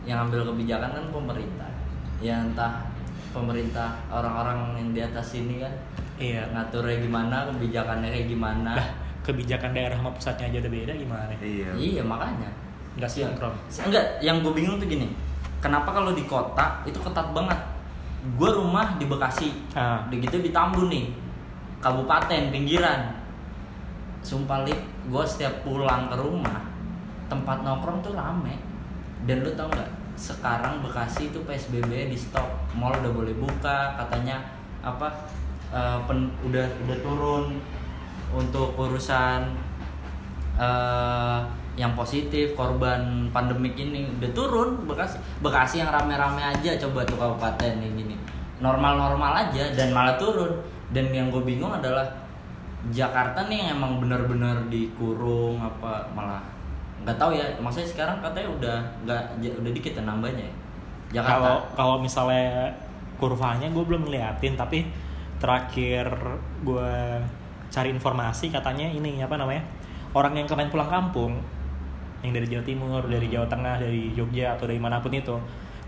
Yang 0.05 0.19
ambil 0.29 0.41
kebijakan 0.45 0.91
kan 0.93 1.05
pemerintah 1.09 1.69
Ya 2.21 2.37
entah 2.37 2.85
pemerintah 3.33 3.97
orang-orang 4.09 4.77
yang 4.77 4.89
di 4.93 5.01
atas 5.01 5.33
ini 5.35 5.61
kan 5.61 5.73
Iya. 6.21 6.45
Ngaturnya 6.53 7.01
gimana, 7.01 7.49
kebijakannya 7.49 8.13
kayak 8.13 8.29
gimana 8.29 8.77
Lah, 8.77 8.89
kebijakan 9.21 9.73
daerah 9.73 9.97
sama 9.97 10.13
pusatnya 10.13 10.53
aja 10.53 10.59
udah 10.61 10.73
beda 10.73 10.93
gimana? 10.93 11.33
Iya. 11.41 11.71
Iya 11.73 12.03
makanya 12.05 12.51
Nggak 13.01 13.09
sinkron. 13.09 13.55
Enggak, 13.89 14.05
yang 14.21 14.45
gue 14.45 14.53
bingung 14.53 14.77
tuh 14.77 14.85
gini 14.85 15.09
Kenapa 15.61 15.93
kalau 15.93 16.17
di 16.17 16.25
kota 16.25 16.81
itu 16.89 16.97
ketat 16.97 17.37
banget? 17.37 17.57
Gue 18.37 18.49
rumah 18.49 18.97
di 18.97 19.05
Bekasi. 19.05 19.53
Ah. 19.77 20.01
Udah 20.09 20.19
gitu 20.21 20.41
di 20.41 20.51
Tambun 20.53 20.89
nih. 20.89 21.13
Kabupaten, 21.85 22.49
pinggiran. 22.49 23.21
Sumpah 24.21 24.65
Lip, 24.69 24.81
gue 25.09 25.25
setiap 25.25 25.65
pulang 25.65 26.13
ke 26.13 26.17
rumah 26.21 26.61
Tempat 27.33 27.65
nongkrong 27.65 28.05
tuh 28.05 28.13
rame. 28.13 28.61
Dan 29.25 29.45
lu 29.45 29.53
tau 29.57 29.69
gak, 29.73 29.89
sekarang 30.17 30.85
Bekasi 30.85 31.33
itu 31.33 31.41
PSBB 31.45 32.13
di 32.13 32.17
stop. 32.17 32.49
Mall 32.77 32.97
udah 33.01 33.13
boleh 33.13 33.33
buka, 33.37 33.97
katanya 33.97 34.41
apa 34.81 35.09
eh, 35.73 35.99
pen- 36.09 36.33
udah 36.45 36.65
udah 36.89 36.99
turun 37.05 37.45
untuk 38.33 38.77
urusan 38.77 39.45
eh, 40.57 41.39
yang 41.79 41.95
positif 41.95 42.53
korban 42.59 43.31
pandemik 43.31 43.79
ini 43.79 44.11
udah 44.19 44.31
turun 44.35 44.85
Bekasi 44.85 45.17
Bekasi 45.39 45.81
yang 45.81 45.91
rame-rame 45.95 46.43
aja 46.43 46.77
coba 46.87 47.07
tuh 47.07 47.17
kabupaten 47.17 47.73
yang 47.79 47.95
gini. 47.95 48.17
Normal-normal 48.61 49.49
aja 49.49 49.73
dan 49.73 49.95
malah 49.95 50.19
turun. 50.19 50.51
Dan 50.91 51.15
yang 51.15 51.31
gue 51.31 51.41
bingung 51.47 51.71
adalah 51.71 52.03
Jakarta 52.91 53.47
nih 53.47 53.69
yang 53.71 53.79
emang 53.79 54.01
bener-bener 54.01 54.57
dikurung 54.73 55.61
apa 55.61 56.09
malah 56.17 56.41
nggak 57.01 57.17
tahu 57.17 57.33
ya 57.33 57.45
maksudnya 57.61 57.89
sekarang 57.89 58.17
katanya 58.21 58.49
udah 58.61 58.77
nggak 59.09 59.23
udah 59.41 59.73
dikit 59.73 59.93
ya 59.97 60.03
nambahnya 60.05 60.45
ya? 60.49 60.55
Jakarta. 61.21 61.37
Kalau 61.37 61.57
kalau 61.77 61.97
misalnya 62.01 62.73
kurvanya 63.21 63.69
gue 63.69 63.85
belum 63.85 64.09
ngeliatin 64.09 64.57
tapi 64.57 64.89
terakhir 65.41 66.09
gue 66.65 66.93
cari 67.69 67.89
informasi 67.93 68.49
katanya 68.49 68.89
ini 68.89 69.21
apa 69.21 69.37
namanya 69.37 69.65
orang 70.17 70.41
yang 70.41 70.47
kemarin 70.49 70.73
pulang 70.73 70.91
kampung 70.91 71.33
yang 72.21 72.33
dari 72.37 72.47
Jawa 72.49 72.65
Timur, 72.65 73.03
dari 73.09 73.27
Jawa 73.33 73.47
Tengah, 73.49 73.81
dari 73.81 74.13
Jogja 74.13 74.57
atau 74.57 74.69
dari 74.69 74.81
mana 74.81 75.01
pun 75.01 75.13
itu 75.13 75.37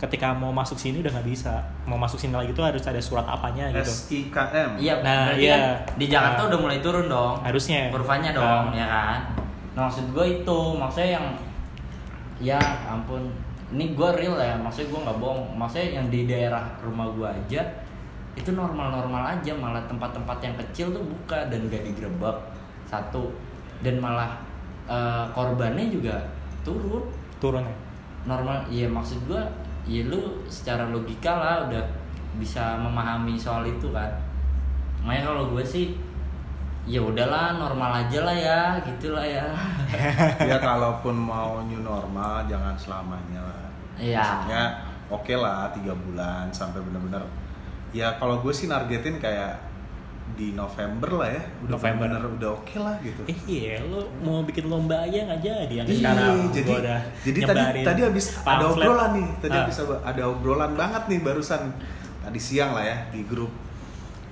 ketika 0.03 0.35
mau 0.35 0.51
masuk 0.51 0.75
sini 0.75 0.99
udah 0.99 1.15
nggak 1.15 1.29
bisa 1.31 1.63
mau 1.87 1.95
masuk 1.95 2.19
sini 2.19 2.35
lagi 2.35 2.51
tuh 2.51 2.67
harus 2.67 2.83
ada 2.83 2.99
surat 2.99 3.23
apanya 3.23 3.71
gitu 3.71 3.87
SIKM. 3.87 4.75
Iya, 4.75 4.99
Nah, 4.99 5.31
berarti 5.31 5.47
iya. 5.47 5.55
kan 5.55 5.63
di 5.95 6.07
Jakarta 6.11 6.41
Nah. 6.43 6.49
udah 6.51 6.59
mulai 6.59 6.79
turun 6.83 7.07
dong. 7.07 7.35
Harusnya. 7.47 7.87
Kurvanya 7.95 8.35
dong, 8.35 8.75
Nah. 8.75 8.75
ya 8.75 8.87
kan. 8.91 9.21
Nah, 9.79 9.81
maksud 9.87 10.11
gue 10.11 10.43
itu, 10.43 10.59
maksudnya 10.75 11.23
yang 11.23 11.27
ya 12.43 12.59
ampun, 12.91 13.31
ini 13.71 13.95
gue 13.95 14.09
real 14.19 14.35
ya, 14.35 14.59
maksudnya 14.59 14.91
gue 14.91 15.01
nggak 15.07 15.19
bohong, 15.23 15.41
maksudnya 15.55 16.03
yang 16.03 16.07
di 16.11 16.27
daerah 16.27 16.67
rumah 16.83 17.07
gue 17.15 17.29
aja 17.29 17.63
itu 18.35 18.51
normal-normal 18.51 19.39
aja, 19.39 19.53
malah 19.55 19.85
tempat-tempat 19.87 20.41
yang 20.43 20.57
kecil 20.59 20.91
tuh 20.91 21.05
buka 21.05 21.47
dan 21.53 21.69
gak 21.69 21.85
digerebek 21.85 22.37
satu, 22.89 23.29
dan 23.85 24.01
malah 24.01 24.35
eh, 24.93 25.25
korbannya 25.33 25.89
juga 25.89 26.17
turun 26.61 27.09
turun 27.41 27.65
ya 27.65 27.77
normal 28.29 28.63
iya 28.69 28.87
maksud 28.87 29.25
gua 29.27 29.43
ya 29.89 30.07
lu 30.07 30.45
secara 30.47 30.93
logika 30.93 31.33
lah 31.33 31.67
udah 31.67 31.83
bisa 32.39 32.79
memahami 32.79 33.35
soal 33.35 33.67
itu 33.67 33.91
kan 33.91 34.09
makanya 35.03 35.35
kalau 35.35 35.51
gue 35.51 35.65
sih 35.67 35.99
ya 36.87 37.03
udahlah 37.03 37.59
normal 37.59 38.07
aja 38.07 38.23
lah 38.23 38.37
ya 38.37 38.61
gitulah 38.83 39.27
ya 39.27 39.47
ya 40.51 40.57
kalaupun 40.63 41.15
mau 41.15 41.63
new 41.67 41.83
normal 41.83 42.43
jangan 42.51 42.75
selamanya 42.75 43.39
lah. 43.39 43.63
Iya. 44.01 44.19
Maksudnya 44.19 44.65
oke 45.13 45.35
lah 45.37 45.71
tiga 45.71 45.95
bulan 45.95 46.51
sampai 46.51 46.83
benar-benar. 46.83 47.23
Ya 47.93 48.17
kalau 48.17 48.41
gue 48.41 48.51
sih 48.51 48.67
nargetin 48.67 49.21
kayak 49.21 49.55
di 50.33 50.53
November 50.53 51.11
lah 51.15 51.29
ya. 51.31 51.43
Udah 51.61 51.73
November. 51.75 52.05
bener 52.09 52.23
udah 52.33 52.51
oke 52.55 52.77
lah 52.77 52.97
gitu. 52.99 53.23
eh 53.27 53.39
iya 53.45 53.77
lo 53.83 54.01
mau 54.19 54.41
bikin 54.43 54.65
lomba 54.65 54.97
aja 55.01 55.19
nggak 55.25 55.41
jadi 55.41 55.75
yang 55.75 55.87
Iya, 55.87 55.97
sekarang 55.99 56.35
jadi 56.49 56.65
gua 56.67 56.79
udah 56.81 57.01
jadi 57.21 57.39
tadi 57.43 57.63
tadi 57.83 58.01
habis 58.03 58.27
ada 58.39 58.65
obrolan 58.67 59.11
nih. 59.15 59.29
Tadi 59.39 59.53
Ah. 59.53 59.61
habis 59.63 59.77
ada- 59.79 60.03
ada 60.03 60.23
obrolan 60.27 60.73
banget 60.73 61.03
nih 61.07 61.21
barusan 61.21 61.63
tadi 62.19 62.39
siang 62.39 62.73
lah 62.73 62.83
ya 62.83 62.97
di 63.09 63.23
grup 63.23 63.53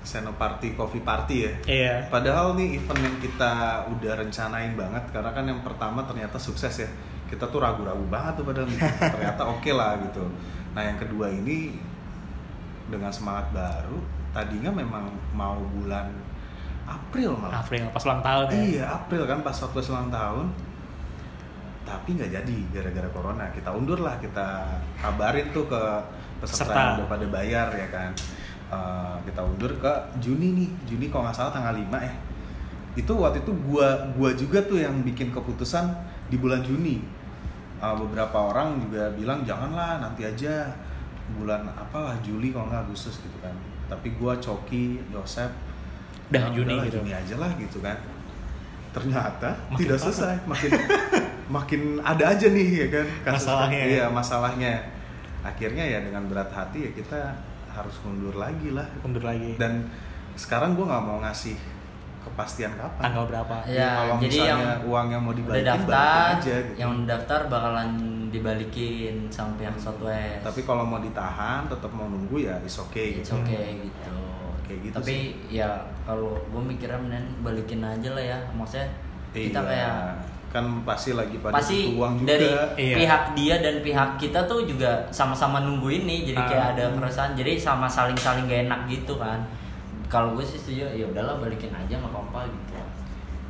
Senoparty 0.01 0.73
Coffee 0.73 1.03
Party 1.03 1.37
ya. 1.41 1.53
iya 1.67 1.95
Padahal 2.07 2.55
nih 2.55 2.75
event 2.75 3.01
yang 3.03 3.17
kita 3.21 3.53
udah 3.91 4.13
rencanain 4.17 4.73
banget 4.73 5.05
karena 5.11 5.31
kan 5.31 5.45
yang 5.45 5.61
pertama 5.61 6.01
ternyata 6.03 6.37
sukses 6.37 6.73
ya. 6.79 6.89
Kita 7.27 7.47
tuh 7.47 7.61
ragu-ragu 7.61 8.03
banget 8.07 8.41
tuh 8.41 8.45
padahal 8.45 8.67
nih. 8.67 8.81
ternyata 9.15 9.43
oke 9.45 9.71
lah 9.71 10.01
gitu. 10.01 10.25
Nah 10.73 10.83
yang 10.83 10.97
kedua 10.97 11.29
ini 11.29 11.77
dengan 12.87 13.13
semangat 13.13 13.53
baru 13.53 14.01
tadinya 14.31 14.71
memang 14.71 15.11
mau 15.35 15.59
bulan 15.75 16.11
April 16.91 17.39
malah. 17.39 17.63
April 17.63 17.87
pas 17.95 18.03
ulang 18.03 18.23
tahun 18.23 18.45
ya 18.51 18.55
Iya 18.59 18.85
April 18.99 19.23
kan 19.27 19.39
pas 19.47 19.55
waktu 19.55 19.79
ulang 19.87 20.11
tahun. 20.11 20.47
Tapi 21.87 22.09
nggak 22.19 22.31
jadi 22.31 22.57
gara-gara 22.71 23.09
corona. 23.11 23.47
Kita 23.51 23.71
undur 23.75 23.99
lah 24.03 24.19
kita 24.19 24.67
kabarin 24.99 25.51
tuh 25.51 25.67
ke 25.67 25.83
peserta 26.43 26.75
yang 26.75 26.95
udah 27.03 27.09
pada 27.11 27.27
bayar 27.31 27.69
ya 27.75 27.89
kan. 27.91 28.11
Eh, 28.71 29.17
kita 29.27 29.41
undur 29.43 29.71
ke 29.79 29.93
Juni 30.23 30.55
nih. 30.55 30.71
Juni 30.87 31.07
kalau 31.11 31.27
nggak 31.27 31.35
salah 31.35 31.51
tanggal 31.55 31.75
5 31.75 31.99
ya. 31.99 32.15
Itu 32.95 33.13
waktu 33.19 33.43
itu 33.43 33.53
gua 33.67 34.11
gua 34.15 34.31
juga 34.35 34.63
tuh 34.63 34.83
yang 34.83 35.03
bikin 35.03 35.35
keputusan 35.35 35.91
di 36.31 36.39
bulan 36.39 36.63
Juni. 36.63 37.03
Eh, 37.83 37.95
beberapa 37.99 38.51
orang 38.51 38.79
juga 38.83 39.11
bilang 39.15 39.43
janganlah 39.43 39.99
nanti 40.03 40.27
aja 40.27 40.71
bulan 41.33 41.67
apalah 41.71 42.17
Juli 42.21 42.51
kalau 42.51 42.67
nggak 42.67 42.85
Agustus 42.85 43.19
gitu 43.19 43.39
kan. 43.39 43.55
Tapi 43.87 44.15
gua 44.15 44.35
Coki, 44.37 45.03
Yosep 45.09 45.51
Dah, 46.29 46.43
"Ah, 46.43 46.51
Juni 46.51 46.75
gitu." 46.85 46.99
Juni 46.99 47.13
aja 47.13 47.35
lah 47.37 47.51
gitu 47.55 47.79
kan. 47.81 47.99
Ternyata 48.91 49.51
Makin 49.69 49.79
tidak 49.81 49.97
parah. 49.97 50.05
selesai, 50.09 50.35
makin 50.45 50.71
makin 51.57 51.81
ada 52.01 52.25
aja 52.29 52.47
nih 52.49 52.69
ya 52.77 52.87
kan 52.89 53.07
kasus- 53.25 53.47
Masalahnya. 53.47 53.83
Iya, 53.85 54.05
masalahnya. 54.09 54.73
Akhirnya 55.41 55.85
ya 55.85 55.99
dengan 56.01 56.27
berat 56.27 56.49
hati 56.49 56.85
ya 56.85 56.91
kita 56.93 57.19
harus 57.69 57.95
mundur 58.01 58.35
lagi 58.35 58.71
lah. 58.71 58.87
mundur 59.01 59.23
lagi 59.23 59.55
Dan 59.57 59.87
sekarang 60.35 60.75
gua 60.75 60.87
nggak 60.89 61.05
mau 61.05 61.19
ngasih 61.21 61.55
kepastian 62.21 62.75
kapan. 62.75 63.01
tanggal 63.03 63.25
berapa 63.27 63.55
Ya, 63.65 63.97
kalau 63.97 64.15
jadi 64.19 64.29
misalnya 64.29 64.53
yang 64.53 64.83
uangnya 64.85 65.19
mau 65.19 65.31
udah 65.31 65.39
dibalikin 65.41 65.67
daftar 65.67 66.27
aja 66.37 66.55
gitu. 66.61 66.73
yang 66.77 66.93
daftar 67.05 67.41
bakalan 67.47 67.91
dibalikin 68.31 69.27
sama 69.29 69.53
pihak 69.55 69.75
Southwest 69.75 70.43
Tapi 70.43 70.61
kalau 70.63 70.83
mau 70.83 70.99
ditahan 70.99 71.67
tetap 71.67 71.91
mau 71.91 72.07
nunggu 72.07 72.41
ya 72.41 72.57
is 72.61 72.77
okay 72.77 73.15
it's 73.15 73.29
gitu. 73.29 73.39
okay 73.39 73.67
gitu 73.81 74.15
Kayak 74.63 74.79
gitu 74.83 74.95
tapi 74.97 75.17
ya 75.49 75.69
kalau 76.05 76.33
gue 76.41 76.63
mikirnya 76.65 76.95
mending 76.97 77.27
balikin 77.41 77.81
aja 77.81 78.11
lah 78.11 78.25
ya 78.25 78.39
maksudnya 78.51 78.87
kita 79.31 79.59
Iya, 79.59 79.63
kayak 79.65 79.99
kan 80.51 80.67
pasti 80.83 81.11
lagi 81.13 81.39
pada 81.39 81.55
pasti 81.57 81.95
uang 81.95 82.13
juga. 82.19 82.29
dari 82.29 82.51
Iya. 82.77 82.97
pihak 82.97 83.23
dia 83.33 83.55
dan 83.61 83.75
pihak 83.81 84.11
kita 84.17 84.41
tuh 84.45 84.63
juga 84.65 84.91
sama-sama 85.09 85.59
nunggu 85.61 85.87
ini 85.93 86.23
jadi 86.25 86.43
kayak 86.45 86.65
Ah. 86.65 86.73
ada 86.73 86.85
keresahan 86.93 87.33
jadi 87.35 87.55
sama 87.55 87.87
saling-saling 87.87 88.47
gak 88.47 88.67
enak 88.67 88.81
gitu 88.87 89.15
kan 89.15 89.39
kalau 90.07 90.35
gue 90.35 90.43
sih 90.43 90.55
setuju 90.57 90.87
ya 90.89 91.07
udahlah 91.09 91.39
balikin 91.39 91.71
aja 91.71 91.95
nggak 91.97 92.07
apa-apa 92.09 92.47
gitu 92.49 92.75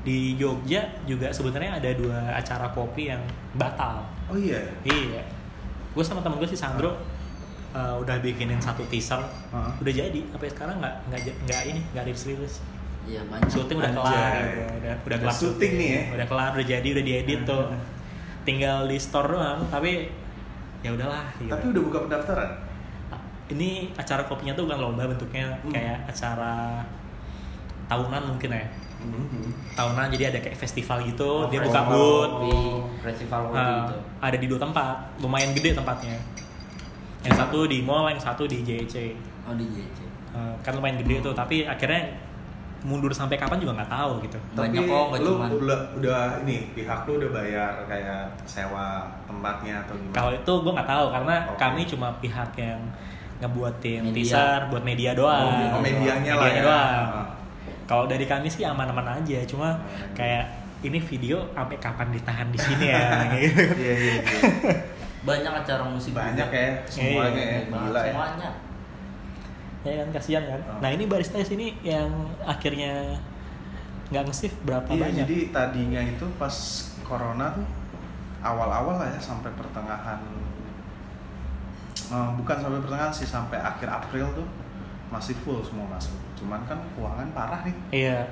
di 0.00 0.34
Jogja 0.34 0.80
juga 1.04 1.28
sebenarnya 1.28 1.76
ada 1.76 1.90
dua 1.92 2.32
acara 2.32 2.68
kopi 2.68 3.08
yang 3.08 3.20
batal 3.52 4.00
Oh 4.26 4.34
iya. 4.34 4.60
iya 4.82 5.20
gue 5.90 6.00
sama 6.00 6.20
temen 6.20 6.38
gue 6.38 6.46
si 6.46 6.54
Sandro 6.54 6.94
uh, 7.70 7.94
udah 7.96 8.16
bikinin 8.18 8.56
satu 8.56 8.86
teaser 8.86 9.20
Heeh. 9.20 9.72
udah 9.76 9.92
jadi 9.94 10.20
sampai 10.26 10.48
sekarang 10.48 10.76
nggak 10.78 10.94
nggak 11.06 11.20
nggak 11.42 11.62
ini 11.66 11.80
nggak 11.90 12.04
rilis 12.04 12.24
rilis 12.26 12.54
Iya 13.02 13.24
banyak 13.24 13.48
syuting 13.48 13.76
udah 13.76 13.90
Anjay. 13.90 13.98
kelar 13.98 14.32
udah 14.36 14.68
udah 14.76 14.94
Udah 15.02 15.18
kelar 15.18 15.34
syuting 15.34 15.72
nih 15.74 15.88
ya. 15.88 16.02
udah 16.14 16.26
kelar 16.26 16.50
udah 16.52 16.66
jadi 16.70 16.88
udah 16.90 17.04
diedit 17.04 17.40
tuh 17.42 17.64
Hmm. 17.66 17.80
tinggal 18.42 18.78
di 18.84 18.96
store 18.96 19.28
doang 19.30 19.60
tapi 19.66 20.08
ya 20.80 20.90
udahlah 20.90 21.28
gitu. 21.36 21.48
Tapi 21.48 21.64
udah 21.66 21.82
buka 21.82 21.98
pendaftaran. 22.02 22.50
ini 23.50 23.90
acara 23.92 24.22
kopinya 24.22 24.54
tuh 24.54 24.64
bukan 24.64 24.78
lomba 24.80 25.04
bentuknya 25.04 25.50
Hmm. 25.58 25.72
kayak 25.72 26.06
acara 26.06 26.80
tahunan 27.86 28.22
mungkin 28.28 28.50
ya 28.54 28.64
Mhm. 29.02 29.48
tahunan 29.72 30.06
jadi 30.10 30.24
ada 30.28 30.38
kayak 30.38 30.54
festival 30.54 31.00
gitu 31.02 31.30
Oh, 31.40 31.48
dia 31.48 31.60
buka 31.60 31.80
booth 31.84 32.32
festival 33.00 33.40
Uh, 33.48 33.56
gitu. 33.82 33.96
ada 34.20 34.36
di 34.36 34.46
dua 34.46 34.58
tempat 34.58 34.94
lumayan 35.18 35.50
gede 35.50 35.72
tempatnya 35.72 36.16
yang 37.20 37.34
satu 37.34 37.64
di 37.64 37.80
mall 37.80 38.06
yang 38.06 38.18
satu 38.18 38.44
di 38.44 38.60
JC 38.60 39.16
Oh 39.42 39.52
di 39.52 39.64
JC. 39.66 39.98
Uh, 40.30 40.52
kan 40.60 40.72
lumayan 40.72 40.96
gede 40.96 41.20
tuh 41.20 41.32
tapi 41.32 41.64
akhirnya 41.64 42.06
mundur 42.80 43.10
sampai 43.10 43.36
kapan 43.36 43.56
juga 43.58 43.72
nggak 43.74 43.90
tahu 43.90 44.12
gitu 44.22 44.38
Tapi 44.50 44.64
Banyak 44.66 44.82
kok, 44.86 45.04
nggak 45.06 45.20
lu 45.20 45.30
cuman- 45.30 45.52
udah, 45.54 45.80
udah 45.94 46.20
ini 46.40 46.56
pihak 46.72 47.04
lu 47.04 47.12
udah 47.18 47.30
bayar 47.30 47.72
kayak 47.84 48.24
sewa 48.42 49.04
tempatnya 49.24 49.80
atau 49.80 49.92
gimana? 49.94 50.14
kalau 50.14 50.30
itu 50.32 50.52
gue 50.54 50.72
nggak 50.72 50.88
tahu 50.88 51.06
karena 51.10 51.34
Oke. 51.46 51.58
kami 51.58 51.80
cuma 51.84 52.08
pihak 52.18 52.50
yang 52.54 52.80
ngebuatin 53.38 54.00
Media. 54.02 54.14
teaser 54.14 54.60
buat 54.68 54.80
media 54.82 55.12
doang 55.12 55.48
Oh, 55.70 55.80
medianya 55.80 56.32
lah 56.34 56.46
ya. 56.46 56.62
doang. 56.62 57.04
Kalau 57.90 58.06
dari 58.06 58.22
kami 58.22 58.46
sih 58.46 58.62
aman-aman 58.62 59.18
aja 59.18 59.42
cuma 59.50 59.82
kayak 60.14 60.46
ini 60.86 61.02
video 61.02 61.42
sampai 61.58 61.76
kapan 61.82 62.14
ditahan 62.14 62.46
di 62.54 62.58
sini 62.62 62.86
ya 62.86 63.26
gitu. 63.34 63.62
Iya 63.82 63.94
iya 63.98 64.14
iya. 64.22 64.72
Banyak 65.26 65.52
acara 65.66 65.82
musik. 65.84 66.14
Banyak 66.14 66.46
juga. 66.46 66.54
ya 66.62 66.70
semuanya 66.86 67.42
ya. 67.42 67.58
Banyak 67.58 67.66
banget, 67.66 67.82
Gila 67.90 67.98
ya. 68.00 68.12
Semuanya. 68.14 68.50
ya 69.80 69.92
kan 69.96 70.08
kasihan 70.12 70.44
kan 70.44 70.60
Oh. 70.60 70.76
nah 70.84 70.92
ini 70.92 71.08
barista 71.08 71.40
di 71.40 71.48
sini 71.48 71.66
yang 71.80 72.12
akhirnya 72.44 73.16
nggak 74.12 74.22
nge 74.28 74.52
berapa 74.62 74.84
Iya 74.92 75.00
banyak 75.08 75.24
jadi 75.24 75.36
tadinya 75.56 76.00
itu 76.04 76.26
pas 76.36 76.52
corona 77.00 77.48
tuh 77.56 77.64
awal-awal 78.44 79.00
lah 79.00 79.08
ya 79.08 79.16
sampai 79.16 79.48
pertengahan 79.56 80.20
Eh, 82.10 82.30
bukan 82.34 82.56
sampai 82.58 82.82
pertengahan 82.82 83.14
sih 83.14 83.22
sampai 83.22 83.54
akhir 83.62 83.86
April 83.86 84.26
tuh 84.34 84.46
masih 85.10 85.34
full 85.42 85.60
semua 85.60 85.86
masuk. 85.90 86.16
Cuman 86.38 86.62
kan 86.64 86.78
keuangan 86.94 87.28
parah 87.34 87.60
nih. 87.66 87.76
iya 87.92 88.22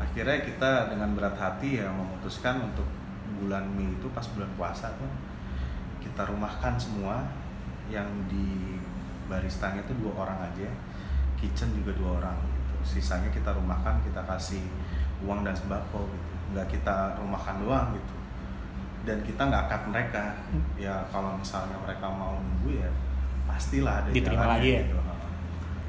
Akhirnya 0.00 0.40
kita 0.40 0.88
dengan 0.88 1.12
berat 1.12 1.36
hati 1.36 1.82
ya 1.82 1.90
memutuskan 1.92 2.64
untuk 2.64 2.88
bulan 3.42 3.68
Mei 3.76 3.90
itu 3.90 4.06
pas 4.14 4.24
bulan 4.32 4.48
puasa 4.56 4.88
tuh 4.96 5.10
kita 6.00 6.24
rumahkan 6.24 6.74
semua 6.80 7.20
yang 7.92 8.08
di 8.26 8.80
baristanya 9.28 9.84
itu 9.84 9.92
dua 10.00 10.26
orang 10.26 10.38
aja, 10.50 10.66
kitchen 11.38 11.70
juga 11.76 11.92
dua 11.94 12.10
orang 12.18 12.34
gitu. 12.34 12.96
Sisanya 12.96 13.28
kita 13.28 13.52
rumahkan, 13.52 14.00
kita 14.02 14.24
kasih 14.24 14.64
uang 15.22 15.44
dan 15.44 15.52
sembako 15.52 16.08
gitu. 16.08 16.28
Nggak 16.56 16.66
kita 16.72 17.14
rumahkan 17.20 17.62
doang 17.62 17.88
gitu. 17.94 18.14
Dan 19.04 19.22
kita 19.22 19.42
nggak 19.46 19.64
cut 19.70 19.82
mereka. 19.92 20.24
Ya 20.80 21.04
kalau 21.12 21.36
misalnya 21.36 21.76
mereka 21.84 22.08
mau 22.10 22.40
nunggu 22.40 22.80
ya 22.80 22.90
pastilah 23.46 24.02
ada 24.02 24.08
Diterima 24.10 24.44
jalannya 24.44 24.56
lagi 24.56 24.70
ya? 24.70 24.80
gitu. 24.82 24.98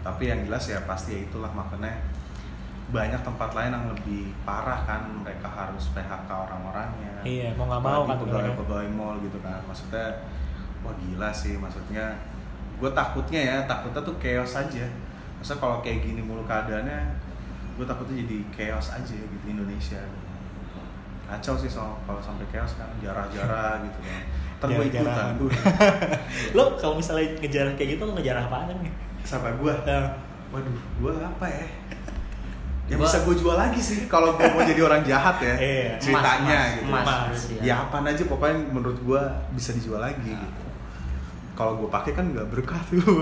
Tapi 0.01 0.23
yang 0.29 0.41
jelas 0.45 0.65
ya 0.65 0.81
pasti 0.89 1.13
ya 1.13 1.19
itulah 1.29 1.49
makanya 1.53 1.93
banyak 2.91 3.21
tempat 3.23 3.55
lain 3.55 3.71
yang 3.71 3.87
lebih 3.87 4.35
parah 4.43 4.83
kan 4.83 5.07
mereka 5.23 5.47
harus 5.47 5.95
PHK 5.95 6.27
orang-orangnya. 6.27 7.23
Iya, 7.23 7.55
mau 7.55 7.65
nggak 7.71 7.81
mau 7.81 8.03
kan 8.03 8.19
pegawai 8.19 8.51
pegawai 8.59 8.89
mall 8.91 9.15
gitu 9.23 9.39
kan. 9.39 9.63
Maksudnya 9.63 10.11
wah 10.83 10.93
gila 10.97 11.29
sih 11.31 11.55
maksudnya 11.55 12.17
gue 12.81 12.89
takutnya 12.91 13.39
ya 13.39 13.57
takutnya 13.63 14.01
tuh 14.03 14.15
chaos 14.19 14.59
aja. 14.59 14.85
Masa 15.39 15.55
kalau 15.57 15.79
kayak 15.79 16.03
gini 16.03 16.19
mulu 16.19 16.43
keadaannya 16.43 17.15
gue 17.79 17.85
takutnya 17.87 18.27
jadi 18.27 18.37
chaos 18.51 18.91
aja 18.91 19.15
gitu 19.15 19.45
Indonesia. 19.47 20.03
Kacau 21.31 21.55
sih 21.55 21.71
soal 21.71 21.95
kalau 22.03 22.19
sampai 22.19 22.43
chaos 22.51 22.75
kan 22.75 22.91
jarah-jarah 22.99 23.79
gitu 23.87 23.99
kan. 24.03 24.21
Gue 24.67 24.85
ikutan. 24.91 25.39
Lo 26.59 26.75
kalau 26.75 26.99
misalnya 26.99 27.39
ngejar 27.39 27.71
kayak 27.79 27.95
gitu 27.95 28.03
lo 28.03 28.13
ngejar 28.19 28.35
apaan 28.35 28.67
nih 28.83 29.10
sama 29.23 29.49
gue 29.53 29.73
Nah, 29.81 30.05
waduh 30.49 30.71
gue 30.97 31.11
apa 31.17 31.45
ya? 31.45 31.65
Yang 32.87 32.97
Gua- 32.97 33.07
bisa 33.07 33.17
gue 33.21 33.35
jual 33.37 33.55
lagi 33.55 33.79
sih. 33.79 33.99
Kalau 34.13 34.33
gue 34.33 34.47
mau 34.47 34.61
jadi 34.61 34.81
orang 34.81 35.01
jahat 35.01 35.39
ya 35.39 35.55
Iya. 35.55 35.91
ceritanya 35.97 36.57
Emas, 36.57 36.73
gitu. 36.73 36.87
emas, 36.87 37.03
Emas. 37.03 37.19
emas, 37.23 37.41
ya 37.61 37.73
apa 37.79 37.97
aja 38.01 38.23
pokoknya 38.25 38.57
menurut 38.67 38.99
gue 38.99 39.21
bisa 39.51 39.71
dijual 39.71 39.99
lagi 39.99 40.27
Nah. 40.27 40.41
gitu. 40.41 40.63
Kalau 41.51 41.77
gue 41.77 41.87
pakai 41.87 42.11
kan 42.11 42.25
nggak 42.27 42.47
berkah 42.47 42.79
tuh 42.89 43.21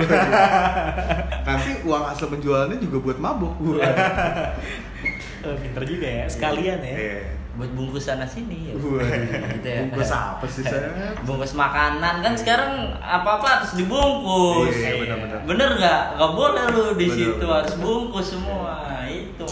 nanti 1.41 1.70
uang 1.82 2.04
hasil 2.06 2.30
penjualannya 2.30 2.78
juga 2.80 2.97
buat 3.04 3.18
mabuk 3.18 3.54
gue 3.60 3.82
eh, 3.82 5.56
pinter 5.62 5.84
juga 5.84 6.08
ya 6.08 6.26
sekalian 6.26 6.80
ya. 6.80 6.95
Iya. 6.95 7.20
Buat 7.60 7.72
bungkus 7.76 8.07
sana 8.07 8.24
sini 8.24 8.72
ya. 8.72 8.74
Gitu 8.80 9.68
ya. 9.68 9.84
bungkus 9.84 10.12
apa 10.32 10.45
sih 10.47 10.64
saya 10.64 10.88
Bungkus 11.28 11.53
makanan 11.60 12.24
kan 12.24 12.34
sekarang 12.39 12.95
apa-apa 13.03 13.60
harus 13.60 13.76
dibungkus. 13.76 14.72
Iya, 14.72 15.03
benar-benar. 15.03 15.39
Bener 15.43 15.70
nggak? 15.76 16.01
Nggak 16.16 16.32
boleh 16.39 16.64
lu 16.72 16.86
di 16.95 17.05
Bener, 17.05 17.18
situ 17.20 17.43
bener. 17.43 17.55
harus 17.60 17.74
bungkus 17.76 18.28
semua. 18.32 18.74
Itu 19.12 19.47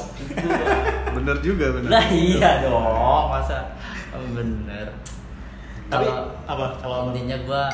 bener 1.20 1.36
juga 1.44 1.66
bener 1.76 1.90
lah 1.92 2.06
iya 2.08 2.64
dong, 2.64 3.28
masa 3.28 3.76
bener. 4.32 4.88
Tapi 5.92 6.08
Kalau 6.08 6.32
apa 6.48 6.66
kalau 6.80 6.98
intinya 7.12 7.36
gua 7.44 7.68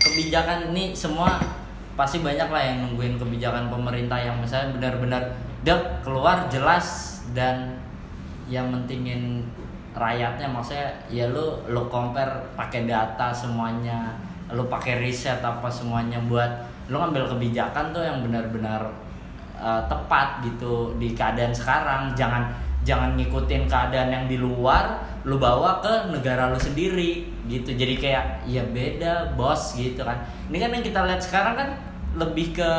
kebijakan 0.00 0.72
ini 0.72 0.96
semua 0.96 1.36
pasti 1.96 2.20
banyak 2.20 2.48
lah 2.52 2.62
yang 2.62 2.76
nungguin 2.86 3.16
kebijakan 3.16 3.72
pemerintah 3.72 4.20
yang 4.20 4.36
misalnya 4.36 4.76
benar-benar 4.76 5.22
dia 5.64 5.74
keluar 6.04 6.46
jelas 6.52 7.18
dan 7.32 7.74
yang 8.46 8.70
mentingin 8.70 9.42
rakyatnya 9.96 10.46
maksudnya 10.48 10.88
ya 11.08 11.26
lu 11.32 11.56
lu 11.66 11.88
compare 11.88 12.52
pakai 12.52 12.84
data 12.84 13.32
semuanya 13.32 14.12
lu 14.52 14.68
pakai 14.70 15.02
riset 15.02 15.42
apa 15.42 15.66
semuanya 15.66 16.20
buat 16.30 16.48
lu 16.86 17.02
ngambil 17.02 17.34
kebijakan 17.34 17.90
tuh 17.90 18.02
yang 18.06 18.22
benar-benar 18.22 18.86
uh, 19.58 19.82
tepat 19.90 20.44
gitu 20.46 20.94
di 21.02 21.16
keadaan 21.16 21.50
sekarang. 21.50 22.14
Jangan 22.14 22.54
jangan 22.86 23.18
ngikutin 23.18 23.66
keadaan 23.66 24.14
yang 24.14 24.24
di 24.30 24.38
luar 24.38 25.02
lu 25.26 25.42
bawa 25.42 25.82
ke 25.82 26.14
negara 26.14 26.54
lu 26.54 26.58
sendiri 26.60 27.26
gitu. 27.50 27.74
Jadi 27.74 27.98
kayak 27.98 28.46
ya 28.46 28.62
beda 28.70 29.34
bos 29.34 29.74
gitu 29.74 30.06
kan. 30.06 30.22
Ini 30.46 30.56
kan 30.62 30.70
yang 30.70 30.84
kita 30.86 31.00
lihat 31.02 31.18
sekarang 31.18 31.54
kan 31.58 31.68
lebih 32.14 32.54
ke 32.54 32.70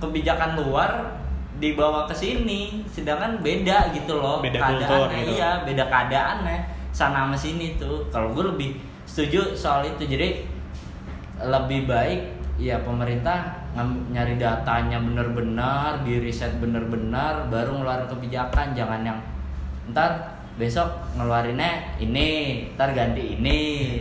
kebijakan 0.00 0.56
luar 0.56 1.17
dibawa 1.58 2.06
ke 2.06 2.14
sini 2.14 2.86
sedangkan 2.86 3.42
beda 3.42 3.90
gitu 3.90 4.18
loh 4.22 4.38
Beda 4.38 4.62
keadaannya 4.62 5.20
gitu. 5.26 5.32
iya 5.38 5.50
beda 5.66 5.84
keadaannya 5.90 6.78
sana 6.98 7.30
sama 7.30 7.36
sini 7.38 7.78
tuh. 7.78 8.10
Kalau 8.10 8.34
gue 8.34 8.44
lebih 8.50 8.70
setuju 9.06 9.54
soal 9.54 9.86
itu. 9.86 10.02
Jadi 10.02 10.42
lebih 11.38 11.86
baik 11.86 12.20
ya 12.58 12.82
pemerintah 12.82 13.70
nyari 14.10 14.34
datanya 14.34 14.98
bener-bener 14.98 16.02
di 16.02 16.18
riset 16.18 16.58
bener-bener 16.58 17.46
baru 17.46 17.78
ngeluarin 17.78 18.10
kebijakan. 18.10 18.74
Jangan 18.74 19.00
yang 19.06 19.18
ntar 19.94 20.42
besok 20.58 20.90
ngeluarinnya 21.14 22.02
ini 22.02 22.26
ntar 22.74 22.90
ganti 22.90 23.38
ini 23.38 23.58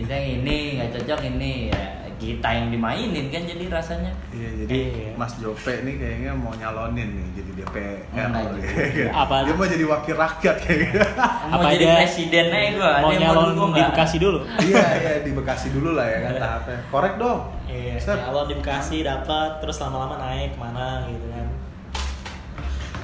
yang 0.10 0.42
ini 0.42 0.82
nggak 0.82 0.90
cocok 0.98 1.22
ini 1.30 1.70
ya 1.70 1.97
kita 2.18 2.50
yang 2.50 2.68
dimainin 2.74 3.30
kan 3.30 3.42
jadi 3.46 3.66
rasanya 3.70 4.12
Iya, 4.34 4.50
jadi 4.66 4.74
Iya. 4.74 5.10
Mas 5.14 5.34
Jope 5.38 5.74
nih 5.86 5.96
kayaknya 6.02 6.32
mau 6.34 6.54
nyalonin 6.54 7.10
nih 7.14 7.28
jadi 7.38 7.52
DPR. 7.62 8.00
Enggak 8.14 8.44
Kayaknya. 8.58 9.06
Apa? 9.26 9.36
Dia 9.46 9.54
mau 9.54 9.68
jadi 9.70 9.86
wakil 9.86 10.16
rakyat 10.18 10.56
kayaknya. 10.66 11.04
mau 11.48 11.58
Apa 11.62 11.68
jadi 11.74 11.86
aja 11.86 11.96
presiden 12.02 12.46
aja 12.50 12.70
gua 12.74 12.92
mau 13.02 13.12
nyalon 13.14 13.48
dukung 13.54 13.72
di? 13.74 13.82
Bekasi 13.82 14.18
dulu 14.18 14.40
iya, 14.66 14.86
iya 14.98 15.12
di 15.22 15.32
Bekasi 15.34 15.68
dulu 15.72 15.90
lah 15.94 16.06
ya 16.10 16.18
kan 16.26 16.34
tahapnya. 16.42 16.78
Korek 16.90 17.14
dong. 17.22 17.40
Iya, 17.70 17.94
nyalon 18.02 18.46
di 18.50 18.56
Bekasi 18.58 18.98
dapat 19.06 19.50
terus 19.62 19.78
lama-lama 19.78 20.16
naik 20.18 20.54
ke 20.54 20.60
mana 20.60 21.06
gitu 21.10 21.26
kan. 21.30 21.48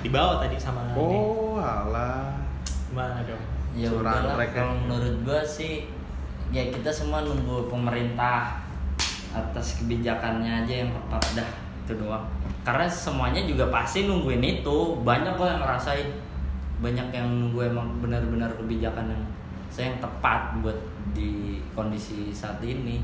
Dibawa 0.03 0.33
tadi 0.43 0.57
sama 0.59 0.83
ini. 0.91 0.99
Oh, 0.99 1.55
alah. 1.61 2.35
Gimana 2.91 3.21
dong? 3.23 3.43
ya 3.73 3.89
udahlah 3.89 4.37
mereka. 4.37 4.61
kalau 4.61 4.75
menurut 4.85 5.15
gua 5.25 5.41
sih 5.41 5.89
ya 6.53 6.69
kita 6.69 6.93
semua 6.93 7.25
nunggu 7.25 7.65
pemerintah 7.73 8.61
atas 9.33 9.81
kebijakannya 9.81 10.63
aja 10.63 10.73
yang 10.85 10.89
tepat 10.93 11.23
dah 11.41 11.49
itu 11.83 11.93
doang. 11.99 12.23
Karena 12.63 12.87
semuanya 12.87 13.43
juga 13.43 13.67
pasti 13.67 14.07
nungguin 14.07 14.39
itu. 14.39 14.77
Banyak 15.03 15.35
kok 15.35 15.49
yang 15.49 15.61
ngerasain. 15.61 16.09
Banyak 16.79 17.07
yang 17.11 17.27
nunggu 17.27 17.59
emang 17.73 17.99
benar-benar 17.99 18.53
kebijakan 18.55 19.11
yang 19.11 19.23
saya 19.67 19.91
yang 19.91 19.99
tepat 19.99 20.61
buat 20.63 20.77
di 21.11 21.59
kondisi 21.75 22.31
saat 22.31 22.63
ini. 22.63 23.03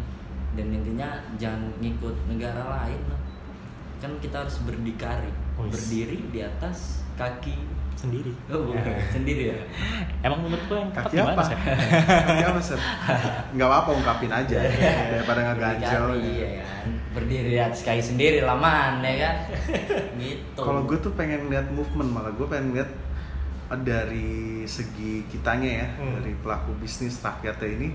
Dan 0.55 0.71
intinya 0.71 1.19
jangan 1.35 1.67
ngikut 1.83 2.15
negara 2.31 2.63
lain 2.79 3.01
lah. 3.11 3.21
Kan 3.99 4.15
kita 4.23 4.47
harus 4.47 4.63
berdikari. 4.63 5.33
Wis. 5.59 5.75
berdiri 5.75 6.19
di 6.31 6.39
atas 6.39 7.03
kaki 7.19 7.78
Sendiri. 7.99 8.31
oh 8.47 8.63
bukan 8.63 8.95
sendiri 9.11 9.51
ya 9.51 9.57
Emang 10.21 10.39
menurut 10.41 10.63
gue 10.65 10.77
yang 10.77 10.87
tepat 10.89 11.03
Kaki 11.05 11.15
gimana 11.15 11.35
apa? 11.35 11.43
sih? 11.43 11.57
Kaki 12.27 12.43
apa, 12.45 12.59
Sir? 12.61 12.79
Enggak 13.51 13.67
apa-apa 13.67 13.89
ungkapin 13.93 14.31
aja 14.31 14.57
daripada 15.09 15.39
ngeganjel. 15.45 16.01
Berdikari, 16.07 16.31
ya 16.37 16.49
kan 16.63 16.87
berdiri 17.09 17.49
di 17.49 17.59
atas 17.59 17.81
kaki 17.81 17.99
sendiri 17.99 18.39
laman 18.39 19.01
ya 19.01 19.13
kan 19.19 19.35
gitu 20.21 20.55
Kalau 20.55 20.85
gue 20.85 20.95
tuh 20.95 21.11
pengen 21.11 21.49
lihat 21.49 21.67
movement 21.69 22.07
malah 22.07 22.31
gue 22.31 22.45
pengen 22.45 22.71
lihat 22.71 22.87
eh, 23.67 23.81
dari 23.81 24.29
segi 24.63 25.27
kitanya 25.27 25.69
ya, 25.75 25.87
Hmm. 25.97 26.15
dari 26.15 26.31
pelaku 26.35 26.71
bisnis 26.77 27.19
rakyatnya 27.19 27.67
ini 27.75 27.89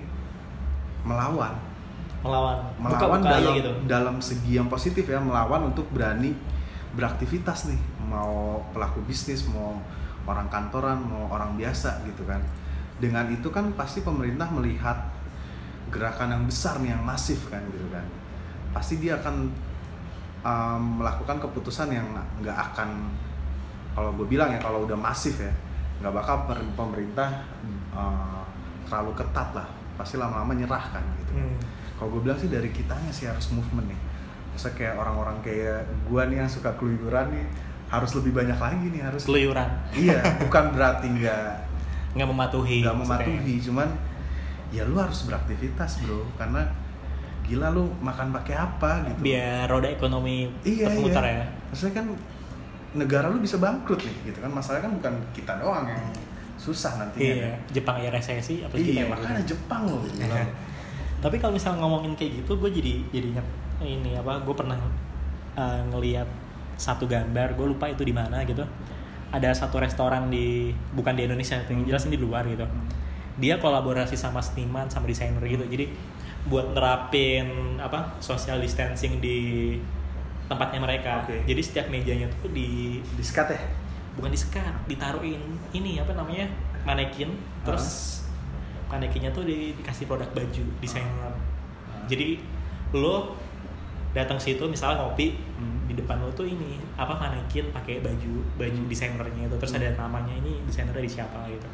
melawan. 1.02 1.54
melawan 2.20 2.56
melawan 2.76 3.20
aja 3.20 3.36
dalam 3.36 3.52
gitu 3.54 3.70
dalam 3.84 4.16
segi 4.18 4.56
yang 4.56 4.66
positif 4.66 5.04
ya 5.04 5.16
melawan 5.16 5.68
untuk 5.68 5.84
berani 5.88 6.32
beraktivitas 6.90 7.68
nih 7.68 7.76
mau 8.06 8.60
pelaku 8.70 9.00
bisnis 9.08 9.48
mau 9.48 9.80
orang 10.24 10.48
kantoran 10.48 11.04
mau 11.04 11.28
orang 11.32 11.56
biasa 11.56 12.04
gitu 12.08 12.24
kan. 12.24 12.40
Dengan 13.00 13.28
itu 13.28 13.50
kan 13.50 13.74
pasti 13.74 14.00
pemerintah 14.00 14.48
melihat 14.54 14.96
gerakan 15.92 16.32
yang 16.32 16.44
besar 16.48 16.80
nih 16.80 16.96
yang 16.96 17.04
masif 17.04 17.50
kan 17.52 17.60
gitu 17.68 17.86
kan. 17.92 18.04
Pasti 18.72 18.98
dia 18.98 19.20
akan 19.20 19.50
um, 20.42 20.82
melakukan 21.02 21.38
keputusan 21.42 21.92
yang 21.92 22.06
nggak 22.40 22.56
akan 22.72 23.12
kalau 23.94 24.10
gue 24.18 24.26
bilang 24.26 24.50
ya 24.50 24.58
kalau 24.58 24.82
udah 24.82 24.98
masif 24.98 25.38
ya 25.38 25.52
nggak 26.02 26.10
bakal 26.10 26.50
pemerintah 26.74 27.44
uh, 27.94 28.42
terlalu 28.88 29.12
ketat 29.14 29.52
lah. 29.54 29.68
Pasti 29.94 30.18
lama-lama 30.18 30.54
nyerah 30.56 30.84
kan 30.90 31.04
gitu 31.22 31.32
Hmm. 31.34 31.58
kalau 31.98 32.14
gue 32.14 32.30
bilang 32.30 32.38
sih 32.38 32.46
dari 32.46 32.70
kitanya 32.70 33.10
sih 33.10 33.26
harus 33.26 33.50
movement 33.50 33.90
nih. 33.90 34.00
Masa 34.54 34.70
kayak 34.70 34.94
orang-orang 34.98 35.34
kayak 35.42 35.82
gue 36.06 36.22
nih 36.30 36.42
yang 36.42 36.50
suka 36.50 36.70
keluyuran 36.78 37.26
nih 37.34 37.46
harus 38.00 38.12
lebih 38.18 38.32
banyak 38.34 38.58
lagi 38.58 38.86
nih 38.90 39.02
harus 39.04 39.22
keluyuran. 39.26 39.68
Iya 39.94 40.20
bukan 40.42 40.64
berarti 40.74 41.06
nggak 41.10 41.48
nggak 42.14 42.28
mematuhi 42.30 42.78
nggak 42.86 42.98
mematuhi 42.98 43.54
cuman 43.58 43.88
ya 44.70 44.82
lu 44.86 44.96
harus 44.98 45.26
beraktivitas 45.26 46.02
bro. 46.04 46.22
Karena 46.38 46.62
gila 47.44 47.68
lu 47.70 47.90
makan 48.00 48.32
pakai 48.32 48.54
apa 48.56 49.06
gitu? 49.10 49.20
Biar 49.24 49.68
roda 49.68 49.88
ekonomi 49.90 50.48
iya 50.66 50.90
berputar 50.90 51.24
iya 51.26 51.34
ya. 51.42 51.46
Maksudnya 51.70 51.94
kan 52.02 52.06
negara 52.94 53.26
lu 53.30 53.42
bisa 53.42 53.58
bangkrut 53.58 54.00
nih 54.02 54.16
gitu 54.32 54.38
kan. 54.42 54.50
Masalahnya 54.50 54.90
kan 54.90 54.92
bukan 54.98 55.14
kita 55.34 55.52
doang 55.60 55.86
yang 55.86 56.04
susah 56.58 56.96
nantinya. 56.96 57.34
Iya 57.34 57.52
Jepang 57.70 57.96
ya 58.00 58.08
resesi 58.08 58.64
apa 58.64 58.74
iya 58.78 58.84
kita 58.84 59.00
ya, 59.00 59.04
makanya 59.10 59.42
gitu. 59.42 59.50
Jepang 59.54 59.82
loh 59.90 60.02
gila. 60.06 60.38
tapi 61.24 61.40
kalau 61.40 61.56
misalnya 61.56 61.80
ngomongin 61.80 62.12
kayak 62.20 62.44
gitu 62.44 62.52
gue 62.60 62.68
jadi 62.68 62.94
jadi 63.08 63.26
ingat 63.32 63.46
ini 63.80 64.12
apa 64.12 64.44
gue 64.44 64.52
pernah 64.52 64.76
uh, 65.56 65.80
ngelihat 65.88 66.28
satu 66.74 67.06
gambar 67.06 67.54
gue 67.54 67.66
lupa 67.70 67.86
itu 67.90 68.02
di 68.02 68.14
mana 68.14 68.42
gitu. 68.44 68.62
Ada 69.34 69.50
satu 69.54 69.82
restoran 69.82 70.30
di 70.30 70.70
bukan 70.94 71.18
di 71.18 71.26
Indonesia 71.26 71.58
yang 71.66 71.82
jelas 71.86 72.06
ini 72.06 72.18
di 72.18 72.22
luar 72.22 72.46
gitu. 72.46 72.66
Dia 73.38 73.58
kolaborasi 73.58 74.14
sama 74.14 74.38
seniman 74.38 74.86
sama 74.86 75.10
desainer 75.10 75.42
gitu. 75.42 75.66
Jadi 75.66 75.90
buat 76.46 76.76
nerapin 76.76 77.80
apa 77.80 78.20
social 78.20 78.60
distancing 78.60 79.18
di 79.18 79.74
tempatnya 80.44 80.80
mereka. 80.80 81.24
Oke. 81.24 81.40
jadi 81.48 81.60
setiap 81.64 81.86
mejanya 81.88 82.28
tuh 82.38 82.52
di 82.52 83.00
diskat 83.16 83.48
ya? 83.48 83.60
Bukan 84.14 84.30
di 84.30 84.38
sekat 84.38 84.86
ditaruhin 84.86 85.40
ini 85.74 85.98
apa 85.98 86.14
namanya 86.14 86.46
manekin. 86.86 87.34
Terus 87.64 88.20
manekinnya 88.86 89.34
tuh 89.34 89.42
di- 89.42 89.74
dikasih 89.74 90.06
produk 90.06 90.28
baju 90.30 90.64
desainer. 90.78 91.32
Jadi 92.06 92.38
lo 92.94 93.34
datang 94.14 94.38
situ 94.38 94.62
misalnya 94.64 95.02
ngopi 95.02 95.34
Hmm. 95.58 95.84
di 95.84 95.94
depan 95.94 96.16
lo 96.16 96.30
tuh 96.32 96.46
ini 96.46 96.80
apa 96.94 97.12
manekin 97.12 97.68
pakai 97.68 97.98
baju 98.00 98.32
baju 98.56 98.80
Hmm. 98.80 98.88
desainernya 98.88 99.42
itu. 99.44 99.56
Terus 99.58 99.74
ada 99.74 99.90
namanya 99.98 100.32
ini 100.32 100.62
desainernya 100.64 101.02
di 101.02 101.12
siapa 101.12 101.44
gitu. 101.50 101.66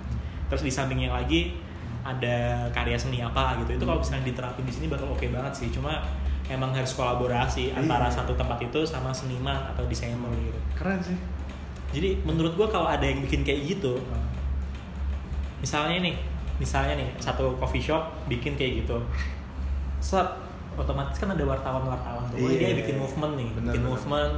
Terus 0.49 0.63
di 0.65 0.73
sampingnya 0.73 1.13
lagi 1.13 1.55
ada 2.01 2.65
karya 2.73 2.97
seni 2.97 3.21
apa 3.21 3.61
gitu. 3.61 3.77
Itu 3.77 3.85
kalau 3.85 4.01
misalnya 4.01 4.25
diterapin 4.27 4.65
di 4.65 4.73
sini 4.73 4.87
bakal 4.89 5.13
oke 5.13 5.23
banget 5.29 5.53
sih. 5.55 5.69
Cuma 5.69 6.01
emang 6.49 6.73
harus 6.73 6.97
kolaborasi 6.97 7.71
antara 7.71 8.09
Iya. 8.09 8.17
satu 8.19 8.33
tempat 8.35 8.59
itu 8.59 8.81
sama 8.83 9.13
seniman 9.13 9.71
atau 9.71 9.85
desainer 9.87 10.33
gitu. 10.35 10.59
Keren 10.75 10.99
sih. 10.99 11.15
Jadi 11.93 12.25
menurut 12.25 12.57
gua 12.57 12.67
kalau 12.67 12.87
ada 12.87 13.03
yang 13.03 13.21
bikin 13.21 13.43
kayak 13.43 13.63
gitu, 13.69 13.99
misalnya 15.61 16.01
nih, 16.01 16.15
misalnya 16.57 16.97
nih 16.97 17.09
satu 17.19 17.55
coffee 17.59 17.83
shop 17.83 18.03
bikin 18.27 18.57
kayak 18.57 18.87
gitu, 18.87 18.97
set 20.01 20.27
otomatis 20.75 21.17
kan 21.17 21.31
ada 21.31 21.43
wartawan-wartawan 21.43 22.25
tuh, 22.29 22.39
Iya. 22.39 22.59
dia 22.59 22.77
bikin 22.79 22.97
movement 22.97 23.33
nih, 23.35 23.49
Bener, 23.53 23.65
bikin 23.69 23.83
bener. 23.83 23.93
movement 23.93 24.33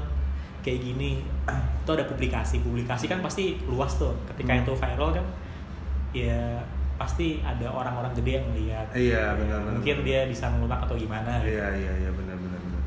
kayak 0.62 0.80
gini, 0.80 1.11
itu 1.53 1.91
ada 1.91 2.05
publikasi, 2.05 2.57
publikasi 2.61 3.05
kan 3.07 3.18
pasti 3.18 3.59
luas 3.64 3.97
tuh, 3.97 4.14
ketika 4.28 4.53
Hmm. 4.53 4.62
itu 4.62 4.72
viral 4.72 5.11
kan, 5.12 5.26
ya 6.12 6.62
pasti 6.95 7.43
ada 7.43 7.66
orang-orang 7.66 8.14
gede 8.14 8.39
yang 8.39 8.47
melihat, 8.49 8.87
Iya, 8.93 9.35
benar, 9.35 9.59
benar, 9.61 9.74
mungkin 9.74 9.97
benar. 9.99 10.07
dia 10.07 10.20
bisa 10.24 10.45
ngelunak 10.49 10.80
atau 10.80 10.95
gimana, 10.95 11.43
gitu. 11.43 11.51
iya 11.53 11.66
iya 11.74 11.93
iya 11.99 12.11
benar 12.11 12.37
benar 12.37 12.61
benar 12.61 12.83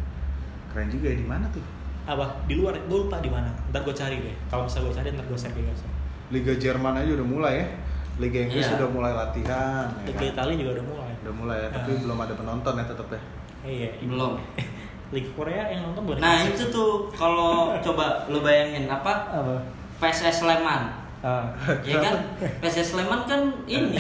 keren 0.71 0.87
juga 0.89 1.07
ya 1.07 1.17
di 1.17 1.23
mana 1.25 1.45
tuh 1.49 1.63
apa 2.05 2.21
di 2.45 2.53
luar, 2.53 2.77
gue 2.77 2.99
lupa 3.01 3.17
di 3.17 3.27
mana, 3.27 3.49
ntar 3.69 3.81
gue 3.81 3.91
cari 3.91 4.21
deh, 4.21 4.35
kalau 4.45 4.63
misalnya 4.63 4.85
gue 4.85 4.95
cari 4.95 5.07
ntar 5.11 5.25
gue 5.25 5.35
share 5.35 5.51
ke 5.51 5.61
guys. 5.61 5.81
Liga 6.25 6.53
Jerman 6.53 6.93
aja 6.95 7.11
udah 7.11 7.27
mulai 7.27 7.53
ya 7.57 7.67
Liga 8.15 8.39
Inggris 8.41 8.63
Iya. 8.63 8.77
udah 8.77 8.89
mulai 8.89 9.11
latihan 9.11 9.85
ya 9.91 10.05
Liga 10.05 10.15
kan? 10.15 10.31
Italia 10.31 10.55
juga 10.55 10.71
udah 10.73 10.85
mulai. 10.87 11.04
Udah 11.25 11.33
mulai 11.35 11.57
ya 11.59 11.69
tapi 11.71 11.91
Ah. 11.91 11.99
belum 11.99 12.17
ada 12.19 12.33
penonton 12.33 12.73
ya 12.75 12.85
tetap 12.85 13.07
ya 13.09 13.21
Iya, 13.65 13.89
Belum. 13.99 14.37
Liga 15.09 15.31
Korea 15.33 15.63
yang 15.67 15.81
nonton 15.83 16.01
bukan 16.05 16.21
Nah 16.21 16.37
itu 16.43 16.63
tuh 16.67 17.09
kalau 17.11 17.73
coba 17.79 18.25
lu 18.27 18.39
bayangin 18.39 18.85
apa 18.85 19.11
apa? 19.27 19.57
PSS 19.97 20.41
Sleman 20.41 20.85
Ah. 21.19 21.49
ya 21.81 21.97
kan 21.97 22.13
PSS 22.61 22.93
Sleman 22.93 23.25
kan 23.25 23.41
ini 23.65 23.97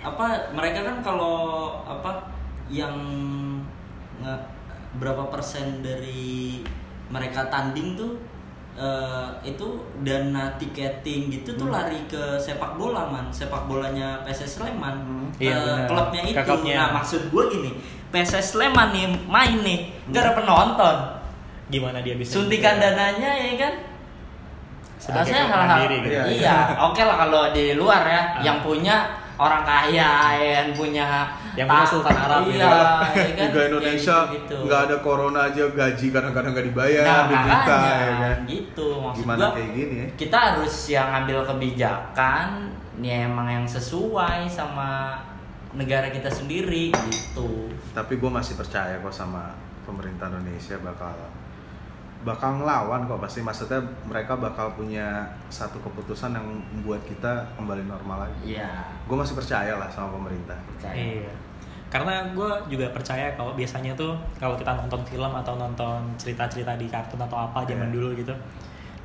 apa 0.00 0.26
mereka 0.50 0.80
kan 0.82 0.96
kalau 1.00 1.36
apa 1.82 2.32
yang 2.66 2.96
nge- 4.18 4.46
berapa 4.94 5.26
persen 5.26 5.80
dari 5.80 6.64
mereka 7.06 7.44
tanding 7.46 7.92
tuh 7.94 8.16
eh, 8.74 9.26
itu 9.42 9.66
dana 10.00 10.50
tiketing 10.54 11.30
gitu 11.30 11.54
tuh 11.54 11.66
Hmm. 11.66 11.74
lari 11.74 12.00
ke 12.04 12.34
sepak 12.36 12.74
bola 12.74 13.06
man. 13.06 13.30
Sepak 13.30 13.64
bolanya 13.64 14.18
PSS 14.22 14.58
Sleman. 14.58 14.94
Hmm. 15.00 15.26
ke 15.32 15.46
Iya, 15.46 15.86
klubnya 15.86 16.22
itu. 16.22 16.54
Nah 16.74 16.90
maksud 16.92 17.30
gue 17.30 17.44
gini. 17.48 17.70
PSS 18.10 18.54
Sleman 18.54 18.90
nih 18.90 19.06
main 19.26 19.62
nih. 19.62 19.78
Nggak 20.06 20.22
ada 20.22 20.32
penonton. 20.34 20.96
Gimana 21.66 21.98
dia 22.00 22.14
bisa 22.14 22.36
suntikan 22.36 22.76
dananya 22.76 23.30
ya 23.32 23.54
kan? 23.56 23.74
Sebagai 24.94 25.32
Rasanya 25.32 25.44
klub 25.44 25.54
hal-hal 25.54 25.78
gitu. 25.84 26.08
Iya, 26.08 26.22
iya 26.32 26.56
oke 26.80 27.02
lah 27.02 27.16
kalau 27.20 27.42
di 27.52 27.74
luar 27.74 28.02
ya 28.04 28.14
Ah. 28.16 28.22
yang 28.40 28.58
punya 28.58 28.96
orang 29.36 29.62
kaya 29.62 30.12
yang 30.38 30.70
punya 30.72 31.28
Yang 31.54 31.66
punya 31.66 31.80
ta- 31.80 31.90
Sultan 31.90 32.16
Arab 32.18 32.40
gitu. 32.44 32.56
iya, 32.58 32.66
ya 33.14 33.30
kan? 33.34 33.46
Liga 33.46 33.62
Indonesia 33.70 34.16
gitu. 34.30 34.56
nggak 34.66 34.80
ada 34.84 34.96
corona 34.98 35.40
aja 35.46 35.64
gaji 35.66 36.06
kadang-kadang 36.10 36.50
nggak 36.52 36.66
dibayar 36.68 37.04
nah 37.04 37.22
di 37.24 37.34
makanya 37.34 37.92
ya 37.94 38.12
kan 38.18 38.36
gitu 38.44 38.88
maksud 38.98 39.20
gimana 39.22 39.38
gua 39.38 39.50
kayak 39.54 39.70
gini 39.72 39.94
ya 39.94 40.06
kita 40.14 40.36
harus 40.36 40.74
yang 40.88 41.08
ngambil 41.10 41.38
kebijakan 41.46 42.46
ya 42.98 43.16
emang 43.26 43.48
yang 43.48 43.66
sesuai 43.66 44.46
sama 44.46 45.18
negara 45.74 46.06
kita 46.08 46.30
sendiri 46.30 46.94
gitu 46.94 47.70
tapi 47.90 48.16
gue 48.16 48.30
masih 48.30 48.54
percaya 48.54 48.98
kok 48.98 49.10
sama 49.10 49.54
pemerintah 49.82 50.30
Indonesia 50.30 50.78
bakal 50.78 51.14
bakal 52.24 52.58
ngelawan 52.58 53.04
kok. 53.04 53.20
Pasti 53.20 53.44
maksudnya 53.44 53.78
mereka 54.08 54.34
bakal 54.34 54.72
punya 54.72 55.22
satu 55.52 55.76
keputusan 55.84 56.32
yang 56.32 56.44
membuat 56.44 57.04
kita 57.04 57.44
kembali 57.54 57.84
normal 57.84 58.26
lagi. 58.26 58.56
Iya. 58.56 58.68
Gue 59.04 59.16
masih 59.20 59.36
percaya 59.36 59.76
lah 59.76 59.86
sama 59.92 60.16
pemerintah. 60.16 60.56
Percaya. 60.74 60.96
Iya. 60.96 61.32
Karena 61.92 62.26
gue 62.34 62.50
juga 62.66 62.90
percaya 62.90 63.30
kalau 63.38 63.54
biasanya 63.54 63.94
tuh 63.94 64.18
kalau 64.42 64.58
kita 64.58 64.74
nonton 64.74 64.98
film 65.06 65.30
atau 65.30 65.54
nonton 65.54 66.02
cerita-cerita 66.18 66.74
di 66.74 66.90
kartun 66.90 67.22
atau 67.22 67.38
apa 67.46 67.62
zaman 67.62 67.86
Iya. 67.86 67.94
dulu 67.94 68.08
gitu, 68.18 68.34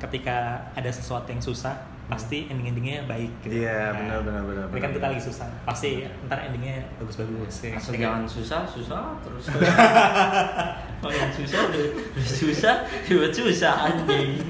ketika 0.02 0.58
ada 0.74 0.90
sesuatu 0.90 1.30
yang 1.30 1.38
susah, 1.38 1.76
pasti 2.10 2.50
ending-endingnya 2.50 3.06
baik. 3.06 3.30
Gitu. 3.40 3.62
Iya, 3.62 3.94
Nah, 3.94 4.18
benar, 4.18 4.18
benar, 4.20 4.42
benar, 4.44 4.64
Ini 4.68 4.80
kan 4.82 4.90
kita 4.92 5.06
lagi 5.08 5.22
susah, 5.22 5.46
pasti 5.62 5.88
ntar 6.26 6.42
endingnya 6.42 6.82
bagus-bagus. 6.98 7.54
ya. 7.62 7.78
Asal 7.78 7.94
jangan 7.94 8.26
susah, 8.26 8.60
susah 8.66 9.02
terus. 9.22 9.44
Kalau 11.00 11.14
yang 11.14 11.30
susah 11.30 11.60
udah, 11.64 11.80
udah 12.12 12.26
susah, 12.26 12.74
dibuat 13.06 13.32
susah 13.32 13.74
anjing. 13.86 14.42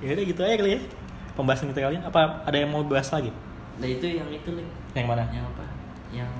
Ya 0.00 0.16
udah 0.16 0.24
gitu 0.24 0.40
aja 0.40 0.54
kali 0.56 0.70
ya. 0.74 0.80
Pembahasan 1.36 1.68
kita 1.70 1.80
kali 1.82 1.94
ini. 1.94 2.04
Apa 2.04 2.42
ada 2.42 2.56
yang 2.56 2.72
mau 2.72 2.82
bahas 2.82 3.12
lagi? 3.12 3.30
Nah 3.76 3.86
itu 3.86 4.06
yang 4.08 4.28
itu 4.28 4.48
Lik. 4.50 4.66
Yang 4.92 5.06
mana? 5.06 5.24
Yang 5.28 5.44
apa? 5.46 5.64
Yang 6.10 6.30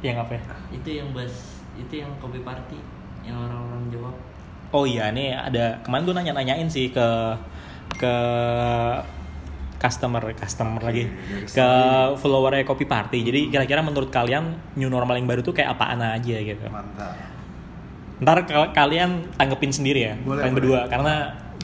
Yang 0.00 0.16
apa 0.18 0.32
ya? 0.32 0.42
itu 0.72 0.88
yang 0.96 1.08
bahas 1.12 1.34
itu 1.76 1.94
yang 1.94 2.08
kopi 2.16 2.40
party 2.40 2.80
yang 3.20 3.36
orang-orang 3.36 3.84
jawab. 3.92 4.16
Oh 4.70 4.88
iya, 4.88 5.10
nih 5.10 5.34
ada 5.34 5.76
kemarin 5.82 6.06
gue 6.06 6.14
nanya-nanyain 6.16 6.64
sih 6.66 6.88
ke 6.88 7.06
ke 7.94 8.14
customer 9.80 10.20
customer 10.36 10.80
lagi 10.84 11.08
dari 11.08 11.48
ke 11.48 11.68
followernya 12.20 12.68
Kopi 12.68 12.84
Party. 12.84 13.24
Jadi 13.24 13.40
kira-kira 13.48 13.80
menurut 13.80 14.12
kalian 14.12 14.76
new 14.76 14.92
normal 14.92 15.16
yang 15.16 15.24
baru 15.24 15.40
tuh 15.40 15.56
kayak 15.56 15.72
apaan 15.72 16.04
aja 16.04 16.36
gitu. 16.36 16.68
mantap 16.68 17.16
Ntar 18.20 18.44
kal- 18.44 18.72
kalian 18.76 19.32
tanggepin 19.32 19.72
sendiri 19.72 20.00
ya, 20.04 20.14
Boleh, 20.20 20.44
kalian 20.44 20.52
boleh. 20.52 20.56
berdua 20.60 20.80
karena 20.92 21.14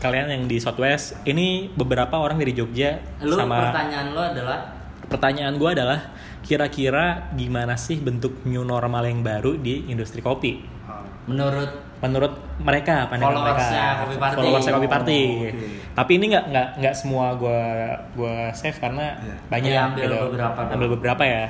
kalian 0.01 0.27
yang 0.33 0.43
di 0.49 0.57
Southwest 0.57 1.20
ini 1.29 1.68
beberapa 1.72 2.16
orang 2.16 2.41
dari 2.41 2.57
Jogja 2.57 2.97
Lu 3.20 3.37
sama 3.37 3.68
pertanyaan 3.68 4.16
lo 4.16 4.22
adalah 4.24 4.59
pertanyaan 5.05 5.55
gue 5.57 5.70
adalah 5.72 6.01
kira-kira 6.41 7.29
gimana 7.37 7.77
sih 7.77 8.01
bentuk 8.01 8.41
new 8.49 8.64
normal 8.64 9.05
yang 9.05 9.20
baru 9.20 9.61
di 9.61 9.85
industri 9.89 10.24
kopi? 10.24 10.76
Menurut 11.27 11.70
menurut 11.97 12.33
mereka 12.59 13.09
pandangan 13.09 13.41
mereka 13.41 13.57
Followersnya 13.57 13.87
Kopi 13.99 14.16
Party. 14.16 14.37
followersnya 14.37 14.72
Kopi 14.77 14.89
Party 14.89 15.20
Oh, 15.24 15.43
oke. 15.43 15.66
tapi 15.93 16.11
ini 16.14 16.24
nggak 16.29 16.45
nggak 16.47 16.68
nggak 16.77 16.95
semua 16.95 17.27
gue 17.35 17.62
gua 18.12 18.37
save 18.53 18.77
karena 18.77 19.16
Iya. 19.16 19.35
banyak 19.49 19.70
Iya, 19.70 19.81
ambil 19.87 20.05
gitu. 20.07 20.18
beberapa 20.29 20.61
ambil 20.68 20.89
beberapa 20.93 21.22
ya 21.24 21.45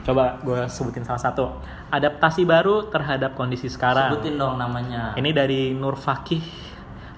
Coba 0.00 0.40
gue 0.40 0.64
sebutin 0.64 1.04
salah 1.04 1.20
satu. 1.20 1.60
Adaptasi 1.90 2.48
baru 2.48 2.88
terhadap 2.88 3.36
kondisi 3.36 3.68
sekarang. 3.68 4.08
Sebutin 4.08 4.40
dong 4.40 4.56
namanya. 4.56 5.12
Ini 5.12 5.30
dari 5.30 5.76
Nur 5.76 6.00
Fakih 6.00 6.40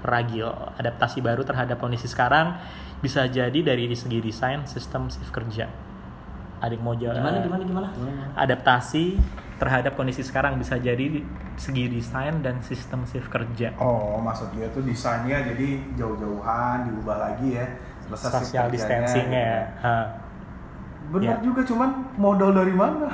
Ragil. 0.02 0.50
Adaptasi 0.74 1.22
baru 1.22 1.46
terhadap 1.46 1.78
kondisi 1.78 2.10
sekarang 2.10 2.58
bisa 2.98 3.30
jadi 3.30 3.54
dari 3.54 3.86
segi 3.94 4.18
desain 4.18 4.66
sistem 4.66 5.06
shift 5.06 5.30
kerja. 5.30 5.70
Ada 6.58 6.74
yang 6.74 6.82
mau 6.82 6.92
jawab? 6.92 7.14
Gimana 7.14 7.38
gimana 7.38 7.62
gimana? 7.62 7.88
Adaptasi 8.34 9.14
terhadap 9.60 9.92
kondisi 9.92 10.20
sekarang 10.20 10.56
bisa 10.56 10.74
jadi 10.74 11.04
di 11.10 11.20
segi 11.54 11.84
desain 11.86 12.40
dan 12.40 12.58
sistem 12.60 13.04
shift 13.04 13.28
kerja. 13.28 13.76
Oh, 13.76 14.16
maksud 14.18 14.48
dia 14.50 14.66
tuh 14.68 14.80
desainnya 14.80 15.44
jadi 15.44 15.68
jauh-jauhan 15.94 16.88
diubah 16.88 17.16
lagi 17.20 17.54
ya. 17.54 17.66
Selesai 18.02 18.40
Social 18.42 18.66
ya. 18.66 18.72
gitu. 18.72 18.88
Ha. 19.78 19.96
Benar 21.10 21.26
Ya. 21.28 21.34
juga, 21.40 21.60
cuman 21.62 21.88
modal 22.16 22.50
dari 22.52 22.72
mana? 22.72 23.06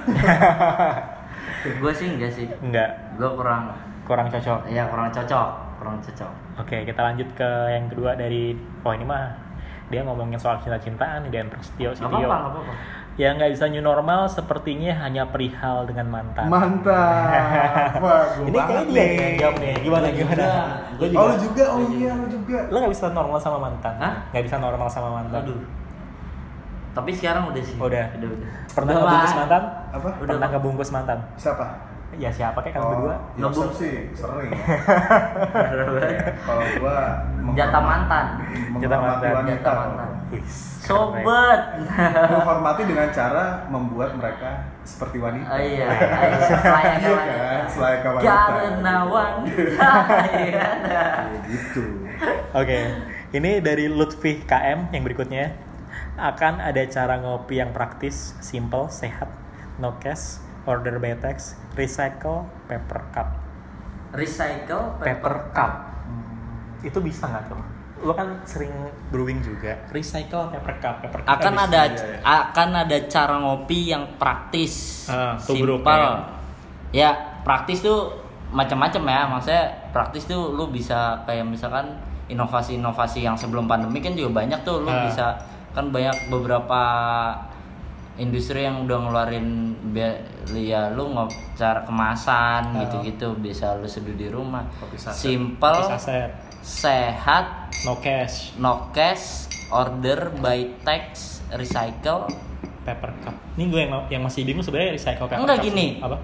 Gue 1.80 1.92
sih 1.92 2.08
enggak 2.08 2.30
sih. 2.30 2.46
Enggak, 2.60 2.90
Gue 3.16 3.30
kurang 3.34 3.74
kurang 4.06 4.30
cocok. 4.30 4.70
ya 4.70 4.86
kurang 4.86 5.10
cocok, 5.10 5.48
kurang 5.76 5.98
cocok. 5.98 6.30
Oke, 6.56 6.86
kita 6.86 7.00
lanjut 7.02 7.28
ke 7.32 7.48
yang 7.68 7.90
kedua 7.90 8.14
dari 8.14 8.54
oh 8.80 8.92
ini 8.92 9.02
mah 9.02 9.34
dia 9.86 10.02
ngomongin 10.02 10.38
soal 10.38 10.58
cinta-cintaan 10.58 11.26
dan 11.26 11.46
Prasetyo 11.46 11.90
Sitio. 11.90 12.06
apa-apa, 12.06 12.22
gak 12.22 12.50
apa-apa. 12.54 12.72
Yang 13.16 13.32
nggak 13.34 13.50
bisa 13.56 13.64
new 13.72 13.80
normal 13.80 14.28
sepertinya 14.28 14.92
hanya 15.00 15.24
perihal 15.24 15.88
dengan 15.88 16.12
mantan. 16.12 16.52
Mantap. 16.52 17.96
Wah, 18.04 18.24
gua 18.36 18.44
ini 18.44 18.52
kayaknya 18.52 18.68
banget 18.68 18.86
dia 18.92 19.06
yang 19.08 19.36
jawab 19.40 19.56
nih. 19.56 19.74
Gimana 19.80 20.06
Gua 20.06 20.12
gimana? 20.12 20.36
juga. 20.36 20.52
Gue 20.96 21.08
Oh, 21.16 21.24
lu 21.24 21.36
juga? 21.40 21.64
Oh 21.72 21.80
iya, 21.90 22.10
lu 22.12 22.26
juga. 22.28 22.58
Lo 22.68 22.76
nggak 22.76 22.92
bisa 22.92 23.06
normal 23.10 23.38
sama 23.40 23.58
mantan? 23.58 23.94
Hah? 23.96 24.14
Nggak 24.30 24.44
bisa 24.44 24.56
normal 24.60 24.88
sama 24.88 25.08
mantan? 25.10 25.40
Aduh. 25.40 25.60
Tapi 26.92 27.10
sekarang 27.12 27.42
udah 27.48 27.62
sih. 27.64 27.76
Udah. 27.76 28.04
Udah, 28.16 28.28
udah. 28.32 28.48
Pernah 28.68 28.92
Udah, 28.92 29.00
ngebungkus 29.00 29.34
mantan? 29.34 29.62
Apa? 29.92 30.08
Udah, 30.16 30.32
Pernah 30.36 30.48
ngebungkus 30.52 30.90
mantan? 30.92 31.18
Siapa? 31.36 31.64
Ya 32.16 32.32
siapa 32.32 32.64
kayak 32.64 32.74
kan 32.76 32.82
oh, 32.82 32.88
berdua? 32.96 33.14
Yosef 33.36 33.44
Ngebung- 33.44 33.74
sih 33.76 33.94
sering 34.16 34.48
ya. 34.48 34.64
Kalau 36.48 36.64
gua 36.80 36.98
Jatah 37.52 37.82
mantan. 37.84 38.26
Jatah 38.80 39.00
mantan. 39.00 39.30
Jatah 39.44 39.74
mantan. 39.76 40.08
Wih, 40.26 40.42
Sobat. 40.82 41.60
Menghormati 42.30 42.82
dengan 42.86 43.08
cara 43.10 43.44
membuat 43.70 44.16
mereka 44.16 44.64
seperti 44.82 45.18
wanita. 45.18 45.50
Oh 45.50 45.60
iya, 45.60 45.86
iya, 45.86 46.38
selayaknya 46.46 46.98
Iya 46.98 47.14
wanita. 47.14 47.36
kan, 47.42 47.62
selayaknya 47.66 48.10
wanita. 48.10 48.26
Karena 48.26 48.94
wanita. 49.06 49.90
Iya. 50.36 50.66
Ya, 50.86 51.06
gitu. 51.46 51.84
Oke, 52.54 52.78
ini 53.34 53.50
dari 53.60 53.86
Lutfi 53.86 54.42
KM 54.42 54.90
yang 54.90 55.02
berikutnya 55.02 55.54
akan 56.16 56.64
ada 56.64 56.82
cara 56.88 57.20
ngopi 57.20 57.60
yang 57.60 57.70
praktis, 57.76 58.32
simple, 58.40 58.88
sehat, 58.88 59.28
no 59.76 59.98
cash, 60.00 60.40
order 60.64 60.96
by 60.96 61.12
text, 61.18 61.58
recycle, 61.76 62.48
paper 62.66 63.00
cup. 63.12 63.28
Recycle 64.16 64.96
Paper 64.96 65.34
cup. 65.52 65.72
Itu 66.80 66.98
bisa 67.04 67.28
nggak 67.28 67.52
tuh? 67.52 67.60
Lo 68.04 68.12
kan 68.12 68.40
sering 68.48 68.72
brewing 69.12 69.44
juga. 69.44 69.76
Recycle 69.92 70.52
paper 70.52 70.74
cup, 70.80 70.94
paper 71.04 71.20
cup. 71.24 71.28
akan 71.36 71.54
ada 71.68 71.82
iya. 71.92 72.18
akan 72.24 72.68
ada 72.84 72.96
cara 73.08 73.34
ngopi 73.40 73.92
yang 73.92 74.16
praktis 74.20 75.04
tubruk, 75.44 75.80
simpel 75.80 76.00
ya. 76.00 76.12
ya 76.92 77.10
praktis 77.44 77.80
tuh 77.80 78.12
macam-macam 78.52 79.02
ya 79.10 79.20
maksudnya 79.26 79.64
praktis 79.90 80.28
tuh 80.28 80.54
lu 80.54 80.70
bisa 80.70 81.24
kayak 81.24 81.44
misalkan 81.48 81.98
inovasi-inovasi 82.28 83.24
yang 83.24 83.34
sebelum 83.34 83.66
pandemi 83.66 83.98
kan 84.04 84.14
juga 84.14 84.44
banyak 84.44 84.60
tuh 84.62 84.84
lu 84.84 84.90
Ah. 84.92 85.08
bisa 85.08 85.26
kan 85.72 85.92
banyak 85.92 86.32
beberapa 86.32 86.82
industri 88.16 88.62
yang 88.62 88.82
udah 88.82 88.98
ngeluarin 88.98 89.76
ya 90.50 90.88
lu 90.90 91.10
ngop 91.10 91.28
cara 91.52 91.80
kemasan 91.82 92.62
Ah. 92.70 92.80
gitu-gitu 92.82 93.36
bisa 93.36 93.74
lu 93.74 93.84
seduh 93.84 94.12
di 94.12 94.26
rumah 94.26 94.64
simple 94.96 95.84
sehat 96.62 97.70
no 97.84 97.94
cash, 97.96 98.56
no 98.56 98.90
cash, 98.90 99.46
order 99.68 100.32
by 100.34 100.74
text, 100.80 101.44
recycle. 101.52 102.26
paper 102.82 103.10
cup. 103.18 103.34
Ini 103.54 103.66
gue 103.66 103.80
yang 103.80 103.92
yang 104.08 104.22
masih 104.22 104.42
bingung 104.42 104.62
sebenarnya 104.62 104.94
recycle 104.94 105.26
paper 105.26 105.42
Enggak 105.42 105.58
cup. 105.58 105.66
gini. 105.66 105.86
Apa? 105.98 106.16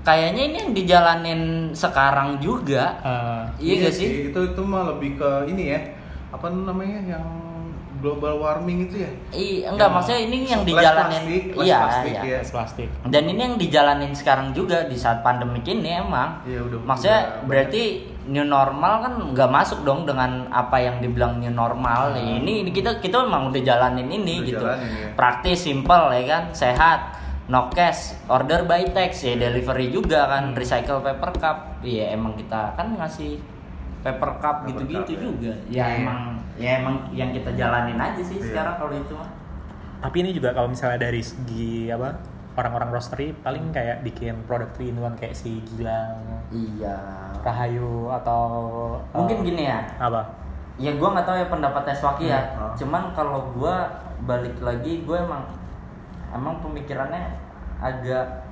Kayaknya 0.00 0.42
ini 0.42 0.56
yang 0.56 0.72
dijalanin 0.72 1.40
sekarang 1.70 2.40
juga. 2.40 2.96
Eh, 2.98 3.42
Iya 3.60 3.74
gak 3.84 3.92
sih? 3.92 4.08
Itu 4.26 4.40
itu 4.42 4.62
mah 4.62 4.88
lebih 4.88 5.16
ke 5.16 5.30
ini 5.46 5.68
ya. 5.68 5.80
Apa 6.28 6.48
namanya 6.48 6.96
yang 7.06 7.24
global 7.98 8.38
warming 8.38 8.86
itu 8.86 9.02
ya? 9.02 9.10
Iya, 9.30 9.64
enggak 9.70 9.88
Ya. 9.88 9.94
maksudnya 9.94 10.20
ini 10.22 10.36
yang 10.44 10.62
Less 10.62 10.68
dijalanin. 10.68 11.22
plastik, 11.22 11.42
iya, 11.58 11.78
plastik, 11.78 12.12
iya. 12.12 12.22
ya. 12.24 12.40
plastik. 12.44 12.88
Dan 13.04 13.22
ini 13.26 13.40
yang 13.40 13.56
dijalanin 13.56 14.12
sekarang 14.12 14.48
juga 14.52 14.86
di 14.86 14.94
saat 14.94 15.20
pandemi 15.20 15.60
ini 15.60 15.90
emang. 15.92 16.42
Iya, 16.42 16.62
udah- 16.62 16.82
Maksudnya 16.82 17.20
udah 17.20 17.44
berarti 17.44 17.82
new 18.28 18.44
normal 18.44 18.94
kan 19.00 19.12
nggak 19.32 19.48
masuk 19.48 19.82
dong 19.82 20.04
dengan 20.04 20.46
apa 20.48 20.76
yang 20.76 21.00
dibilang 21.00 21.40
new 21.40 21.50
normal. 21.50 22.12
Ini, 22.14 22.42
ini 22.60 22.70
kita 22.70 22.98
kita 22.98 23.24
memang 23.24 23.48
udah 23.48 23.60
jalanin 23.60 24.06
ini 24.06 24.34
Udah 24.38 24.46
gitu. 24.46 24.64
jalanin, 24.64 24.90
ya. 24.94 25.08
Praktis, 25.12 25.58
simple 25.60 26.12
ya 26.12 26.24
kan, 26.24 26.42
sehat. 26.52 27.00
No 27.48 27.72
cash, 27.72 28.12
order 28.28 28.62
by 28.62 28.92
text 28.92 29.24
ya 29.24 29.32
delivery 29.32 29.88
juga 29.88 30.28
kan, 30.28 30.52
recycle 30.52 31.00
paper 31.00 31.32
cup. 31.34 31.56
Iya 31.80 32.12
emang 32.12 32.36
kita 32.36 32.76
kan 32.76 32.92
ngasih 32.94 33.40
paper 34.00 34.30
cup 34.38 34.56
Paper 34.60 34.68
gitu-gitu 34.68 35.02
cup, 35.02 35.08
ya. 35.10 35.18
juga. 35.20 35.52
Ya 35.66 35.84
Iya. 35.84 35.84
emang 35.98 36.18
ya 36.54 36.70
emang 36.78 36.94
yang 37.10 37.30
kita 37.30 37.50
jalanin 37.52 37.96
aja 37.96 38.18
sih 38.20 38.36
Iya. 38.36 38.46
sekarang 38.48 38.74
kalau 38.76 38.92
itu 38.92 39.14
mah. 39.14 39.30
Tapi 39.98 40.16
ini 40.20 40.30
juga 40.30 40.50
kalau 40.52 40.68
misalnya 40.68 40.98
dari 41.00 41.18
segi 41.18 41.90
apa 41.90 42.14
orang-orang 42.54 42.90
roastery 42.90 43.34
paling 43.36 43.70
kayak 43.70 44.02
bikin 44.02 44.34
produk 44.42 44.66
three-in-one 44.72 45.14
kayak 45.14 45.32
si 45.32 45.62
Gilang, 45.64 46.42
Iya. 46.48 46.98
Rahayu 47.40 48.10
atau 48.12 48.42
Mungkin 49.12 49.36
eh, 49.36 49.44
gini 49.44 49.62
ya. 49.64 49.78
apa? 49.96 50.22
Ya 50.74 50.94
gue 50.94 51.08
nggak 51.08 51.22
tahu 51.24 51.36
ya 51.36 51.46
pendapat 51.48 51.82
Teswaki 51.84 52.26
ya. 52.28 52.38
Hmm, 52.54 52.62
ah. 52.64 52.74
Cuman 52.74 53.02
kalau 53.12 53.50
gue 53.52 53.74
balik 54.24 54.58
lagi 54.58 55.02
gue 55.02 55.16
emang 55.16 55.42
emang 56.28 56.58
pemikirannya 56.60 57.34
agak 57.78 58.46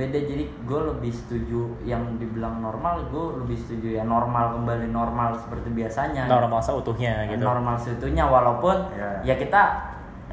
beda 0.00 0.16
jadi 0.16 0.44
gue 0.48 0.80
lebih 0.88 1.12
setuju 1.12 1.60
yang 1.84 2.16
dibilang 2.16 2.58
normal 2.58 3.04
gue 3.06 3.44
lebih 3.44 3.52
setuju 3.54 4.00
ya 4.00 4.04
normal 4.04 4.56
kembali 4.56 4.88
normal 4.88 5.36
seperti 5.36 5.68
biasanya 5.70 6.24
Normal 6.24 6.56
seutuhnya 6.58 7.28
gitu. 7.28 7.44
normal 7.44 7.76
seutuhnya 7.76 8.24
walaupun 8.24 8.88
Ya. 8.96 9.20
ya 9.20 9.34
kita 9.36 9.60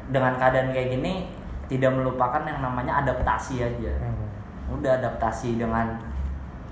dengan 0.08 0.32
keadaan 0.34 0.72
kayak 0.72 0.96
gini 0.96 1.28
tidak 1.68 1.92
melupakan 1.92 2.40
yang 2.42 2.64
namanya 2.64 3.04
adaptasi 3.04 3.60
aja 3.60 3.92
Hmm. 4.00 4.24
udah 4.72 4.96
adaptasi 4.96 5.60
dengan 5.60 6.00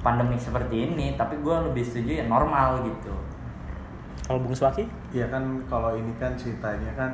pandemi 0.01 0.41
seperti 0.41 0.89
ini 0.89 1.13
tapi 1.15 1.37
gue 1.37 1.57
lebih 1.69 1.85
setuju 1.85 2.21
ya 2.21 2.27
normal 2.27 2.81
gitu 2.81 3.13
Kalau 4.25 4.43
Bung 4.43 4.57
Swaki? 4.57 4.89
Iya 5.13 5.29
kan 5.29 5.45
kalau 5.69 5.95
ini 5.95 6.11
kan 6.17 6.33
ceritanya 6.35 6.91
kan 6.97 7.13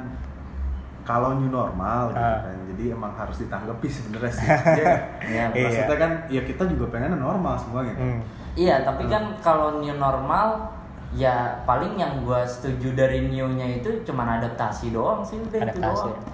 kalau 1.03 1.35
new 1.35 1.49
normal 1.49 2.11
gitu 2.11 2.21
Ah. 2.21 2.43
kan. 2.43 2.57
Jadi 2.71 2.85
emang 2.91 3.13
harus 3.13 3.37
ditanggapi 3.39 3.87
sebenarnya 3.87 4.33
sih. 4.33 4.47
Iya. 4.73 4.95
Iya. 5.23 5.45
Maksudnya 5.53 5.99
kan 5.99 6.13
ya 6.29 6.43
kita 6.43 6.63
juga 6.67 6.85
pengen 6.89 7.17
normal 7.17 7.55
semua 7.57 7.83
gitu. 7.83 7.99
Hmm. 7.99 8.21
Iya, 8.53 8.83
tapi 8.83 9.07
kan 9.07 9.35
kalau 9.39 9.79
new 9.79 9.95
normal 9.95 10.71
ya 11.13 11.35
paling 11.63 11.95
yang 11.95 12.21
gua 12.21 12.41
setuju 12.43 12.95
dari 12.95 13.27
new-nya 13.27 13.79
itu 13.79 14.01
cuman 14.03 14.41
adaptasi 14.41 14.91
doang 14.91 15.21
sih 15.21 15.37
udah 15.39 15.59
itu 15.61 15.69
Adaptasi. 15.69 16.09
doang. 16.09 16.25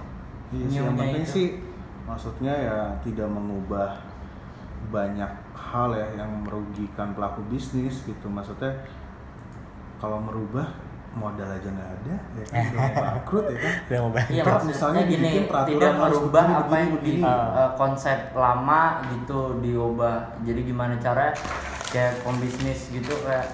Iya 0.49 0.63
yang 0.65 0.69
New-nya 0.69 0.91
penting 0.97 1.23
itu. 1.23 1.31
sih 1.31 1.47
maksudnya 2.05 2.53
ya 2.55 2.77
tidak 3.03 3.27
mengubah 3.27 4.01
banyak 4.87 5.29
hal 5.53 5.93
ya 5.93 6.07
yang 6.15 6.31
merugikan 6.41 7.11
pelaku 7.11 7.43
bisnis 7.47 8.01
gitu. 8.01 8.25
Maksudnya 8.25 8.71
kalau 9.97 10.17
merubah 10.17 10.71
modal 11.17 11.49
aja 11.49 11.69
nggak 11.69 11.89
ada 11.89 12.15
ya 12.37 12.43
kan 12.45 12.63
udah 12.73 12.89
bangkrut 12.93 13.45
ya 13.49 13.57
kan. 13.57 13.73
Udah 13.89 13.99
mau 13.99 14.11
bantu. 14.13 14.29
Iya, 14.29 14.43
maksudnya 14.45 14.69
misalnya 14.69 15.01
gini, 15.01 15.13
dibikin 15.17 15.43
peraturan 15.49 15.73
tidak 15.73 15.91
harus 15.91 16.17
merubah 16.19 16.43
begini, 16.43 16.59
apa 16.61 16.75
yang 16.75 16.89
begini, 16.93 17.21
di 17.21 17.33
eh, 17.59 17.71
konsep 17.75 18.19
lama 18.37 18.83
gitu 19.09 19.39
diubah. 19.59 20.17
Jadi 20.45 20.61
gimana 20.63 20.93
cara 21.01 21.25
kayak 21.89 22.13
pembisnis 22.21 22.79
gitu 22.93 23.13
kayak 23.25 23.47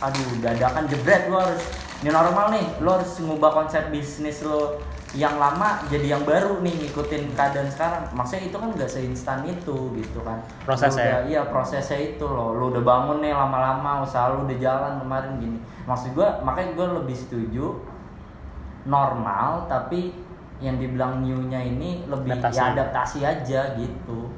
aduh 0.00 0.28
dadakan 0.40 0.84
jebret 0.88 1.28
lo 1.28 1.36
harus 1.40 1.62
new 2.00 2.12
normal 2.12 2.46
nih, 2.52 2.66
lo 2.80 2.90
harus 3.00 3.12
ngubah 3.20 3.50
konsep 3.52 3.92
bisnis 3.92 4.40
lo 4.44 4.80
yang 5.10 5.42
lama 5.42 5.82
jadi 5.90 6.14
yang 6.14 6.22
baru 6.22 6.62
nih 6.62 6.86
ngikutin 6.86 7.34
keadaan 7.34 7.66
sekarang. 7.66 8.06
Maksudnya 8.14 8.46
itu 8.46 8.56
kan 8.56 8.68
nggak 8.70 8.86
seinstan 8.86 9.42
itu 9.42 9.76
gitu 9.98 10.18
kan. 10.22 10.38
Prosesnya. 10.62 11.02
Udah- 11.02 11.26
Iya 11.26 11.42
prosesnya 11.50 11.98
itu 11.98 12.22
loh. 12.22 12.54
Lu 12.54 12.70
udah 12.70 12.78
bangun 12.80 13.18
nih 13.18 13.34
lama-lama, 13.34 14.06
usaha 14.06 14.30
lu 14.30 14.46
udah 14.46 14.54
jalan 14.56 15.02
kemarin 15.02 15.32
gini. 15.38 15.58
Maksud 15.82 16.14
gua 16.14 16.38
makanya 16.40 16.78
gua 16.78 16.86
lebih 17.02 17.16
setuju 17.16 17.82
normal 18.86 19.66
tapi 19.66 20.14
yang 20.60 20.76
dibilang 20.76 21.24
new-nya 21.24 21.58
ini 21.58 22.04
lebih 22.04 22.36
Adaptasi. 22.36 22.56
ya 22.56 22.64
adaptasi 22.70 23.18
aja 23.24 23.60
gitu. 23.74 24.28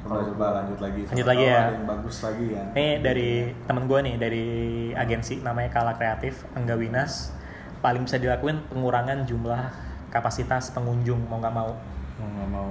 Coba 0.00 0.22
coba 0.24 0.46
lanjut 0.62 0.78
lagi. 0.78 1.02
Lanjut 1.04 1.26
lagi 1.26 1.44
ya. 1.44 1.60
Yang 1.68 1.84
bagus 1.84 2.16
lagi 2.22 2.46
ya. 2.48 2.62
Ini 2.72 2.88
dari 3.02 3.30
temen 3.66 3.84
gue 3.84 3.98
nih 4.00 4.14
dari 4.16 4.46
agensi 4.94 5.42
namanya 5.42 5.68
Kala 5.68 5.92
Kreatif 5.94 6.46
Angga 6.54 6.78
Winas 6.78 7.34
paling 7.78 8.06
bisa 8.06 8.16
dilakuin 8.16 8.62
pengurangan 8.66 9.22
jumlah 9.22 9.87
kapasitas 10.08 10.70
pengunjung 10.70 11.20
mau 11.24 11.36
nggak 11.36 11.52
mau 11.52 11.70
Mau 12.16 12.28
nggak 12.28 12.48
mau. 12.50 12.68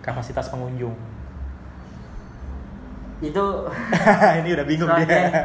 kapasitas 0.00 0.48
pengunjung. 0.48 0.92
itu 3.20 3.44
Ini 4.40 4.48
udah 4.50 4.66
bingung 4.66 4.88
Soalnya- 4.88 5.08
dia. 5.28 5.44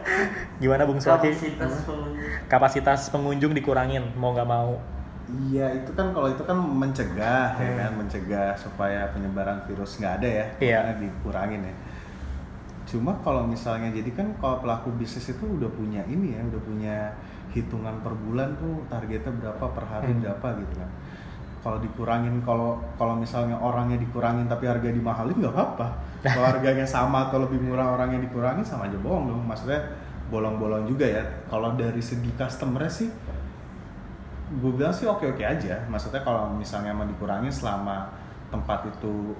Gimana 0.60 0.84
Bung 0.84 1.00
Swaki? 1.00 1.32
kapasitas 1.32 1.72
pengunjung 1.82 2.30
Kapasitas 2.46 3.00
pengunjung 3.08 3.52
dikurangin 3.52 4.04
mau 4.14 4.32
nggak 4.32 4.44
mau. 4.46 4.76
Iya 5.24 5.72
itu 5.74 5.88
kan 5.90 6.12
kalau 6.12 6.28
itu 6.28 6.44
kan 6.44 6.52
mencegah 6.54 7.56
ya 7.56 7.64
Hmm. 7.64 7.80
kan 7.80 7.92
mencegah 7.96 8.52
supaya 8.54 9.08
penyebaran 9.10 9.64
virus 9.64 9.96
nggak 9.96 10.20
ada 10.20 10.28
ya, 10.30 10.46
Iya. 10.58 10.80
dikurangin 10.94 11.64
ya. 11.64 11.74
Cuma 12.94 13.10
kalau 13.26 13.42
misalnya 13.42 13.90
jadi 13.90 14.10
kan 14.14 14.30
kalau 14.38 14.62
pelaku 14.62 14.94
bisnis 14.94 15.34
itu 15.34 15.42
udah 15.42 15.66
punya 15.74 16.06
ini 16.06 16.38
ya, 16.38 16.40
udah 16.46 16.62
punya 16.62 16.96
hitungan 17.50 17.98
per 18.06 18.14
bulan 18.14 18.54
tuh 18.54 18.86
targetnya 18.86 19.34
berapa 19.34 19.64
per 19.74 19.84
hari 19.90 20.14
Hmm. 20.14 20.22
berapa 20.22 20.46
gitu 20.62 20.74
kan. 20.78 20.90
Kalau 21.64 21.78
dikurangin 21.82 22.38
kalau 22.46 22.78
kalau 22.94 23.18
misalnya 23.18 23.58
orangnya 23.58 23.98
dikurangin 23.98 24.46
tapi 24.46 24.70
harga 24.70 24.94
dimahalin 24.94 25.34
nggak 25.42 25.54
apa-apa. 25.54 25.88
Kalau 26.22 26.46
harganya 26.46 26.86
sama 26.86 27.26
atau 27.28 27.42
lebih 27.42 27.58
murah 27.58 27.98
orangnya 27.98 28.22
dikurangin 28.22 28.62
sama 28.62 28.86
aja 28.86 28.96
bohong 29.02 29.26
dong. 29.26 29.42
Maksudnya 29.42 29.80
bolong-bolong 30.30 30.86
juga 30.86 31.04
ya. 31.08 31.22
Kalau 31.50 31.74
dari 31.74 31.98
segi 32.00 32.30
customer 32.38 32.86
sih 32.86 33.10
gue 34.54 34.70
bilang 34.76 34.92
sih 34.94 35.08
oke 35.08 35.24
oke 35.34 35.40
aja 35.42 35.82
maksudnya 35.88 36.20
kalau 36.20 36.52
misalnya 36.52 36.92
emang 36.94 37.08
dikurangin 37.10 37.50
selama 37.50 38.06
tempat 38.52 38.86
itu 38.86 39.34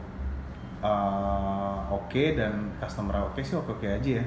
uh, 0.84 1.76
oke 1.90 2.24
dan 2.36 2.52
customer 2.76 3.24
oke 3.24 3.40
sih 3.40 3.56
oke 3.56 3.72
oke 3.72 3.86
aja 3.88 4.20
ya 4.20 4.24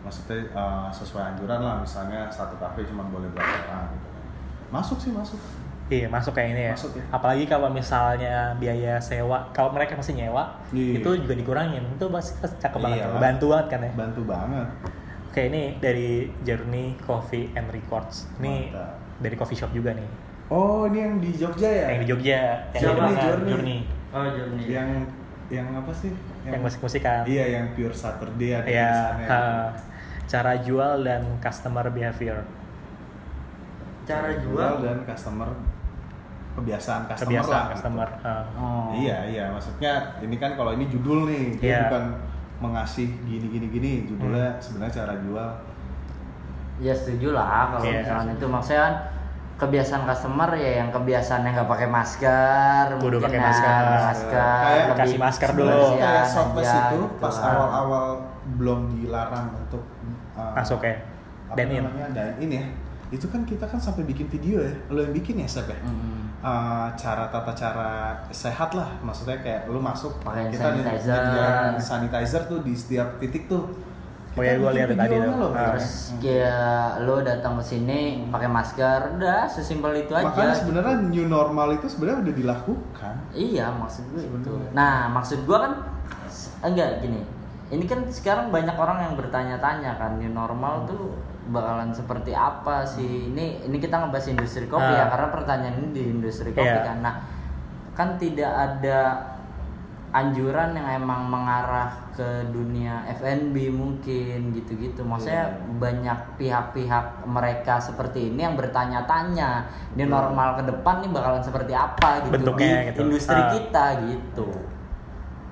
maksudnya 0.00 0.44
uh, 0.52 0.92
sesuai 0.92 1.32
anjuran 1.32 1.58
lah 1.58 1.80
misalnya 1.80 2.28
satu 2.28 2.54
kafe 2.56 2.84
cuma 2.84 3.08
boleh 3.08 3.26
berapa 3.32 3.56
orang 3.64 3.88
gitu 3.90 4.08
masuk 4.68 4.98
sih 5.00 5.10
masuk 5.10 5.40
Iya 5.84 6.08
masuk 6.08 6.32
kayak 6.32 6.56
ini 6.56 6.62
ya. 6.64 6.72
Masuk 6.72 6.96
ya. 6.96 7.04
Apalagi 7.12 7.44
kalau 7.44 7.68
misalnya 7.68 8.56
biaya 8.56 8.96
sewa, 8.96 9.52
kalau 9.52 9.68
mereka 9.68 9.92
masih 9.92 10.16
nyewa, 10.16 10.56
Iya. 10.72 10.96
itu 10.96 11.10
juga 11.20 11.36
dikurangin. 11.36 11.84
Itu 11.92 12.08
pasti 12.08 12.40
cakep 12.40 12.80
banget, 12.80 13.04
Iyalah. 13.04 13.20
bantu 13.20 13.44
banget 13.52 13.66
kan 13.68 13.80
ya. 13.84 13.92
bantu 13.92 14.20
banget 14.24 14.68
Oke 15.28 15.40
ini 15.44 15.76
dari 15.76 16.32
Journey 16.40 16.96
Coffee 17.04 17.52
and 17.52 17.68
Records. 17.68 18.32
Ini 18.40 18.72
Mantap. 18.72 18.96
dari 19.20 19.36
coffee 19.36 19.58
shop 19.60 19.76
juga 19.76 19.92
nih. 19.92 20.08
oh 20.48 20.88
ini 20.88 20.98
yang 21.04 21.14
di 21.20 21.30
Jogja 21.36 21.68
ya 21.68 21.86
Yang 21.92 22.00
di 22.00 22.08
Jogja, 22.08 22.40
yang 22.72 22.80
Siapa 22.80 23.04
di 23.04 23.14
Journey? 23.20 23.50
Journey. 23.52 23.78
oh 24.08 24.24
Journey 24.32 24.64
yang 24.64 24.88
yang 25.54 25.68
apa 25.72 25.92
sih 25.92 26.10
Yang 26.42 26.60
musik-musikan. 26.62 27.22
iya 27.24 27.44
yang 27.52 27.66
pure 27.72 27.92
Saturday 27.92 28.50
ada 28.52 28.66
Ya, 28.66 28.90
tulisannya. 28.90 29.26
ha, 29.26 29.40
cara 30.24 30.52
jual 30.58 30.94
dan 31.00 31.22
customer 31.38 31.86
behavior. 31.88 32.38
cara 34.04 34.28
jual 34.34 34.52
jual 34.52 34.74
dan 34.80 34.98
customer 35.04 35.48
kebiasaan 36.54 37.02
customer 37.06 37.30
Kebiasaan 37.32 37.50
lah, 37.50 37.62
gitu. 37.62 37.72
customer. 37.72 38.08
ha. 38.20 38.34
oh 38.54 38.88
Iya 38.94 39.18
iya 39.26 39.44
maksudnya 39.48 39.92
ini 40.20 40.36
kan 40.36 40.54
kalau 40.54 40.70
ini 40.70 40.86
judul 40.86 41.26
nih 41.26 41.44
dia 41.56 41.66
Iya. 41.66 41.80
bukan 41.88 42.04
mengasih 42.60 43.08
gini 43.24 43.46
gini 43.48 43.66
gini 43.68 43.92
judulnya 44.06 44.48
Hmm. 44.50 44.60
sebenarnya 44.60 44.94
cara 44.94 45.14
jual 45.18 45.48
ya 46.78 46.92
setuju 46.92 47.32
lah 47.32 47.72
kalau 47.72 47.84
Iya. 47.84 47.98
misalnya 47.98 48.32
itu 48.34 48.46
maksudnya 48.46 48.80
kan 48.82 48.94
kebiasaan 49.54 50.02
customer 50.04 50.50
ya 50.52 50.82
yang 50.82 50.90
kebiasaannya 50.90 51.50
nggak 51.52 51.68
pakai 51.68 51.88
masker 51.88 52.84
Kudu 52.98 53.16
mungkin 53.16 53.24
pakai 53.24 53.38
ya, 53.38 53.44
masker. 53.44 53.82
masker 54.02 54.42
Kayak 54.60 54.82
lebih 54.84 54.98
kasih 54.98 55.18
masker 55.20 55.50
dulu. 55.52 55.80
Kayak 55.94 56.22
aja 56.26 56.74
itu 56.82 56.96
gitu 56.96 56.98
pas 57.18 57.36
awal-awal 57.40 58.04
belum 58.54 58.80
dilarang 58.92 59.46
untuk 59.56 59.82
uh, 60.34 60.52
Masuk 60.52 60.80
ya. 60.80 60.96
Dan 61.54 61.66
in. 61.70 61.80
namanya 61.80 62.06
dine 62.10 62.34
in 62.40 62.50
ya 62.52 62.64
itu 63.08 63.26
kan 63.26 63.46
kita 63.46 63.62
kan 63.62 63.78
sampai 63.78 64.02
bikin 64.02 64.26
video 64.26 64.58
ya 64.58 64.74
lo 64.88 64.98
yang 65.00 65.14
bikin 65.14 65.38
ya 65.38 65.46
Sep 65.46 65.66
ya 65.66 65.78
Mm-mm. 65.78 66.26
Uh, 66.40 66.90
cara 66.92 67.24
tata 67.26 67.52
cara 67.52 67.88
sehat 68.28 68.74
lah 68.74 68.90
maksudnya 69.00 69.38
kayak 69.38 69.64
lu 69.64 69.78
masuk 69.78 70.18
Pakai 70.20 70.50
kita 70.50 70.72
nih- 70.72 70.82
sanitizer. 70.84 71.22
sanitizer 71.78 72.42
tuh 72.44 72.60
di 72.60 72.74
setiap 72.74 73.16
titik 73.16 73.46
tuh 73.46 73.70
Oh 74.34 74.42
gua 74.42 74.50
bikin 74.68 74.74
lihat 74.76 74.88
tadi 74.96 75.14
tuh. 75.14 75.30
loh. 75.32 75.50
Ah. 75.50 75.66
terus 75.70 75.90
kayak 76.18 76.74
lo 77.02 77.16
datang 77.20 77.54
ke 77.54 77.64
sini 77.64 78.00
pakai 78.28 78.48
masker 78.48 79.00
udah 79.14 79.46
sesimpel 79.46 79.94
itu 79.96 80.10
aja 80.10 80.26
makanya 80.26 80.54
sebenarnya 80.54 80.94
new 81.04 81.26
normal 81.26 81.68
itu 81.72 81.86
sebenarnya 81.86 82.18
udah 82.20 82.34
dilakukan 82.34 83.14
Iya 83.30 83.66
maksud 83.72 84.04
gue 84.10 84.22
itu. 84.24 84.52
Nah 84.72 85.06
maksud 85.08 85.38
gue 85.40 85.54
kan 85.54 85.72
enggak 86.62 86.98
gini. 87.00 87.22
Ini 87.66 87.84
kan 87.84 88.06
sekarang 88.08 88.50
banyak 88.50 88.74
orang 88.74 88.98
yang 89.02 89.14
bertanya-tanya 89.14 89.96
kan 89.96 90.18
new 90.18 90.28
normal 90.28 90.84
tuh 90.84 91.14
bakalan 91.46 91.90
seperti 91.90 92.30
apa 92.30 92.82
sih? 92.84 93.30
Ini 93.30 93.64
ini 93.64 93.76
kita 93.76 93.98
ngebahas 93.98 94.26
industri 94.28 94.66
kopi 94.66 94.82
Ah. 94.84 94.98
ya 94.98 95.06
karena 95.08 95.28
pertanyaan 95.30 95.74
ini 95.78 95.88
di 95.90 96.02
industri 96.08 96.50
kopi 96.50 96.66
Iya. 96.66 96.82
kan. 96.84 96.98
Nah 97.00 97.14
kan 97.92 98.08
tidak 98.16 98.50
ada 98.50 98.98
anjuran 100.14 100.70
yang 100.72 101.02
emang 101.02 101.26
mengarah 101.26 101.90
ke 102.14 102.22
dunia 102.48 103.02
F&B 103.10 103.66
mungkin 103.68 104.54
gitu-gitu. 104.54 105.02
Maksudnya 105.02 105.50
Iya. 105.50 105.74
banyak 105.76 106.18
pihak-pihak 106.38 107.06
mereka 107.26 107.82
seperti 107.82 108.30
ini 108.30 108.40
yang 108.40 108.54
bertanya-tanya 108.54 109.66
ini 109.92 110.06
normal 110.06 110.54
ke 110.54 110.62
depan 110.64 111.02
nih 111.02 111.10
bakalan 111.10 111.42
seperti 111.42 111.74
apa 111.74 112.22
gitu 112.22 112.30
Bentuknya 112.30 112.86
di 112.86 112.88
gitu. 112.88 113.00
industri 113.02 113.34
Ah. 113.36 113.50
kita 113.50 113.86
gitu. 114.06 114.48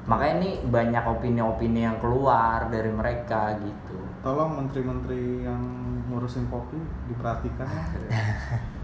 Makanya 0.02 0.34
ini 0.36 0.50
banyak 0.64 1.04
opini-opini 1.04 1.80
yang 1.82 1.98
keluar 1.98 2.66
dari 2.68 2.90
mereka 2.90 3.58
gitu. 3.58 3.98
tolong 4.22 4.54
menteri-menteri 4.56 5.42
yang 5.42 5.58
ngurusin 6.06 6.46
kopi 6.46 6.78
diperhatikan 7.10 7.66
ya 7.74 7.82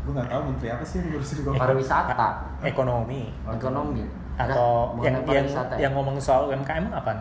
gue 0.03 0.11
nggak 0.11 0.26
tahu 0.26 0.43
menteri 0.51 0.66
apa 0.68 0.83
sih 0.83 0.99
yang 0.99 1.14
ngurusin 1.14 1.47
kopi 1.47 1.55
Pariwisata, 1.55 2.29
Ekonomi 2.66 3.31
ekonomi. 3.47 4.03
Atau 4.39 4.95
Nah, 4.95 5.03
yang 5.03 5.14
yang 5.26 5.47
ya? 5.47 5.76
yang 5.76 5.93
ngomong 5.93 6.16
soal 6.16 6.47
UMKM 6.47 6.89
apa? 6.89 7.12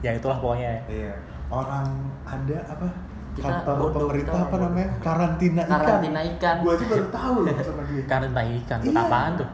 Ya 0.00 0.14
itulah 0.14 0.38
pokoknya. 0.38 0.78
iya 0.86 1.14
orang 1.46 1.86
ada 2.24 2.58
apa 2.64 2.88
Kita 3.32 3.48
kantor 3.48 3.74
bodoh, 3.78 3.92
pemerintah 3.98 4.32
kita 4.34 4.44
apa 4.44 4.56
namanya 4.58 4.88
karantina 5.00 5.62
ikan 5.62 5.78
Karantina 5.78 6.20
ikan. 6.36 6.56
gue 6.60 6.72
aja 6.72 6.84
baru 6.86 7.06
tahu 7.08 7.36
loh 7.42 7.56
sama 7.60 7.82
dia 7.84 8.02
Karena 8.04 8.40
ikan, 8.60 8.78
Iya. 8.82 9.00
apaan 9.00 9.32
tuh? 9.36 9.48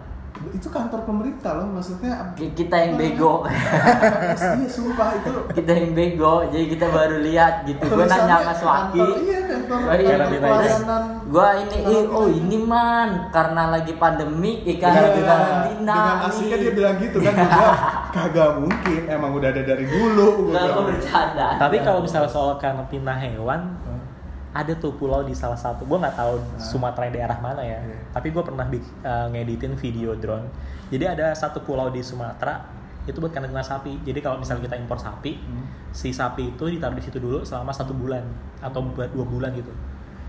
Itu 0.51 0.69
kantor 0.69 1.01
pemerintah 1.03 1.53
loh 1.55 1.67
maksudnya 1.69 2.33
Ki- 2.33 2.53
Kita 2.53 2.77
yang 2.77 2.95
bego. 2.95 3.45
iya 3.49 4.67
sumpah 4.67 5.09
itu 5.15 5.31
kita 5.57 5.73
yang 5.73 5.93
bego, 5.93 6.47
jadi 6.47 6.65
kita 6.69 6.87
baru 6.89 7.17
lihat 7.21 7.55
gitu. 7.65 7.83
Gue 7.85 8.05
nanya 8.05 8.37
sama 8.39 8.53
Swaki. 8.53 8.99
kantor- 8.99 9.21
iya 9.21 9.39
kantor 9.43 9.77
Oh, 9.79 9.93
iya. 9.93 10.07
kantor 10.09 10.09
Karantina 10.09 10.39
ikan. 10.39 10.59
pelayanan 10.59 11.03
Gua 11.29 11.49
ini, 11.55 11.77
eh, 11.79 12.05
oh 12.09 12.27
ini 12.27 12.57
man, 12.59 13.09
karena 13.29 13.63
lagi 13.69 13.93
pandemi 13.95 14.53
ikan 14.67 14.91
Iya, 14.91 15.09
di 15.11 15.23
karantina. 15.23 15.93
dengan 15.95 16.19
asiknya 16.25 16.57
dia 16.59 16.73
bilang 16.73 16.97
gitu 16.97 17.19
kan 17.19 17.35
gue 17.37 17.69
kagak 18.17 18.51
mungkin 18.57 19.01
emang 19.07 19.31
udah 19.33 19.49
ada 19.51 19.63
dari 19.63 19.85
dulu 19.85 20.27
gua 20.43 20.49
Enggak, 20.49 20.63
bilang. 20.65 20.73
gue 20.75 20.85
bercanda. 20.91 21.49
Tapi 21.59 21.77
kalau 21.79 22.01
misalnya 22.01 22.29
soal 22.29 22.57
karantina 22.57 23.13
hewan, 23.15 23.61
ada 24.59 24.73
tuh 24.75 24.99
pulau 24.99 25.23
di 25.23 25.31
salah 25.39 25.55
satu, 25.55 25.87
gue 25.87 25.99
nggak 26.03 26.19
tahu 26.19 26.35
Sumatera 26.59 27.07
daerah 27.07 27.39
mana 27.39 27.63
ya. 27.63 27.79
Iya. 27.79 27.99
Tapi 28.11 28.35
gue 28.35 28.43
pernah 28.43 28.67
eh, 28.67 29.27
ngeditin 29.31 29.79
video 29.79 30.19
drone. 30.19 30.51
Jadi 30.91 31.05
ada 31.07 31.31
satu 31.31 31.63
pulau 31.63 31.95
di 31.95 32.03
Sumatera 32.03 32.67
itu 33.07 33.23
buat 33.23 33.31
karantina 33.31 33.63
sapi. 33.63 34.03
Jadi 34.03 34.19
kalau 34.19 34.43
misalnya 34.43 34.67
kita 34.67 34.77
impor 34.77 34.99
sapi, 34.99 35.39
Hmm. 35.39 35.65
si 35.95 36.11
sapi 36.11 36.59
itu 36.59 36.65
ditaruh 36.67 36.99
di 36.99 37.05
situ 37.07 37.23
dulu 37.23 37.47
selama 37.47 37.71
satu 37.71 37.95
bulan 37.95 38.27
atau 38.59 38.83
buat 38.83 39.15
dua 39.15 39.25
bulan 39.25 39.55
gitu. 39.55 39.71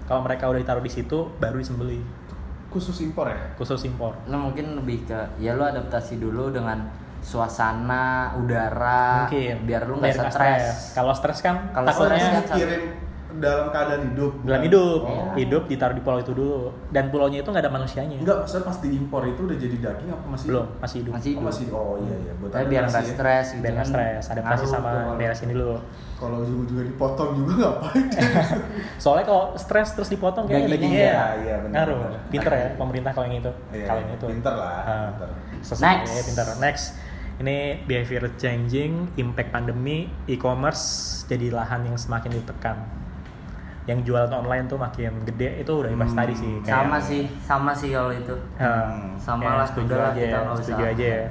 Kalau 0.05 0.21
mereka 0.21 0.45
udah 0.47 0.61
ditaruh 0.61 0.83
di 0.85 0.91
situ, 0.93 1.27
baru 1.41 1.57
disembeli 1.57 1.99
khusus 2.69 3.01
impor 3.01 3.25
ya 3.25 3.57
khusus 3.57 3.81
impor. 3.89 4.13
Lo 4.29 4.37
mungkin 4.37 4.77
lebih 4.77 5.09
ke 5.09 5.17
ya 5.41 5.57
lo 5.57 5.65
adaptasi 5.65 6.21
dulu 6.21 6.53
dengan 6.53 6.85
suasana, 7.19 8.31
udara, 8.37 9.25
Mungkin 9.27 9.65
biar 9.67 9.89
lu 9.89 9.99
nggak 9.99 10.31
stres. 10.31 10.95
Kalau 10.95 11.11
stres 11.11 11.41
kan 11.43 11.73
Kalau 11.75 11.89
takutnya 11.89 12.15
stres 12.15 12.29
kan 12.29 12.43
dikirim 12.55 13.08
dalam 13.37 13.69
keadaan 13.69 14.01
hidup 14.09 14.31
dalam 14.41 14.61
hidup, 14.65 14.99
oh. 15.05 15.37
hidup 15.37 15.63
ditaruh 15.69 15.93
di 15.93 16.01
pulau 16.01 16.17
itu 16.17 16.33
dulu. 16.33 16.73
Dan 16.89 17.13
pulaunya 17.13 17.45
itu 17.45 17.49
nggak 17.53 17.61
ada 17.61 17.69
manusianya. 17.69 18.17
enggak 18.17 18.41
maksudnya 18.41 18.65
pas 18.65 18.77
diimpor 18.81 19.21
itu 19.29 19.39
udah 19.45 19.57
jadi 19.61 19.75
daging 19.77 20.09
apa 20.09 20.25
masih 20.25 20.47
Belum, 20.49 20.65
masih 20.81 20.97
hidup. 21.05 21.13
Masih 21.13 21.29
oh, 21.29 21.33
hidup. 21.37 21.45
masih 21.45 21.65
oh 21.69 21.95
iya 22.01 22.15
iya 22.25 22.33
buat 22.41 22.49
Tapi 22.49 22.65
biar 22.65 22.83
adaptasi 22.83 22.97
nggak 22.97 23.05
ya. 23.05 23.13
stres 23.13 23.45
gitu 23.53 23.61
biar 23.61 23.73
nggak 23.77 23.87
stres 23.93 24.23
adaptasi 24.33 24.63
Ngaruh 24.65 24.73
sama 24.73 24.91
beresin 25.13 25.49
dulu 25.53 25.75
kalau 26.19 26.43
juga 26.43 26.83
dipotong 26.83 27.29
juga 27.31 27.51
ngapain 27.55 28.05
soalnya 29.03 29.25
kalau 29.29 29.43
stres 29.55 29.95
terus 29.95 30.09
dipotong 30.11 30.51
kayak 30.51 30.67
Dagingnya 30.67 30.75
dagingnya 30.75 31.11
iya, 31.47 31.55
benar, 31.63 31.75
ngaruh 31.87 31.99
benar. 32.03 32.21
pinter 32.27 32.51
ya 32.51 32.67
pemerintah 32.75 33.11
kalau 33.15 33.25
yang 33.31 33.37
itu 33.39 33.51
Iya, 33.71 33.85
kalau 33.87 33.99
yang 34.03 34.11
itu 34.11 34.25
pinter 34.27 34.53
lah, 34.59 34.75
Ah, 34.83 35.07
pinter. 35.15 35.29
Next. 35.79 36.11
ya, 36.11 36.21
pinter 36.27 36.45
next 36.59 36.85
ini 37.39 37.57
behavior 37.87 38.23
changing 38.35 39.15
impact 39.15 39.55
pandemi 39.55 40.11
e-commerce 40.27 40.83
jadi 41.31 41.55
lahan 41.55 41.87
yang 41.87 41.95
semakin 41.95 42.35
ditekan 42.35 42.83
yang 43.89 43.99
jualan 43.99 44.29
online 44.29 44.65
tuh 44.65 44.77
makin 44.77 45.09
gede 45.25 45.59
itu 45.59 45.71
udah 45.73 45.89
dibahas 45.89 46.13
Hmm, 46.13 46.21
tadi 46.21 46.33
sih 46.35 46.51
kayak- 46.61 46.77
Sama 46.79 46.97
sih, 47.01 47.21
sama 47.41 47.71
sih 47.73 47.89
kalau 47.89 48.13
itu. 48.13 48.35
Ah, 48.55 48.93
Sama 49.17 49.41
ya, 49.41 49.51
lah, 49.55 49.65
setuju 49.65 49.93
aja 49.95 50.13
kita 50.15 50.37
nggak 50.39 50.57
setuju 50.59 50.77
usah. 50.79 50.93
aja 50.93 51.05
ya 51.09 51.25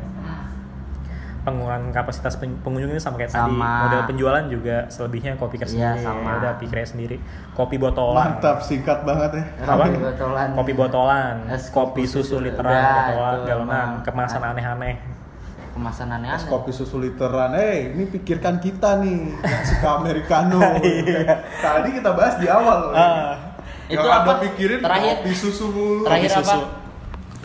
pengurangan 1.39 1.95
kapasitas 1.95 2.37
pen- 2.37 2.61
pengunjung 2.61 2.93
ini 2.93 3.01
sama 3.01 3.17
kayak 3.17 3.33
tadi 3.33 3.49
Sama. 3.49 3.73
model 3.81 4.03
penjualan 4.05 4.45
juga 4.51 4.85
selebihnya 4.87 5.33
kopi 5.35 5.57
care 5.57 5.65
Iya, 5.67 5.97
sendiri 5.97 6.05
sama. 6.05 6.31
udah 6.37 6.53
pikir 6.61 6.77
sendiri 6.85 7.17
kopi 7.55 7.77
botolan 7.79 8.37
mantap 8.37 8.61
singkat 8.61 9.01
banget 9.01 9.31
ya 9.33 9.45
apa? 9.65 9.85
Kopi 9.87 9.97
botolan. 9.99 10.49
kopi 10.53 10.73
botolan 10.75 11.37
Es 11.49 11.65
kopi 11.71 11.73
kopi 11.73 12.03
susu 12.05 12.37
susu. 12.37 12.45
literan 12.45 12.69
botolan 12.69 13.33
itu 13.33 13.43
galonan 13.47 13.89
kemasan 14.05 14.43
aneh-aneh 14.45 14.95
kemasan 15.79 16.09
es 16.09 16.13
aneh-aneh. 16.13 16.45
kopi 16.45 16.71
susu 16.71 16.99
literan 16.99 17.55
eh 17.55 17.95
ini 17.95 18.05
pikirkan 18.05 18.59
kita 18.59 18.99
nih 18.99 19.19
yang 19.39 19.65
suka 19.65 19.89
americano 19.99 20.59
Iya. 20.77 21.39
tadi 21.57 21.89
kita 21.95 22.11
bahas 22.13 22.35
di 22.37 22.47
awal 22.47 22.79
loh 22.85 22.93
Ah. 22.93 23.35
Yang 23.89 24.05
Itu 24.05 24.09
ada 24.11 24.21
apa? 24.21 24.33
pikirin 24.43 24.81
Terakhir- 24.81 25.17
kopi 25.17 25.33
susu 25.33 25.65
mulu 25.67 26.05
terakhir 26.05 26.29
Kopi 26.29 26.43
apa? 26.45 26.55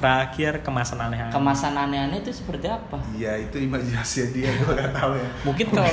Terakhir 0.03 0.59
kemasan 0.59 0.99
aneh 0.99 1.17
Kemasan 1.29 1.73
aneh-aneh 1.73 2.19
itu 2.19 2.29
seperti 2.29 2.67
apa? 2.67 2.97
iya 3.09 3.37
itu 3.37 3.57
imajinasi 3.57 4.29
dia 4.29 4.51
gue 4.51 4.73
gak 4.75 4.91
tahu 4.91 5.15
ya 5.15 5.27
Mungkin 5.43 5.65
kalau 5.69 5.89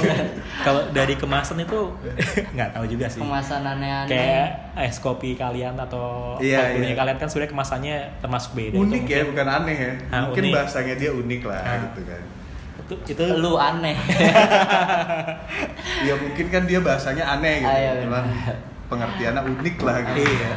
kalau 0.61 0.81
dari 0.91 1.15
kemasan 1.15 1.57
itu 1.61 1.79
nggak 2.51 2.69
tahu 2.73 2.85
juga 2.87 3.07
sih. 3.07 3.19
Kemasan 3.19 3.63
aneh-aneh. 3.63 4.11
Kayak 4.11 4.49
es 4.83 4.99
kopi 4.99 5.33
kalian 5.33 5.73
atau 5.79 6.37
Iya, 6.37 6.69
kopinya 6.69 6.85
iya. 6.85 6.95
kalian 6.97 7.17
kan 7.17 7.25
sebenarnya 7.25 7.51
kemasannya 7.51 7.95
termasuk 8.19 8.51
beda. 8.53 8.75
Unik 8.77 8.83
ya 8.83 8.99
mungkin- 8.99 9.27
bukan 9.31 9.47
aneh 9.49 9.77
ya 9.79 9.93
Ah, 10.11 10.19
mungkin 10.27 10.43
unik. 10.43 10.53
bahasanya 10.53 10.95
dia 10.97 11.11
unik 11.13 11.41
lah 11.45 11.61
Ah. 11.61 11.77
gitu 11.87 12.01
kan 12.05 12.23
Itu 12.81 12.95
itu 13.07 13.23
Lu 13.39 13.53
aneh. 13.55 13.95
ya 16.03 16.15
mungkin 16.17 16.47
kan 16.49 16.63
dia 16.65 16.81
bahasanya 16.81 17.25
aneh 17.31 17.61
gitu 17.61 17.69
Ah, 17.69 17.79
iya, 17.79 17.93
cuman 18.03 18.25
pengertiannya 18.89 19.41
unik 19.49 19.77
lah 19.81 19.97
gitu 20.05 20.21
Iya. 20.27 20.53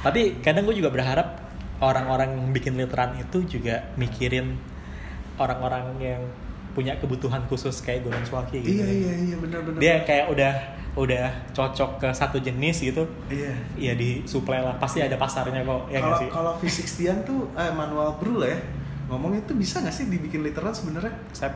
Tapi 0.00 0.20
kadang 0.40 0.64
gue 0.64 0.74
juga 0.74 0.88
berharap 0.88 1.43
orang-orang 1.84 2.32
yang 2.32 2.48
bikin 2.50 2.74
literan 2.74 3.12
itu 3.16 3.44
juga 3.44 3.92
mikirin 3.94 4.56
orang-orang 5.36 5.84
yang 6.00 6.22
punya 6.74 6.98
kebutuhan 6.98 7.44
khusus 7.46 7.78
kayak 7.80 8.02
Gunung 8.02 8.24
Swaki 8.26 8.58
gitu. 8.58 8.82
iya 8.82 8.86
iya 8.90 9.12
iya 9.30 9.36
benar-benar 9.38 9.78
Dia 9.78 9.94
kayak 10.02 10.26
udah 10.34 10.52
udah 10.94 11.26
cocok 11.50 11.98
ke 12.02 12.08
satu 12.10 12.38
jenis 12.38 12.82
gitu. 12.82 13.02
iya 13.30 13.54
Ya 13.74 13.92
disuplai 13.94 14.62
lah, 14.62 14.74
pasti 14.78 15.02
ada 15.02 15.14
pasarnya 15.14 15.62
kok, 15.62 15.90
ya 15.90 15.98
kalau 16.02 16.18
sih? 16.18 16.28
kalau 16.30 16.52
V60-an 16.58 17.18
tuh 17.22 17.50
eh, 17.54 17.70
manual 17.70 18.18
brew 18.18 18.42
lah 18.42 18.50
ya 18.50 18.58
ngomong 19.06 19.36
itu 19.36 19.52
bisa 19.54 19.84
nggak 19.84 19.94
sih 19.94 20.06
dibikin 20.08 20.40
literan 20.42 20.72
sebenarnya 20.72 21.12
Sep. 21.30 21.52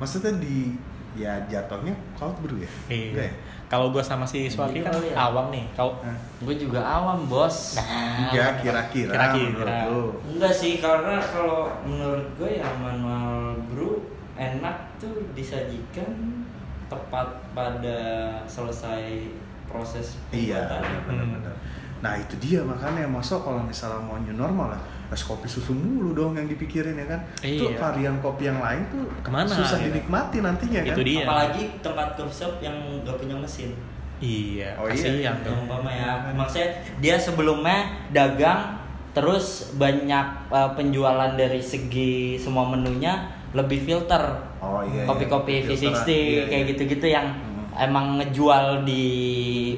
maksudnya 0.00 0.32
di 0.40 0.74
ya 1.16 1.32
jatuhnya 1.46 1.96
cold 2.12 2.36
brew 2.38 2.60
ya 2.60 2.70
Iya. 2.86 3.08
Enggak 3.10 3.26
ya? 3.26 3.34
Kalau 3.66 3.90
gue 3.90 3.98
sama 3.98 4.22
si 4.22 4.46
Swaki 4.46 4.78
kan 4.78 4.94
Iya, 4.94 5.10
iya. 5.10 5.14
awam 5.18 5.50
nih. 5.50 5.66
Kalau 5.74 5.98
Hah? 5.98 6.14
Gue 6.38 6.54
juga 6.54 6.78
awam, 6.78 7.26
Bos. 7.26 7.74
Nah, 7.74 8.30
Enggak 8.30 8.62
kira-kira 8.62 9.10
Kira-kira. 9.10 9.90
Enggak 10.22 10.54
sih, 10.54 10.78
karena 10.78 11.18
kalau 11.18 11.66
menurut 11.82 12.30
gue 12.36 12.50
ya 12.56 12.68
manual 12.76 13.58
brew 13.66 14.06
enak 14.36 14.76
tuh 14.96 15.18
disajikan 15.34 16.46
tepat 16.86 17.26
pada 17.50 17.98
selesai 18.46 19.26
proses 19.66 20.14
Iya, 20.30 20.62
pembuatannya. 20.62 20.98
benar-benar. 21.02 21.54
Nah 21.96 22.14
itu 22.14 22.34
dia 22.38 22.60
makanya 22.62 23.08
masuk 23.08 23.42
kalau 23.42 23.58
misalnya 23.58 23.98
mau 23.98 24.14
new 24.16 24.30
normal 24.30 24.70
lah 24.70 24.82
es 25.06 25.22
kopi 25.22 25.46
susu 25.46 25.70
mulu 25.70 26.12
dong 26.12 26.34
yang 26.34 26.46
dipikirin 26.46 26.94
ya 26.94 27.06
kan. 27.06 27.20
Itu 27.38 27.70
Iya. 27.70 27.78
varian 27.78 28.16
kopi 28.18 28.42
yang 28.44 28.58
lain 28.58 28.82
tuh 28.88 29.06
Ke 29.20 29.30
mana, 29.30 29.46
susah 29.46 29.78
gitu? 29.78 29.94
dinikmati 29.94 30.38
nantinya 30.40 30.80
kan. 30.82 30.92
Itu 30.92 31.02
dia. 31.02 31.22
Apalagi 31.22 31.62
tempat 31.78 32.08
coffee 32.14 32.36
shop 32.36 32.52
yang 32.58 32.74
nggak 33.00 33.16
punya 33.16 33.36
mesin. 33.36 33.70
Iya, 34.16 34.72
Oh, 34.74 34.88
iya. 34.88 35.28
Yang 35.28 35.44
umpama 35.46 35.88
ya, 35.88 36.32
maksudnya 36.32 36.72
dia 36.98 37.14
sebelumnya 37.16 37.84
dagang 38.10 38.80
terus 39.12 39.72
banyak 39.74 40.26
uh, 40.48 40.72
penjualan 40.72 41.32
dari 41.32 41.60
segi 41.60 42.36
semua 42.36 42.64
menunya 42.66 43.28
lebih 43.52 43.80
filter. 43.80 44.20
Oh 44.58 44.80
iya. 44.82 45.02
iya. 45.02 45.04
Kopi-kopi 45.04 45.54
Filteran. 45.62 46.00
V60 46.00 46.08
Iya, 46.08 46.42
kayak 46.46 46.62
iya. 46.62 46.70
gitu-gitu 46.70 47.06
yang 47.06 47.26
Hmm. 47.28 47.55
Emang 47.76 48.16
ngejual 48.16 48.82
di 48.82 49.04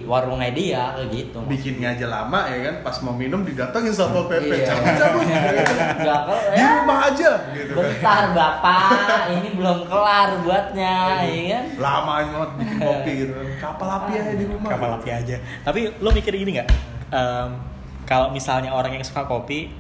warungnya 0.03 0.51
dia 0.51 0.83
kayak 0.95 1.11
gitu. 1.11 1.39
Bikinnya 1.45 1.93
aja 1.93 2.07
lama 2.07 2.47
ya 2.47 2.59
kan, 2.65 2.75
pas 2.81 2.97
mau 3.03 3.11
minum 3.11 3.43
didatengin 3.43 3.91
satpol 3.91 4.27
pp, 4.27 4.47
Iya. 4.49 4.71
cabut-cabut. 4.71 5.23
Nggak 5.99 6.21
ke- 6.23 6.43
Di 6.49 6.57
ya, 6.57 6.69
rumah 6.79 6.99
aja 7.05 7.31
gitu 7.51 7.73
kan. 7.73 7.83
bentar 7.85 8.25
bapak, 8.33 8.91
ini 9.33 9.49
belum 9.53 9.79
kelar 9.85 10.29
buatnya, 10.41 10.95
ya 11.27 11.43
kan? 11.51 11.65
Lama 11.77 12.13
banget 12.21 12.51
bikin 12.57 12.77
kopi 12.79 13.11
gitu 13.17 13.33
kan. 13.33 13.47
Kapal 13.61 13.89
api 13.93 14.11
aja 14.15 14.33
di 14.33 14.45
rumah. 14.47 14.69
kapal 14.71 14.91
api 14.95 15.09
aja. 15.11 15.37
Tapi 15.61 15.81
lo 15.99 16.11
mikir 16.11 16.33
gini 16.33 16.51
nggak? 16.55 16.69
Em, 17.09 17.49
kalau 18.05 18.31
misalnya 18.31 18.71
orang 18.71 18.95
yang 18.95 19.03
suka 19.03 19.25
kopi, 19.25 19.75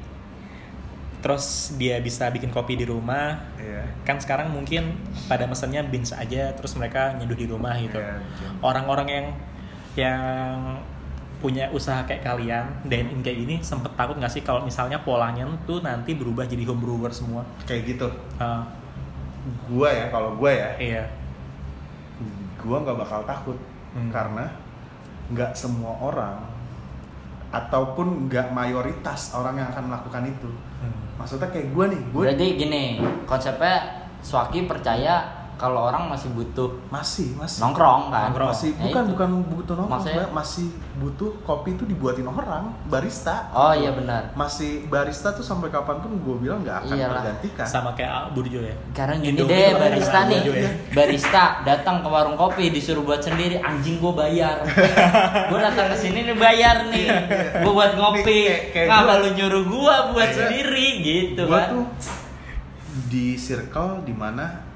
terus 1.18 1.46
dia 1.74 1.98
bisa 1.98 2.26
bikin 2.28 2.48
kopi 2.48 2.74
di 2.74 2.84
rumah, 2.84 3.57
Iya. 3.68 3.84
kan 4.02 4.16
sekarang 4.16 4.48
mungkin 4.48 4.96
pada 5.28 5.44
mesennya 5.44 5.84
beans 5.84 6.16
aja, 6.16 6.56
terus 6.56 6.72
mereka 6.74 7.12
nyeduh 7.20 7.36
di 7.36 7.44
rumah 7.44 7.76
gitu. 7.76 8.00
Iya. 8.00 8.16
Orang-orang 8.64 9.08
yang 9.08 9.26
yang 9.94 10.20
punya 11.38 11.70
usaha 11.70 12.02
kayak 12.02 12.24
kalian, 12.24 12.64
dan 12.88 13.12
in 13.12 13.20
kayak 13.20 13.44
gini, 13.44 13.56
sempet 13.60 13.92
takut 13.94 14.16
nggak 14.16 14.32
sih 14.32 14.42
kalau 14.42 14.64
misalnya 14.64 14.98
polanya 15.04 15.46
tuh 15.68 15.78
nanti 15.84 16.16
berubah 16.16 16.48
jadi 16.48 16.64
home 16.66 16.82
brewer 16.82 17.12
semua? 17.12 17.44
Kayak 17.68 17.94
gitu. 17.94 18.08
Eh, 18.40 18.62
Gua 19.64 19.88
ya, 19.88 20.10
kalau 20.10 20.34
gua 20.34 20.50
ya, 20.50 20.70
iya. 20.76 21.04
gua 22.58 22.82
nggak 22.82 22.98
bakal 22.98 23.22
takut 23.24 23.56
Hmm. 23.88 24.12
karena 24.12 24.44
nggak 25.32 25.56
semua 25.56 25.96
orang 25.96 26.36
ataupun 27.48 28.28
nggak 28.28 28.52
mayoritas 28.52 29.32
orang 29.32 29.56
yang 29.56 29.68
akan 29.72 29.88
melakukan 29.88 30.28
itu. 30.28 30.50
Maksudnya 31.18 31.50
kayak 31.50 31.74
gua 31.74 31.90
nih 31.90 32.00
gue 32.14 32.22
Berarti 32.22 32.46
gini, 32.54 32.84
konsepnya 33.26 34.06
Swaki 34.22 34.66
percaya 34.66 35.37
kalau 35.58 35.80
orang 35.84 36.06
masih 36.06 36.30
butuh 36.30 36.70
masih 36.88 37.34
masih 37.34 37.58
nongkrong 37.60 38.08
kan? 38.08 38.30
Nongkrong. 38.30 38.48
masih 38.48 38.70
Ya 38.70 38.82
bukan 38.84 39.02
itu. 39.02 39.10
bukan 39.12 39.28
butuh 39.48 39.74
nongkrong 39.74 40.00
Maksudnya? 40.00 40.26
Masih 40.30 40.66
butuh 40.96 41.30
kopi 41.42 41.70
itu 41.72 41.84
dibuatin 41.84 42.24
orang 42.24 42.70
barista 42.84 43.50
Oh 43.50 43.70
iya 43.70 43.90
benar. 43.90 44.30
masih 44.32 44.86
barista 44.86 45.30
tuh 45.30 45.42
sampai 45.42 45.68
kapan 45.68 45.98
pun 45.98 46.14
gue 46.14 46.36
bilang 46.38 46.62
nggak 46.62 46.76
akan 46.80 46.94
Iyalah. 46.94 47.14
tergantikan 47.20 47.66
Sama 47.66 47.90
kayak 47.92 48.30
Burjo 48.30 48.60
ya. 48.60 48.74
Sekarang 48.88 49.18
gini 49.18 49.38
deh 49.40 49.74
barista 49.74 50.18
nih, 50.24 50.38
ya. 50.44 50.70
barista 50.90 51.42
datang 51.62 52.00
ke 52.00 52.08
warung 52.08 52.34
kopi 52.34 52.70
disuruh 52.70 53.02
buat 53.02 53.18
sendiri, 53.18 53.58
anjing 53.58 53.98
gue 53.98 54.12
bayar. 54.12 54.62
gue 55.50 55.58
datang 55.58 55.90
ke 55.90 55.96
sini 55.96 56.22
nih 56.22 56.36
bayar 56.36 56.86
nih, 56.86 57.06
gue 57.58 57.72
buat 57.72 57.92
ngopi. 57.92 58.40
Gua- 58.72 59.18
lu 59.18 59.34
nyuruh 59.34 59.64
gue 59.64 59.94
buat 60.12 60.24
Iya. 60.24 60.36
sendiri 60.38 60.86
gitu 61.00 61.42
gue 61.42 61.50
kan? 61.52 61.68
tuh 61.68 61.84
di 63.06 63.34
circle 63.34 64.02
di 64.02 64.12
mana 64.12 64.67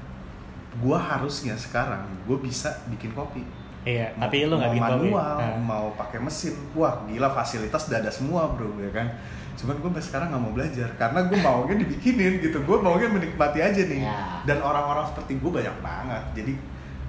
gue 0.74 0.98
harusnya 0.98 1.52
sekarang 1.54 2.00
gue 2.22 2.38
bisa 2.38 2.72
bikin 2.88 3.12
kopi 3.12 3.44
Iya, 3.82 4.14
Mau- 4.14 4.22
tapi 4.22 4.46
lu 4.46 4.54
nggak 4.54 4.62
mau 4.64 4.72
bikin 4.72 4.86
kopi. 4.86 4.94
manual 5.10 5.36
Nah. 5.36 5.58
mau 5.58 5.86
pakai 5.92 6.18
mesin 6.18 6.54
wah 6.72 7.02
gila 7.04 7.28
fasilitas 7.28 7.82
udah 7.84 7.98
ada 7.98 8.10
semua 8.10 8.46
bro 8.48 8.70
ya 8.78 8.90
kan 8.90 9.10
cuman 9.52 9.74
gue 9.76 10.00
sekarang 10.00 10.30
nggak 10.30 10.38
mau 10.40 10.52
belajar 10.52 10.88
karena 10.96 11.18
gue 11.22 11.36
maunya 11.36 11.74
dibikinin 11.76 12.38
gitu 12.40 12.58
gue 12.58 12.76
maunya 12.78 13.04
menikmati 13.06 13.58
aja 13.58 13.82
nih 13.82 14.00
Ya. 14.00 14.38
dan 14.44 14.58
orang-orang 14.60 15.04
seperti 15.04 15.36
gue 15.36 15.50
banyak 15.50 15.76
banget 15.78 16.24
jadi 16.32 16.52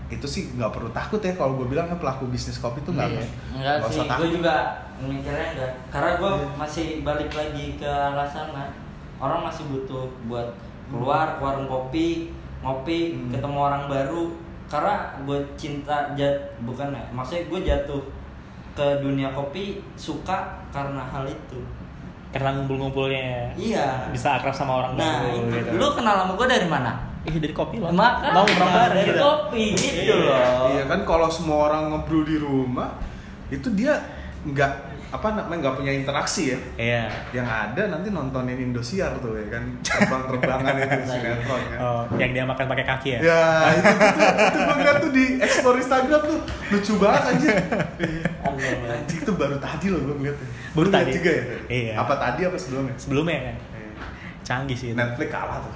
itu 0.10 0.28
sih 0.28 0.44
nggak 0.52 0.70
perlu 0.72 0.90
takut 0.92 1.18
ya 1.20 1.34
kalau 1.34 1.56
gue 1.56 1.68
bilang 1.68 1.88
kan 1.88 1.96
pelaku 1.96 2.26
bisnis 2.28 2.58
kopi 2.58 2.82
tuh 2.82 2.92
nggak 2.92 3.10
Iya. 3.12 3.22
Enggak 3.54 3.74
nggak 3.76 3.78
sih, 3.80 3.94
usah 3.94 4.04
gue 4.04 4.10
takut 4.12 4.30
juga 4.34 4.56
mikirnya 5.00 5.46
enggak. 5.52 5.72
Karena 5.88 6.12
gue 6.16 6.32
Iya. 6.34 6.48
masih 6.56 6.86
balik 7.02 7.32
lagi 7.32 7.66
ke 7.76 7.88
arah 7.88 8.28
sana. 8.28 8.64
Orang 9.16 9.42
masih 9.42 9.64
butuh 9.68 10.06
buat 10.26 10.50
keluar 10.86 11.38
ke 11.38 11.42
warung 11.42 11.66
kopi, 11.66 12.30
ngopi, 12.64 13.00
Hmm. 13.14 13.30
ketemu 13.30 13.58
orang 13.60 13.84
baru. 13.86 14.24
Karena 14.66 14.96
gue 15.22 15.38
cinta 15.54 15.94
jat, 16.14 16.34
bukan 16.60 16.90
ya, 16.90 17.04
maksudnya 17.12 17.46
gue 17.46 17.60
jatuh 17.62 18.02
ke 18.74 18.88
dunia 19.00 19.30
kopi 19.30 19.78
suka 19.94 20.34
karena 20.70 21.04
hal 21.04 21.24
itu. 21.24 21.62
Karena 22.32 22.50
ngumpul-ngumpulnya. 22.56 23.54
Iya. 23.54 24.10
Bisa 24.10 24.42
akrab 24.42 24.50
sama 24.50 24.82
orang 24.82 24.98
Nah, 24.98 25.22
baru 25.22 25.38
itu. 25.38 25.54
gitu. 25.54 25.70
lu 25.78 25.88
kenal 25.94 26.16
sama 26.18 26.34
gue 26.34 26.48
dari 26.50 26.66
mana? 26.66 26.92
Ih, 27.24 27.38
dari 27.38 27.54
kopi 27.54 27.78
loh. 27.78 27.88
Maka 27.88 28.34
Nongkrong 28.34 28.72
bareng 28.74 28.98
dari 28.98 29.08
gitu. 29.08 29.22
kopi 29.22 29.64
gitu 29.72 30.02
Iya. 30.02 30.16
loh. 30.18 30.66
iya 30.72 30.84
kan 30.84 31.00
kalau 31.04 31.30
semua 31.30 31.70
orang 31.70 31.94
ngebrew 31.94 32.26
di 32.26 32.36
rumah 32.36 32.98
itu 33.48 33.70
dia 33.72 33.94
nggak 34.44 34.93
apa 35.14 35.28
namanya 35.32 35.60
nggak 35.62 35.76
punya 35.78 35.94
interaksi 35.94 36.44
ya 36.50 36.60
Iya. 36.74 37.04
yang 37.32 37.46
ada 37.46 37.86
nanti 37.88 38.10
nontonin 38.10 38.58
Indosiar 38.58 39.14
tuh 39.18 39.38
ya 39.38 39.46
kan 39.48 39.64
terbang-terbangan 39.80 40.74
itu 40.76 41.00
sinetron 41.14 41.62
kan 41.70 41.78
Oh, 41.78 42.02
yang 42.18 42.34
dia 42.34 42.44
makan 42.44 42.66
pakai 42.66 42.82
kaki 42.84 43.10
ya? 43.14 43.20
ya 43.22 43.42
itu 43.72 43.94
tuh 43.94 44.10
itu 44.26 44.58
gue 44.60 44.76
ngeliat 44.76 44.98
tuh 44.98 45.12
di 45.12 45.26
explore 45.38 45.78
Instagram 45.78 46.22
tuh 46.24 46.40
lucu 46.68 46.94
banget 46.98 47.22
anjir 47.30 47.54
anjir 48.42 49.20
itu 49.20 49.32
baru 49.34 49.58
tadi 49.58 49.86
loh 49.88 50.02
gue 50.02 50.16
ngeliatnya 50.18 50.48
Baru 50.74 50.82
Lu 50.84 50.90
liat 50.90 50.98
tadi? 51.00 51.12
juga 51.14 51.30
ya? 51.32 51.44
Iya. 51.70 51.94
apa 51.96 52.14
tadi 52.16 52.42
apa 52.44 52.58
sebelumnya 52.58 52.96
Sebelumnya 52.98 53.38
kan. 53.44 53.56
Iya. 53.70 53.90
Canggih 54.44 54.76
sih 54.76 54.88
itu. 54.90 54.98
Netflix 54.98 55.30
kalah 55.30 55.62
tuh 55.62 55.74